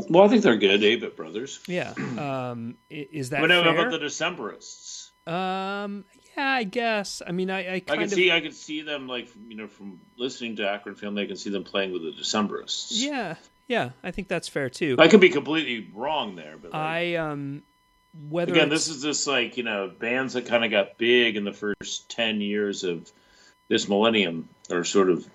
Well, 0.08 0.24
I 0.24 0.28
think 0.28 0.42
they're 0.42 0.56
good, 0.58 0.80
Avett 0.82 1.16
Brothers. 1.16 1.60
Yeah, 1.66 1.92
um, 2.52 2.76
is 2.90 3.30
that 3.30 3.40
But 3.40 3.50
how 3.50 3.60
about 3.62 3.90
the 3.90 3.98
Decemberists? 3.98 5.10
um, 5.26 6.04
yeah, 6.36 6.48
I 6.50 6.64
guess. 6.64 7.22
I 7.26 7.32
mean, 7.32 7.50
I, 7.50 7.60
I 7.60 7.74
I 7.74 7.80
can 7.80 8.02
of 8.02 8.10
see, 8.10 8.30
I 8.30 8.40
can 8.40 8.52
see 8.52 8.82
them 8.82 9.08
like 9.08 9.28
you 9.48 9.56
know 9.56 9.66
from 9.68 10.00
listening 10.18 10.56
to 10.56 10.68
Akron 10.68 10.94
Family, 10.96 11.22
I 11.22 11.26
can 11.26 11.36
see 11.36 11.50
them 11.50 11.64
playing 11.64 11.92
with 11.92 12.02
the 12.02 12.12
Decemberists. 12.12 12.88
yeah, 12.92 13.36
yeah. 13.66 13.90
I 14.04 14.10
think 14.10 14.28
that's 14.28 14.48
fair 14.48 14.68
too. 14.68 14.96
I 14.98 15.08
could 15.08 15.20
be 15.20 15.30
completely 15.30 15.90
wrong 15.94 16.36
there, 16.36 16.56
but 16.60 16.72
like, 16.72 16.80
I 16.80 17.14
um, 17.16 17.62
whether 18.28 18.52
again, 18.52 18.66
it's- 18.66 18.86
this 18.86 18.96
is 18.96 19.02
just 19.02 19.26
like 19.26 19.56
you 19.56 19.62
know 19.64 19.90
bands 19.98 20.34
that 20.34 20.44
kind 20.46 20.64
of 20.64 20.70
got 20.70 20.98
big 20.98 21.36
in 21.36 21.44
the 21.44 21.54
first 21.54 22.10
ten 22.10 22.40
years 22.42 22.84
of 22.84 23.10
this 23.68 23.88
millennium 23.88 24.48
are 24.70 24.84
sort 24.84 25.10
of 25.10 25.26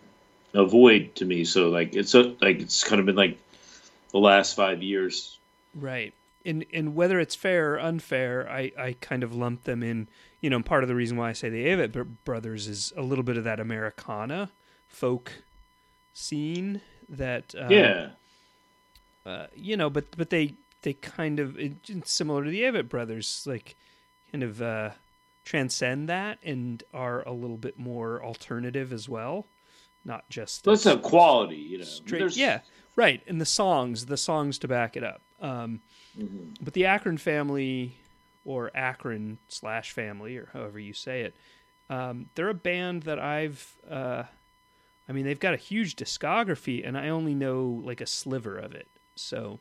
a 0.53 0.65
void 0.65 1.15
to 1.15 1.25
me. 1.25 1.43
So 1.45 1.69
like 1.69 1.95
it's 1.95 2.13
a, 2.13 2.35
like 2.41 2.59
it's 2.59 2.83
kind 2.83 2.99
of 2.99 3.05
been 3.05 3.15
like 3.15 3.37
the 4.11 4.19
last 4.19 4.55
five 4.55 4.81
years. 4.83 5.37
Right. 5.73 6.13
And 6.45 6.65
and 6.73 6.95
whether 6.95 7.19
it's 7.19 7.35
fair 7.35 7.73
or 7.73 7.79
unfair, 7.79 8.49
I, 8.49 8.71
I 8.77 8.95
kind 8.99 9.23
of 9.23 9.35
lump 9.35 9.63
them 9.63 9.83
in. 9.83 10.07
You 10.41 10.49
know, 10.49 10.61
part 10.61 10.83
of 10.83 10.89
the 10.89 10.95
reason 10.95 11.17
why 11.17 11.29
I 11.29 11.33
say 11.33 11.49
the 11.49 11.67
Avett 11.67 12.07
Brothers 12.25 12.67
is 12.67 12.91
a 12.97 13.03
little 13.03 13.23
bit 13.23 13.37
of 13.37 13.43
that 13.43 13.59
Americana 13.59 14.49
folk 14.87 15.31
scene 16.13 16.81
that 17.07 17.53
um, 17.57 17.71
yeah, 17.71 18.09
uh, 19.25 19.47
you 19.55 19.77
know, 19.77 19.89
but 19.89 20.05
but 20.17 20.31
they 20.31 20.55
they 20.81 20.93
kind 20.93 21.39
of 21.39 21.57
similar 22.05 22.43
to 22.43 22.49
the 22.49 22.61
Avett 22.63 22.89
Brothers, 22.89 23.43
like 23.45 23.75
kind 24.31 24.43
of 24.43 24.61
uh, 24.63 24.89
transcend 25.43 26.09
that 26.09 26.39
and 26.43 26.83
are 26.93 27.27
a 27.27 27.31
little 27.31 27.57
bit 27.57 27.77
more 27.79 28.23
alternative 28.23 28.93
as 28.93 29.09
well, 29.09 29.47
not 30.05 30.29
just 30.29 30.65
so 30.65 30.71
it's 30.71 30.85
as 30.85 30.95
a 30.95 30.99
quality, 30.99 31.55
you 31.55 31.77
know. 31.79 31.83
straight. 31.83 32.35
Yeah, 32.35 32.61
right. 32.95 33.21
And 33.27 33.39
the 33.41 33.45
songs, 33.45 34.05
the 34.05 34.17
songs 34.17 34.57
to 34.59 34.67
back 34.67 34.95
it 34.95 35.03
up. 35.03 35.21
Um, 35.41 35.81
Mhm. 36.17 36.55
but 36.61 36.73
the 36.73 36.85
Akron 36.85 37.17
family, 37.17 37.97
or 38.45 38.71
Akron 38.75 39.37
slash 39.47 39.91
family, 39.91 40.37
or 40.37 40.49
however 40.53 40.79
you 40.79 40.93
say 40.93 41.21
it, 41.21 41.35
um, 41.89 42.29
they're 42.35 42.49
a 42.49 42.53
band 42.53 43.03
that 43.03 43.19
I've. 43.19 43.77
Uh, 43.89 44.23
I 45.09 45.11
mean, 45.13 45.25
they've 45.25 45.39
got 45.39 45.53
a 45.53 45.57
huge 45.57 45.95
discography, 45.95 46.87
and 46.87 46.97
I 46.97 47.09
only 47.09 47.33
know 47.33 47.81
like 47.83 47.99
a 48.01 48.05
sliver 48.05 48.57
of 48.57 48.73
it. 48.73 48.87
So 49.15 49.59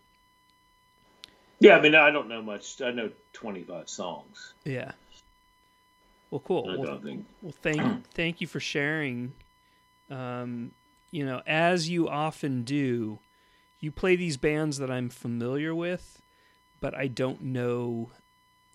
Yeah, 1.59 1.77
I 1.77 1.81
mean, 1.81 1.95
I 1.95 2.11
don't 2.11 2.29
know 2.29 2.43
much. 2.43 2.81
I 2.81 2.91
know 2.91 3.11
25 3.33 3.89
songs. 3.89 4.55
yeah. 4.65 4.93
Well, 6.31 6.41
cool. 6.41 6.71
I 6.71 6.77
Well, 6.79 7.01
think. 7.01 7.27
well, 7.43 7.55
thank 7.63 8.07
thank 8.15 8.41
you 8.41 8.47
for 8.47 8.61
sharing. 8.61 9.33
Um, 10.11 10.73
you 11.11 11.25
know, 11.25 11.43
as 11.47 11.89
you 11.89 12.09
often 12.09 12.63
do, 12.63 13.19
you 13.81 13.91
play 13.91 14.17
these 14.17 14.37
bands 14.37 14.79
that 14.79 14.91
I'm 14.91 15.09
familiar 15.09 15.75
with, 15.75 16.23
but 16.81 16.95
I 16.95 17.09
don't 17.09 17.43
know 17.43 18.13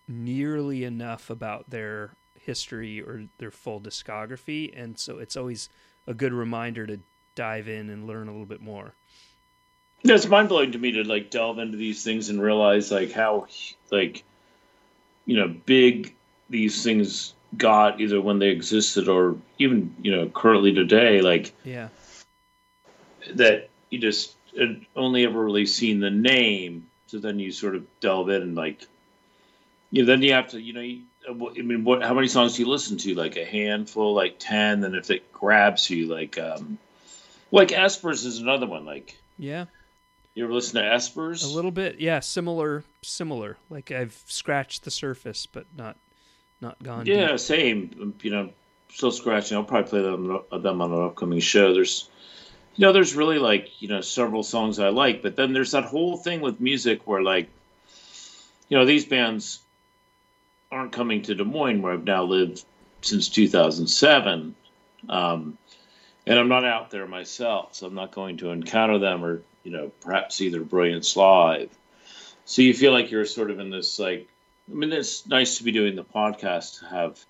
nearly 0.08 0.84
enough 0.84 1.30
about 1.30 1.70
their 1.70 2.16
history 2.40 3.02
or 3.02 3.26
their 3.38 3.52
full 3.52 3.82
discography, 3.82 4.72
and 4.76 5.00
so 5.00 5.20
it's 5.20 5.38
always 5.38 5.70
a 6.08 6.14
good 6.14 6.34
reminder 6.34 6.86
to 6.88 7.00
dive 7.36 7.68
in 7.68 7.90
and 7.90 8.08
learn 8.08 8.28
a 8.28 8.32
little 8.32 8.46
bit 8.46 8.62
more. 8.62 8.96
Yeah, 10.04 10.16
it's 10.16 10.28
mind 10.28 10.50
blowing 10.50 10.74
to 10.74 10.78
me 10.78 10.92
to 10.94 11.04
like 11.04 11.32
delve 11.32 11.60
into 11.60 11.78
these 11.78 12.04
things 12.04 12.30
and 12.30 12.42
realize 12.42 12.92
like 12.92 13.12
how 13.12 13.48
like 13.92 14.24
you 15.26 15.38
know 15.38 15.48
big 15.48 16.16
these 16.50 16.84
things 16.84 17.35
got 17.58 18.02
either 18.02 18.20
when 18.22 18.40
they 18.40 18.50
existed 18.50 19.08
or 19.08 19.38
even 19.58 19.96
you 20.02 20.16
know 20.16 20.28
currently 20.30 20.74
today. 20.74 21.22
Like 21.22 21.54
Yeah, 21.64 21.90
that 23.34 23.70
you 23.90 24.00
just 24.00 24.36
had 24.58 24.86
only 24.96 25.26
ever 25.26 25.44
really 25.44 25.66
seen 25.66 26.00
the 26.00 26.12
name, 26.12 26.88
so 27.08 27.20
then 27.20 27.40
you 27.40 27.52
sort 27.52 27.76
of 27.76 27.86
delve 28.00 28.30
in 28.30 28.42
and 28.42 28.56
like 28.56 28.88
you 29.92 30.04
know, 30.04 30.08
then 30.08 30.22
you 30.22 30.34
have 30.34 30.50
to 30.50 30.62
you 30.62 30.74
know. 30.74 30.82
You, 30.82 31.04
I 31.28 31.62
mean, 31.62 31.84
what? 31.84 32.04
How 32.04 32.14
many 32.14 32.28
songs 32.28 32.56
do 32.56 32.62
you 32.62 32.70
listen 32.70 32.98
to? 32.98 33.16
Like 33.16 33.36
a 33.36 33.46
handful, 33.46 34.14
like 34.14 34.36
ten. 34.38 34.82
Then 34.82 34.94
if 34.94 35.10
it 35.10 35.32
grabs 35.32 35.90
you, 35.90 36.08
like 36.08 36.38
um, 36.38 36.78
like 37.52 37.70
Espers 37.70 38.26
is 38.26 38.40
another 38.40 38.68
one. 38.68 38.86
Like 38.86 39.18
yeah, 39.38 39.66
you 40.36 40.44
ever 40.44 40.54
listen 40.54 40.82
to 40.82 40.88
Espers? 40.88 41.44
a 41.44 41.48
little 41.48 41.72
bit. 41.72 42.00
Yeah, 42.00 42.20
similar, 42.20 42.84
similar. 43.02 43.58
Like 43.70 43.90
I've 43.90 44.22
scratched 44.28 44.84
the 44.84 44.92
surface, 44.92 45.46
but 45.48 45.66
not 45.76 45.98
not 46.62 46.82
gone. 46.82 47.06
Yeah, 47.06 47.32
deep. 47.32 47.40
same. 47.40 48.14
You 48.22 48.32
know, 48.32 48.50
still 48.90 49.12
scratching. 49.12 49.58
I'll 49.58 49.64
probably 49.64 49.90
play 49.90 50.02
them 50.02 50.40
them 50.62 50.82
on 50.82 50.92
an 50.92 51.04
upcoming 51.04 51.40
show. 51.40 51.74
There's, 51.74 52.10
you 52.76 52.86
know, 52.86 52.94
there's 52.94 53.16
really 53.16 53.40
like 53.40 53.82
you 53.82 53.88
know 53.88 54.02
several 54.02 54.44
songs 54.44 54.80
I 54.80 54.90
like, 54.90 55.22
but 55.22 55.36
then 55.36 55.54
there's 55.54 55.72
that 55.72 55.86
whole 55.86 56.18
thing 56.18 56.42
with 56.42 56.60
music 56.60 57.06
where 57.06 57.22
like, 57.22 57.50
you 58.70 58.78
know, 58.78 58.86
these 58.86 59.06
bands 59.06 59.60
aren't 60.72 60.92
coming 60.92 61.22
to 61.24 61.36
Des 61.36 61.44
Moines 61.44 61.82
where 61.82 61.94
I've 61.94 62.04
now 62.04 62.24
lived 62.24 62.64
since 63.02 63.30
2007, 63.30 64.56
um, 65.10 65.58
and 66.26 66.40
I'm 66.40 66.48
not 66.48 66.66
out 66.66 66.90
there 66.90 67.08
myself, 67.08 67.76
so 67.76 67.88
I'm 67.88 67.94
not 67.94 68.12
going 68.12 68.38
to 68.38 68.50
encounter 68.50 68.98
them 68.98 69.24
or 69.24 69.42
you 69.64 69.72
know 69.72 69.92
perhaps 70.02 70.36
see 70.36 70.50
their 70.50 70.62
brilliance 70.62 71.16
live. 71.16 71.70
So 72.46 72.62
you 72.62 72.74
feel 72.74 72.92
like 72.92 73.12
you're 73.12 73.26
sort 73.26 73.52
of 73.52 73.60
in 73.60 73.72
this 73.72 74.00
like 74.00 74.28
I 74.70 74.74
mean, 74.74 74.92
it's 74.92 75.28
nice 75.28 75.58
to 75.58 75.64
be 75.64 75.72
doing 75.72 75.96
the 75.96 76.04
podcast 76.04 76.80
to 76.80 76.86
have, 76.88 77.24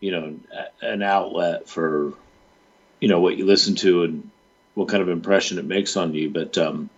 you 0.00 0.10
know, 0.10 0.36
an 0.80 1.02
outlet 1.02 1.68
for, 1.68 2.14
you 3.00 3.08
know, 3.08 3.20
what 3.20 3.36
you 3.36 3.44
listen 3.44 3.74
to 3.76 4.04
and 4.04 4.30
what 4.74 4.88
kind 4.88 5.02
of 5.02 5.08
impression 5.08 5.58
it 5.58 5.64
makes 5.66 5.96
on 5.96 6.14
you. 6.14 6.30
But 6.30 6.56
um, 6.58 6.88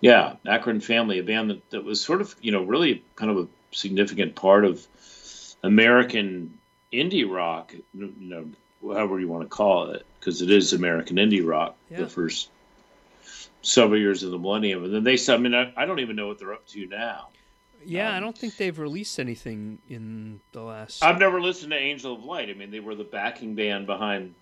yeah, 0.00 0.36
Akron 0.46 0.80
Family, 0.80 1.18
a 1.18 1.22
band 1.22 1.50
that, 1.50 1.70
that 1.70 1.84
was 1.84 2.00
sort 2.00 2.20
of, 2.20 2.34
you 2.40 2.52
know, 2.52 2.62
really 2.64 3.04
kind 3.16 3.30
of 3.30 3.38
a 3.38 3.48
significant 3.72 4.34
part 4.34 4.64
of 4.64 4.84
American 5.62 6.58
indie 6.92 7.30
rock, 7.30 7.72
you 7.94 8.12
know, 8.18 8.46
however 8.82 9.20
you 9.20 9.28
want 9.28 9.42
to 9.44 9.48
call 9.48 9.90
it, 9.90 10.04
because 10.18 10.42
it 10.42 10.50
is 10.50 10.72
American 10.72 11.16
indie 11.16 11.46
rock, 11.46 11.76
Yeah. 11.90 11.98
the 12.00 12.08
first 12.08 12.48
several 13.62 14.00
years 14.00 14.22
of 14.22 14.30
the 14.30 14.38
millennium. 14.38 14.84
And 14.84 14.94
then 14.94 15.04
they 15.04 15.16
said, 15.16 15.34
I 15.34 15.38
mean, 15.38 15.54
I, 15.54 15.72
I 15.76 15.86
don't 15.86 16.00
even 16.00 16.16
know 16.16 16.26
what 16.26 16.38
they're 16.38 16.54
up 16.54 16.66
to 16.68 16.86
now. 16.86 17.28
Yeah. 17.84 18.12
I 18.12 18.16
Um, 18.18 18.22
don't 18.24 18.36
think 18.38 18.56
they've 18.56 18.78
released 18.78 19.18
anything 19.18 19.78
in 19.88 20.40
the 20.52 20.62
last. 20.62 21.02
I've 21.02 21.18
never 21.18 21.40
listened 21.40 21.72
to 21.72 21.78
Angel 21.78 22.14
of 22.14 22.24
Light. 22.24 22.50
I 22.50 22.54
mean, 22.54 22.70
they 22.70 22.80
were 22.80 22.94
the 22.94 23.04
backing 23.04 23.54
band 23.54 23.86
behind, 23.86 24.34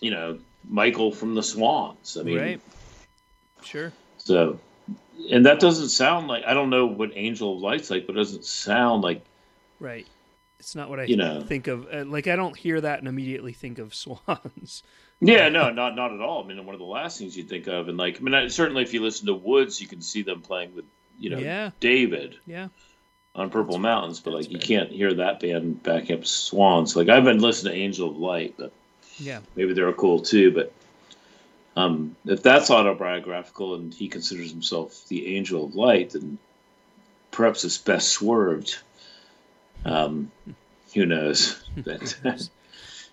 you 0.00 0.10
know, 0.10 0.38
Michael 0.68 1.12
from 1.12 1.34
the 1.34 1.42
Swans. 1.42 2.16
I 2.18 2.22
mean, 2.22 2.38
right. 2.38 2.60
Sure. 3.62 3.92
so, 4.18 4.58
and 5.30 5.46
that 5.46 5.60
doesn't 5.60 5.88
sound 5.88 6.28
like 6.28 6.44
I 6.46 6.54
don't 6.54 6.70
know 6.70 6.86
what 6.86 7.10
Angel 7.14 7.54
of 7.54 7.60
Light's 7.60 7.90
like, 7.90 8.06
but 8.06 8.14
it 8.14 8.18
doesn't 8.18 8.44
sound 8.44 9.02
like 9.02 9.22
Right. 9.80 10.06
It's 10.58 10.74
not 10.74 10.88
what 10.88 10.98
I 11.00 11.04
You 11.04 11.16
know. 11.16 11.42
think 11.42 11.66
of. 11.66 11.86
Uh, 11.92 12.04
like 12.06 12.26
I 12.26 12.36
don't 12.36 12.56
hear 12.56 12.80
that 12.80 12.98
and 13.00 13.08
immediately 13.08 13.52
think 13.52 13.78
of 13.78 13.94
swans. 13.94 14.82
yeah, 15.20 15.48
no, 15.48 15.70
not 15.70 15.94
not 15.96 16.12
at 16.12 16.20
all. 16.20 16.42
I 16.44 16.46
mean, 16.46 16.64
one 16.64 16.74
of 16.74 16.78
the 16.78 16.86
last 16.86 17.18
things 17.18 17.36
you'd 17.36 17.48
think 17.48 17.66
of, 17.66 17.88
and 17.88 17.96
like, 17.98 18.18
I 18.18 18.20
mean, 18.20 18.34
I, 18.34 18.48
certainly 18.48 18.82
if 18.82 18.92
you 18.94 19.02
listen 19.02 19.26
to 19.26 19.34
Woods, 19.34 19.80
you 19.80 19.86
can 19.88 20.00
see 20.02 20.22
them 20.22 20.40
playing 20.42 20.74
with, 20.74 20.84
you 21.18 21.30
know, 21.30 21.38
Yeah. 21.38 21.70
David 21.80 22.36
Yeah. 22.46 22.68
on 23.34 23.50
Purple 23.50 23.78
Mountains, 23.78 24.20
but 24.20 24.32
that's 24.32 24.46
like 24.46 24.52
you 24.52 24.58
can't 24.58 24.90
hear 24.90 25.12
that 25.14 25.40
band 25.40 25.82
back 25.82 26.10
up 26.10 26.26
Swans. 26.26 26.96
Like 26.96 27.08
I've 27.08 27.24
been 27.24 27.40
listening 27.40 27.74
to 27.74 27.78
Angel 27.78 28.10
of 28.10 28.16
Light, 28.16 28.54
but 28.56 28.72
Yeah. 29.18 29.40
maybe 29.54 29.72
they're 29.74 29.92
cool 29.92 30.20
too. 30.20 30.52
But 30.52 30.72
um, 31.76 32.16
if 32.24 32.42
that's 32.42 32.70
autobiographical 32.70 33.74
and 33.74 33.92
he 33.92 34.08
considers 34.08 34.50
himself 34.50 35.06
the 35.08 35.36
angel 35.36 35.64
of 35.64 35.74
light, 35.74 36.10
then 36.10 36.38
perhaps 37.30 37.64
it's 37.64 37.78
best 37.78 38.08
swerved. 38.08 38.78
Um, 39.84 40.32
who 40.94 41.06
knows? 41.06 41.62
But 41.84 42.18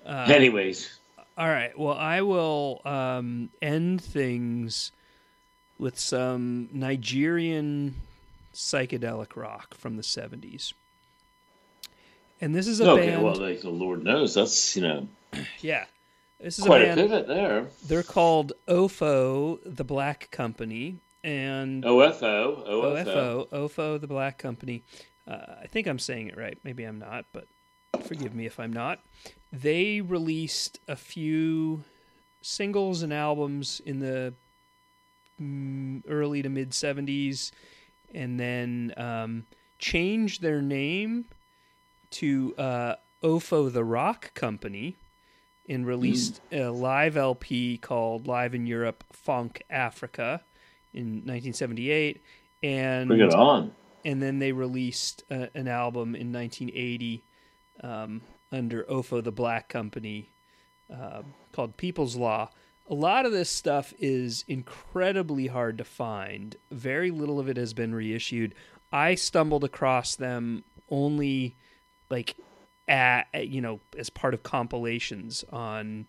Uh, 0.06 0.26
anyways, 0.30 1.00
All 1.38 1.48
right. 1.48 1.78
Well, 1.80 1.96
I 1.98 2.22
will 2.22 2.82
um, 2.84 3.50
end 3.62 4.02
things 4.02 4.92
with 5.78 6.00
some 6.00 6.70
Nigerian 6.72 7.96
psychedelic 8.54 9.36
rock 9.36 9.74
from 9.74 9.98
the 9.98 10.04
70s. 10.04 10.74
And 12.40 12.54
this 12.54 12.68
is 12.68 12.80
a 12.82 12.90
okay. 12.92 13.08
band. 13.08 13.24
Well, 13.24 13.36
like 13.36 13.62
the 13.62 13.70
Lord 13.70 14.04
knows, 14.04 14.34
that's 14.34 14.76
you 14.76 14.82
know 14.82 15.08
yeah. 15.62 15.86
This 16.40 16.60
is 16.60 16.66
quite 16.66 16.82
a 16.82 16.92
a 16.92 16.96
pivot 16.96 17.28
there. 17.28 17.68
They're 17.86 18.04
called 18.04 18.52
OFO, 18.68 19.60
the 19.66 19.86
Black 19.86 20.30
Company. 20.30 21.00
And 21.24 21.86
OFO, 21.86 22.68
OFO. 22.68 23.06
OFO, 23.06 23.48
OFO, 23.48 24.02
the 24.02 24.08
Black 24.08 24.38
Company. 24.38 24.84
Uh, 25.26 25.38
I 25.62 25.68
think 25.68 25.88
I'm 25.88 26.00
saying 26.00 26.28
it 26.28 26.38
right. 26.38 26.58
Maybe 26.66 26.84
I'm 26.84 27.00
not, 27.00 27.26
but 27.32 27.48
forgive 28.04 28.36
me 28.36 28.46
if 28.46 28.60
I'm 28.60 28.74
not. 28.74 29.00
They 29.54 30.02
released 30.02 30.80
a 30.86 30.98
few 30.98 31.86
singles 32.42 33.04
and 33.04 33.14
albums 33.14 33.82
in 33.86 34.00
the 34.00 34.34
early 36.08 36.42
to 36.42 36.50
mid 36.50 36.72
70s 36.72 37.52
and 38.14 38.40
then 38.40 38.94
um, 38.98 39.46
changed 39.80 40.42
their 40.42 40.62
name 40.62 41.26
to 42.12 42.54
uh, 42.58 42.96
OFO 43.24 43.72
the 43.72 43.84
Rock 43.84 44.34
Company 44.34 44.96
and 45.68 45.88
released 45.88 46.42
a 46.52 46.66
live 46.70 47.18
LP 47.18 47.78
called 47.78 48.28
Live 48.28 48.54
in 48.54 48.66
Europe 48.66 49.04
Funk 49.12 49.64
Africa 49.70 50.44
in 50.94 51.24
1978 51.26 52.22
and 52.62 53.08
Bring 53.08 53.22
it 53.22 53.34
on. 53.34 53.72
and 54.06 54.22
then 54.22 54.40
they 54.40 54.52
released 54.52 55.24
uh, 55.32 55.48
an 55.56 55.68
album 55.68 56.16
in 56.16 56.32
1980 56.32 57.24
um, 57.82 58.22
under 58.52 58.84
OFO 58.84 59.24
the 59.24 59.32
Black 59.32 59.70
Company 59.70 60.34
uh, 60.94 61.24
called 61.52 61.78
People's 61.78 62.16
Law. 62.16 62.50
A 62.90 62.94
lot 62.94 63.26
of 63.26 63.32
this 63.32 63.50
stuff 63.50 63.94
is 63.98 64.44
incredibly 64.48 65.48
hard 65.48 65.78
to 65.78 65.84
find. 65.84 66.56
Very 66.70 67.12
little 67.12 67.40
of 67.40 67.48
it 67.48 67.58
has 67.58 67.74
been 67.74 67.96
reissued. 67.96 68.54
I 68.92 69.16
stumbled 69.16 69.64
across 69.64 70.16
them 70.16 70.64
only 70.90 71.56
like 72.10 72.36
at 72.88 73.48
you 73.48 73.62
know 73.62 73.80
as 73.98 74.10
part 74.10 74.34
of 74.34 74.44
compilations 74.44 75.44
on 75.52 76.06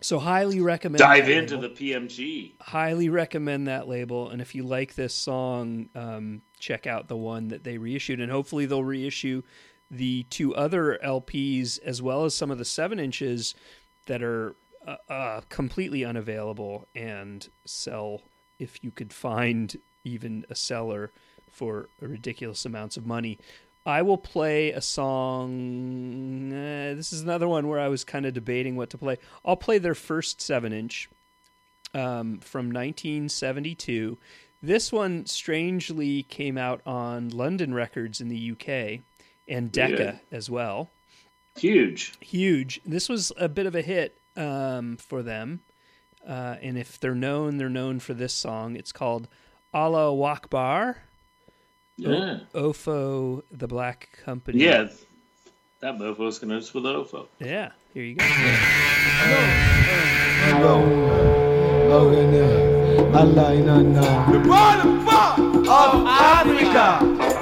so 0.00 0.18
highly 0.18 0.60
recommend 0.60 0.98
dive 0.98 1.28
into 1.30 1.56
label. 1.56 1.68
the 1.74 1.90
PMG. 1.92 2.52
highly 2.60 3.08
recommend 3.08 3.68
that 3.68 3.88
label 3.88 4.28
and 4.30 4.42
if 4.42 4.54
you 4.54 4.62
like 4.64 4.94
this 4.94 5.14
song 5.14 5.88
um, 5.94 6.42
check 6.58 6.86
out 6.86 7.08
the 7.08 7.16
one 7.16 7.48
that 7.48 7.64
they 7.64 7.78
reissued 7.78 8.20
and 8.20 8.30
hopefully 8.30 8.66
they'll 8.66 8.84
reissue 8.84 9.40
the 9.90 10.24
two 10.24 10.54
other 10.56 10.98
lps 11.04 11.78
as 11.84 12.02
well 12.02 12.24
as 12.24 12.34
some 12.34 12.50
of 12.50 12.58
the 12.58 12.64
seven 12.64 12.98
inches 12.98 13.54
that 14.06 14.22
are 14.22 14.54
uh, 14.86 14.96
uh, 15.08 15.40
completely 15.48 16.04
unavailable 16.04 16.86
and 16.94 17.48
sell 17.64 18.20
if 18.58 18.82
you 18.84 18.90
could 18.90 19.12
find 19.12 19.76
even 20.04 20.44
a 20.50 20.54
seller 20.54 21.10
for 21.50 21.88
ridiculous 22.00 22.66
amounts 22.66 22.96
of 22.98 23.06
money 23.06 23.38
I 23.86 24.02
will 24.02 24.16
play 24.18 24.70
a 24.72 24.80
song. 24.80 26.52
eh, 26.52 26.94
this 26.94 27.12
is 27.12 27.20
another 27.22 27.46
one 27.48 27.68
where 27.68 27.80
I 27.80 27.88
was 27.88 28.04
kind 28.04 28.24
of 28.26 28.32
debating 28.34 28.76
what 28.76 28.90
to 28.90 28.98
play. 28.98 29.18
I'll 29.44 29.56
play 29.56 29.78
their 29.78 29.94
first 29.94 30.40
seven 30.40 30.72
inch 30.72 31.08
um, 31.92 32.38
from 32.40 32.66
1972. 32.70 34.18
This 34.62 34.90
one 34.90 35.26
strangely 35.26 36.22
came 36.22 36.56
out 36.56 36.80
on 36.86 37.28
London 37.28 37.74
Records 37.74 38.20
in 38.20 38.28
the 38.28 38.52
UK 38.52 39.00
and 39.46 39.70
Decca 39.70 40.20
Yeah. 40.30 40.36
as 40.36 40.48
well. 40.48 40.90
Huge. 41.58 42.14
Huge. 42.20 42.80
This 42.86 43.08
was 43.08 43.30
a 43.36 43.48
bit 43.48 43.66
of 43.66 43.74
a 43.74 43.82
hit 43.82 44.18
um, 44.36 44.96
for 44.96 45.22
them. 45.22 45.60
Uh, 46.26 46.56
and 46.62 46.78
if 46.78 46.98
they're 46.98 47.14
known, 47.14 47.58
they're 47.58 47.68
known 47.68 48.00
for 48.00 48.14
this 48.14 48.32
song. 48.32 48.76
It's 48.76 48.92
called 48.92 49.28
Allah 49.74 50.10
Wakbar. 50.16 50.96
Yeah, 51.96 52.40
Ofo, 52.54 53.42
the 53.50 53.68
Black 53.68 54.18
Company. 54.24 54.64
yeah. 54.64 54.88
That 55.80 55.98
mofo's 55.98 56.38
gonna 56.38 56.54
with 56.56 56.84
Ofo. 56.84 57.26
Yeah. 57.40 57.72
Here 57.92 58.04
you 58.04 58.14
go. 58.14 58.24
Of 65.66 66.06
Africa. 66.06 66.98
Allahu 67.04 67.33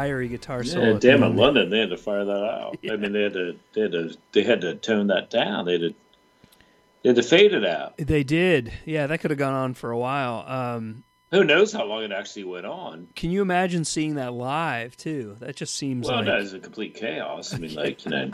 fiery 0.00 0.28
guitar 0.28 0.64
solo. 0.64 0.86
Yeah, 0.88 0.94
at 0.94 1.00
damn 1.00 1.22
it. 1.22 1.28
London, 1.28 1.70
they 1.70 1.78
had 1.80 1.90
to 1.90 1.96
fire 1.96 2.24
that 2.24 2.44
out. 2.44 2.76
I 2.90 2.96
mean, 2.96 3.12
they 3.12 3.22
had 3.22 3.32
to, 3.34 3.56
they 3.74 3.80
had 3.82 3.92
to, 3.92 4.16
they 4.32 4.42
had 4.42 4.60
to 4.62 4.74
tone 4.76 5.08
that 5.08 5.30
down. 5.30 5.66
They 5.66 5.72
had 5.72 5.80
to, 5.82 5.94
they 7.02 7.08
had 7.10 7.16
to 7.16 7.22
fade 7.22 7.52
it 7.52 7.64
out. 7.64 7.96
They 7.98 8.22
did. 8.22 8.72
Yeah, 8.84 9.06
that 9.06 9.18
could 9.20 9.30
have 9.30 9.38
gone 9.38 9.54
on 9.54 9.74
for 9.74 9.90
a 9.90 9.98
while. 9.98 10.44
Um, 10.46 11.04
Who 11.30 11.44
knows 11.44 11.72
how 11.72 11.84
long 11.84 12.02
it 12.02 12.12
actually 12.12 12.44
went 12.44 12.66
on? 12.66 13.08
can 13.14 13.30
you 13.30 13.42
imagine 13.42 13.84
seeing 13.84 14.14
that 14.14 14.32
live 14.32 14.96
too? 14.96 15.36
That 15.40 15.56
just 15.56 15.74
seems 15.76 16.06
like 16.06 16.14
Well, 16.14 16.24
like 16.24 16.26
that 16.26 16.40
is 16.46 16.52
a 16.54 16.58
complete 16.60 16.94
chaos. 16.94 17.54
I 17.54 17.58
mean, 17.58 17.74
like 17.74 18.04
you 18.04 18.10
know, 18.10 18.30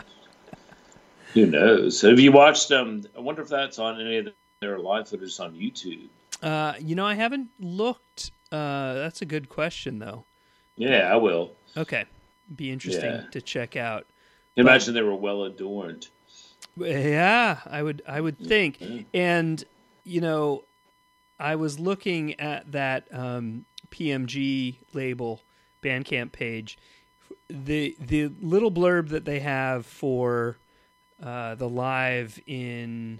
who 1.33 1.45
knows? 1.47 2.01
Have 2.01 2.19
you 2.19 2.31
watched? 2.31 2.71
Um, 2.71 3.03
I 3.15 3.19
wonder 3.19 3.41
if 3.41 3.49
that's 3.49 3.79
on 3.79 3.99
any 3.99 4.17
of 4.17 4.27
their 4.61 4.79
live 4.79 5.07
footage 5.09 5.39
on 5.39 5.53
YouTube. 5.53 6.07
Uh, 6.41 6.73
you 6.79 6.95
know, 6.95 7.05
I 7.05 7.15
haven't 7.15 7.49
looked 7.59 8.31
Uh, 8.51 8.93
that's 8.93 9.21
a 9.21 9.25
good 9.25 9.49
question, 9.49 9.99
though. 9.99 10.23
Yeah, 10.77 11.11
I 11.11 11.15
will. 11.17 11.51
Okay, 11.75 12.05
be 12.55 12.71
interesting 12.71 13.11
Yeah. 13.11 13.25
to 13.31 13.41
check 13.41 13.75
out. 13.75 14.05
Imagine 14.55 14.93
they 14.93 15.01
were 15.01 15.15
well 15.15 15.43
adorned. 15.43 16.07
Yeah, 16.77 17.59
I 17.65 17.83
would 17.83 18.01
I 18.07 18.21
would 18.21 18.39
think. 18.39 18.79
Mm. 18.79 19.05
And 19.13 19.63
you 20.03 20.21
know, 20.21 20.63
I 21.39 21.55
was 21.55 21.79
looking 21.79 22.39
at 22.39 22.71
that 22.71 23.07
um, 23.11 23.65
PMG 23.91 24.77
label 24.93 25.41
Bandcamp 25.81 26.31
page. 26.31 26.77
The 27.49 27.95
the 27.99 28.31
little 28.41 28.71
blurb 28.71 29.09
that 29.09 29.25
they 29.25 29.39
have 29.39 29.85
for 29.85 30.57
uh, 31.21 31.55
the 31.55 31.69
live 31.69 32.39
in 32.45 33.19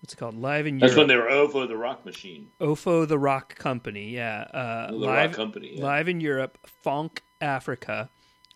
what's 0.00 0.14
it 0.14 0.16
called? 0.16 0.34
Live 0.36 0.66
in 0.66 0.78
Europe. 0.78 0.80
That's 0.80 0.96
Europe. 0.96 1.08
when 1.08 1.08
they 1.08 1.22
were 1.22 1.30
OVO 1.30 1.66
the 1.66 1.76
Rock 1.76 2.04
Machine. 2.04 2.48
Ofo 2.60 3.06
the 3.06 3.18
Rock 3.18 3.54
Company, 3.56 4.10
yeah. 4.10 4.42
Uh, 4.52 4.90
The 4.90 4.96
live 4.96 5.30
Rock 5.30 5.36
Company. 5.36 5.72
Yeah. 5.76 5.84
live 5.84 6.08
in 6.08 6.20
Europe, 6.20 6.58
Funk 6.66 7.22
Africa, 7.40 8.10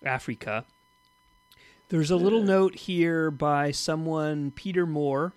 Africa. 0.04 0.64
There's 1.90 2.10
a 2.10 2.16
little 2.16 2.42
note 2.42 2.74
here 2.74 3.30
by 3.30 3.70
someone, 3.70 4.50
Peter 4.50 4.86
Moore, 4.86 5.32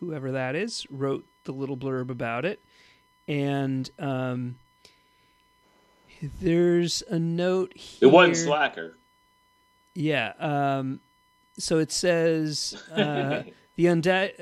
whoever 0.00 0.32
that 0.32 0.54
is, 0.56 0.86
wrote 0.90 1.24
the 1.44 1.52
little 1.52 1.76
blurb 1.76 2.10
about 2.10 2.44
it, 2.44 2.60
and 3.28 3.88
um, 3.98 4.56
there's 6.40 7.02
a 7.08 7.18
note 7.18 7.72
Here. 7.76 8.08
It 8.08 8.12
wasn't 8.12 8.36
Slacker. 8.38 8.96
Yeah. 9.94 10.32
Um, 10.38 11.00
so 11.58 11.78
it 11.78 11.92
says 11.92 12.74
uh, 12.92 13.44
the 13.76 13.84
undou- 13.86 14.32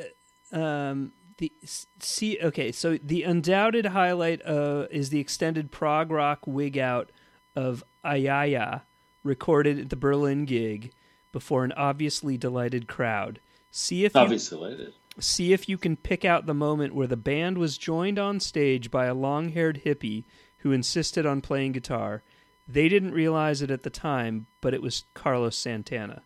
um, 0.53 1.13
the 1.39 1.53
see. 1.99 2.39
Okay, 2.43 2.73
so 2.73 2.99
the 2.99 3.23
undoubted 3.23 3.87
highlight 3.87 4.45
uh, 4.47 4.87
is 4.91 5.11
the 5.11 5.21
extended 5.21 5.71
prog 5.71 6.11
rock 6.11 6.41
wig 6.47 6.79
out 6.79 7.11
of 7.57 7.83
Ayaya, 8.05 8.83
recorded 9.23 9.79
at 9.79 9.91
the 9.91 9.97
Berlin 9.97 10.45
gig 10.45 10.93
before 11.33 11.65
an 11.65 11.73
obviously 11.73 12.37
delighted 12.37 12.87
crowd. 12.87 13.41
See 13.71 14.05
if 14.05 14.15
you 14.15 14.21
Obviously, 14.21 14.73
it 14.75 14.81
is. 14.81 14.95
see 15.19 15.53
if 15.55 15.69
you 15.69 15.79
can 15.79 15.97
pick 15.97 16.25
out 16.25 16.45
the 16.47 16.53
moment 16.55 16.95
where 16.95 17.07
the 17.07 17.17
band 17.17 17.57
was 17.57 17.79
joined 17.79 18.19
on 18.19 18.39
stage 18.39 18.91
by 18.91 19.07
a 19.07 19.15
long-haired 19.15 19.83
hippie 19.87 20.25
who 20.59 20.73
insisted 20.73 21.25
on 21.25 21.41
playing 21.41 21.73
guitar. 21.73 22.23
They 22.69 22.89
didn't 22.89 23.13
realize 23.13 23.63
it 23.63 23.71
at 23.71 23.83
the 23.83 23.91
time, 23.91 24.47
but 24.61 24.75
it 24.75 24.83
was 24.83 25.05
Carlos 25.15 25.57
Santana. 25.57 26.23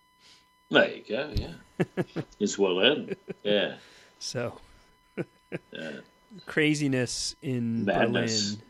There 0.71 0.91
you 0.91 1.05
go. 1.09 1.33
Yeah, 1.35 1.85
it's 2.41 2.59
well 2.59 2.81
in. 2.81 3.15
Yeah, 3.45 3.77
So 4.19 4.59
yeah. 5.73 5.93
craziness 6.47 7.37
in 7.43 7.85
Madness. 7.85 8.51
Berlin. 8.53 8.63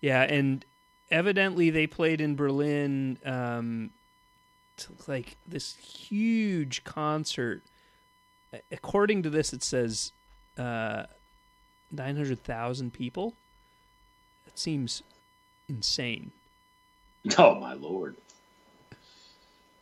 Yeah, 0.00 0.22
and 0.22 0.64
evidently 1.10 1.70
they 1.70 1.86
played 1.86 2.20
in 2.20 2.36
Berlin 2.36 3.18
um 3.24 3.90
to 4.76 4.92
like 5.06 5.36
this 5.46 5.74
huge 5.76 6.84
concert. 6.84 7.62
According 8.72 9.22
to 9.24 9.30
this 9.30 9.52
it 9.52 9.62
says 9.62 10.12
uh 10.58 11.04
900,000 11.90 12.92
people. 12.92 13.34
That 14.44 14.58
seems 14.58 15.02
insane. 15.68 16.32
Oh 17.38 17.54
my 17.54 17.72
lord. 17.72 18.16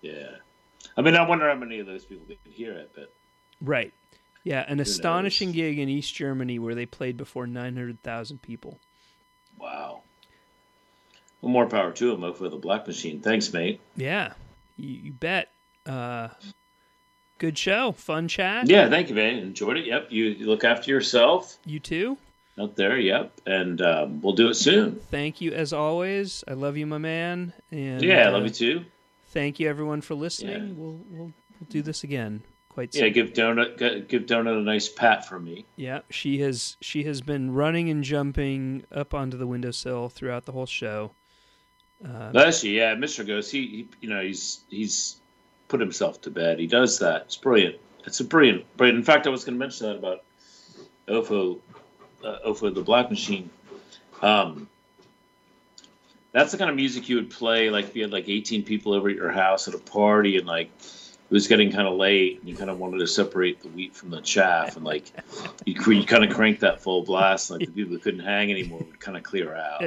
Yeah. 0.01 0.37
I 0.97 1.03
mean, 1.03 1.17
I 1.17 1.27
wonder 1.27 1.49
how 1.49 1.55
many 1.55 1.79
of 1.81 1.87
those 1.87 2.05
people 2.05 2.27
did 2.27 2.39
hear 2.45 2.73
it, 2.73 2.91
but 2.95 3.13
Right. 3.61 3.93
Yeah, 4.45 4.65
an 4.67 4.81
astonishing 4.81 5.53
gig 5.53 5.79
in 5.79 5.89
East 5.89 6.15
Germany 6.15 6.59
where 6.59 6.75
they 6.75 6.87
played 6.87 7.17
before 7.17 7.47
900,000 7.47 8.43
people. 8.43 8.81
wow. 9.59 10.01
Well, 11.41 11.51
more 11.51 11.67
power 11.67 11.91
to 11.91 12.13
him 12.13 12.35
for 12.35 12.49
the 12.49 12.57
Black 12.57 12.87
Machine. 12.87 13.21
Thanks, 13.21 13.53
mate. 13.53 13.81
Yeah, 13.97 14.35
you, 14.77 14.89
you 14.91 15.13
bet. 15.13 15.51
Uh, 15.85 16.29
good 17.39 17.59
show, 17.59 17.91
fun 17.91 18.29
chat. 18.29 18.69
Yeah, 18.69 18.89
thank 18.89 19.09
you, 19.09 19.17
man. 19.17 19.39
Enjoyed 19.39 19.77
it. 19.77 19.87
Yep. 19.87 20.07
You, 20.11 20.27
you 20.27 20.47
look 20.47 20.63
after 20.63 20.93
yourself 20.93 21.59
You 21.67 21.81
too. 21.81 22.17
out 22.61 22.77
there. 22.77 22.97
Yep. 22.97 23.41
And 23.45 23.83
um, 23.83 24.23
we'll 24.23 24.35
do 24.35 24.51
it 24.51 24.55
soon. 24.55 25.01
Thank 25.11 25.41
you 25.41 25.53
as 25.53 25.73
always. 25.73 26.45
I 26.47 26.53
love 26.53 26.77
you, 26.77 26.87
my 26.87 26.99
man. 26.99 27.53
And 27.73 28.01
yeah, 28.01 28.21
I 28.21 28.25
uh, 28.27 28.33
love 28.33 28.45
you 28.45 28.51
too. 28.51 28.85
Thank 29.31 29.59
you 29.59 29.69
everyone 29.69 30.01
for 30.01 30.15
listening. 30.15 30.69
Yeah. 30.69 30.75
We'll, 30.75 31.01
we'll 31.11 31.33
we'll 31.59 31.69
do 31.71 31.83
this 31.83 32.05
again 32.05 32.43
quite 32.73 32.95
Yeah, 32.95 33.03
soon. 33.05 33.13
give 33.13 33.33
donut 33.33 34.09
give 34.09 34.23
donut 34.23 34.59
a 34.59 34.63
nice 34.63 34.89
pat 34.89 35.27
for 35.29 35.39
me. 35.39 35.65
Yeah, 35.77 36.01
she 36.11 36.39
has 36.41 36.77
she 36.81 37.05
has 37.05 37.21
been 37.21 37.53
running 37.53 37.89
and 37.91 38.03
jumping 38.03 38.85
up 38.93 39.15
onto 39.15 39.37
the 39.37 39.47
windowsill 39.47 40.09
throughout 40.09 40.45
the 40.47 40.53
whole 40.53 40.67
show. 40.67 41.13
Uh, 42.05 42.33
Bless 42.33 42.65
you. 42.65 42.73
Yeah, 42.73 42.95
Mister 42.95 43.23
Ghost. 43.25 43.53
He, 43.53 43.61
he, 43.67 43.89
you 44.01 44.09
know, 44.09 44.21
he's 44.23 44.61
he's 44.69 45.17
put 45.69 45.81
himself 45.81 46.21
to 46.23 46.31
bed. 46.31 46.59
He 46.59 46.67
does 46.67 46.99
that. 46.99 47.23
It's 47.23 47.37
brilliant. 47.37 47.77
It's 48.05 48.19
a 48.21 48.25
brilliant, 48.25 48.65
brilliant. 48.77 48.99
In 48.99 49.05
fact, 49.05 49.27
I 49.27 49.31
was 49.31 49.45
going 49.45 49.55
to 49.55 49.59
mention 49.61 49.87
that 49.87 49.97
about 49.97 50.25
Ofo, 51.09 51.61
uh, 52.25 52.39
Ofo 52.47 52.75
the 52.75 52.81
Black 52.83 53.09
Machine. 53.11 53.49
Um, 54.21 54.69
that's 56.33 56.51
the 56.53 56.59
kind 56.59 56.71
of 56.71 56.77
music 56.77 57.09
you 57.09 57.17
would 57.17 57.31
play 57.31 57.71
like 57.71 57.85
if 57.87 57.95
you 57.97 58.03
had 58.03 58.11
like 58.13 58.29
18 58.29 58.65
people 58.65 58.93
over 58.95 59.09
at 59.09 59.15
your 59.17 59.31
house 59.31 59.69
at 59.69 59.75
a 59.75 59.79
party 59.79 60.37
and 60.39 60.47
like 60.47 60.71
it 61.33 61.35
was 61.35 61.49
getting 61.49 61.73
kind 61.73 61.89
of 61.89 61.95
late 61.97 62.41
and 62.41 62.49
you 62.49 62.55
kind 62.55 62.69
of 62.69 62.79
wanted 62.79 62.99
to 62.99 63.07
separate 63.07 63.63
the 63.63 63.69
wheat 63.69 63.97
from 63.97 64.11
the 64.11 64.21
chaff 64.21 64.77
and 64.77 64.85
like 64.85 65.11
you, 65.65 65.75
you 65.93 66.05
kind 66.05 66.23
of 66.25 66.31
crank 66.37 66.61
that 66.61 66.83
full 66.83 67.03
blast 67.05 67.51
like 67.51 67.61
the 67.61 67.67
people 67.73 67.93
who 67.95 67.99
couldn't 67.99 68.21
hang 68.21 68.51
anymore 68.51 68.81
would 68.81 69.01
kind 69.01 69.17
of 69.17 69.23
clear 69.23 69.55
out. 69.55 69.83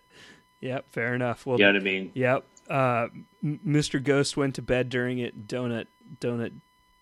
yep, 0.60 0.90
fair 0.90 1.14
enough. 1.14 1.46
Well, 1.46 1.58
You 1.58 1.64
know 1.64 1.72
what 1.72 1.80
I 1.80 1.84
mean? 1.84 2.10
Yep. 2.14 2.44
Uh, 2.68 3.08
Mr. 3.42 4.02
Ghost 4.04 4.36
went 4.36 4.54
to 4.56 4.62
bed 4.62 4.90
during 4.90 5.18
it. 5.18 5.46
Donut 5.48 5.86
Donut 6.20 6.52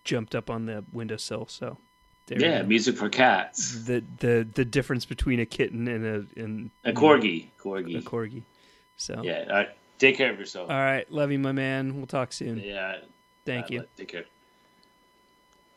jumped 0.05 0.35
up 0.35 0.49
on 0.49 0.65
the 0.67 0.85
windowsill. 0.93 1.47
So 1.49 1.77
there 2.27 2.39
Yeah, 2.39 2.61
music 2.61 2.95
for 2.95 3.09
cats. 3.09 3.83
the 3.83 4.03
the 4.19 4.47
the 4.53 4.63
difference 4.65 5.05
between 5.05 5.39
a 5.41 5.45
kitten 5.45 5.87
and 5.89 6.05
a 6.05 6.41
and 6.41 6.71
A 6.85 6.93
corgi. 6.93 7.49
Corgi, 7.59 7.97
a 7.97 8.01
Corgi. 8.01 8.03
corgi. 8.03 8.43
So 8.95 9.21
Yeah. 9.23 9.45
All 9.49 9.55
right. 9.55 9.69
Take 9.99 10.17
care 10.17 10.31
of 10.31 10.39
yourself. 10.39 10.69
all 10.71 10.75
right, 10.77 11.09
love 11.11 11.31
you, 11.31 11.37
my 11.37 11.51
man. 11.51 11.95
We'll 11.97 12.07
talk 12.07 12.31
soon. 12.33 12.57
Yeah. 12.57 12.95
Thank 13.45 13.65
uh, 13.65 13.73
you. 13.73 13.85
Take 13.95 14.09
care. 14.09 14.25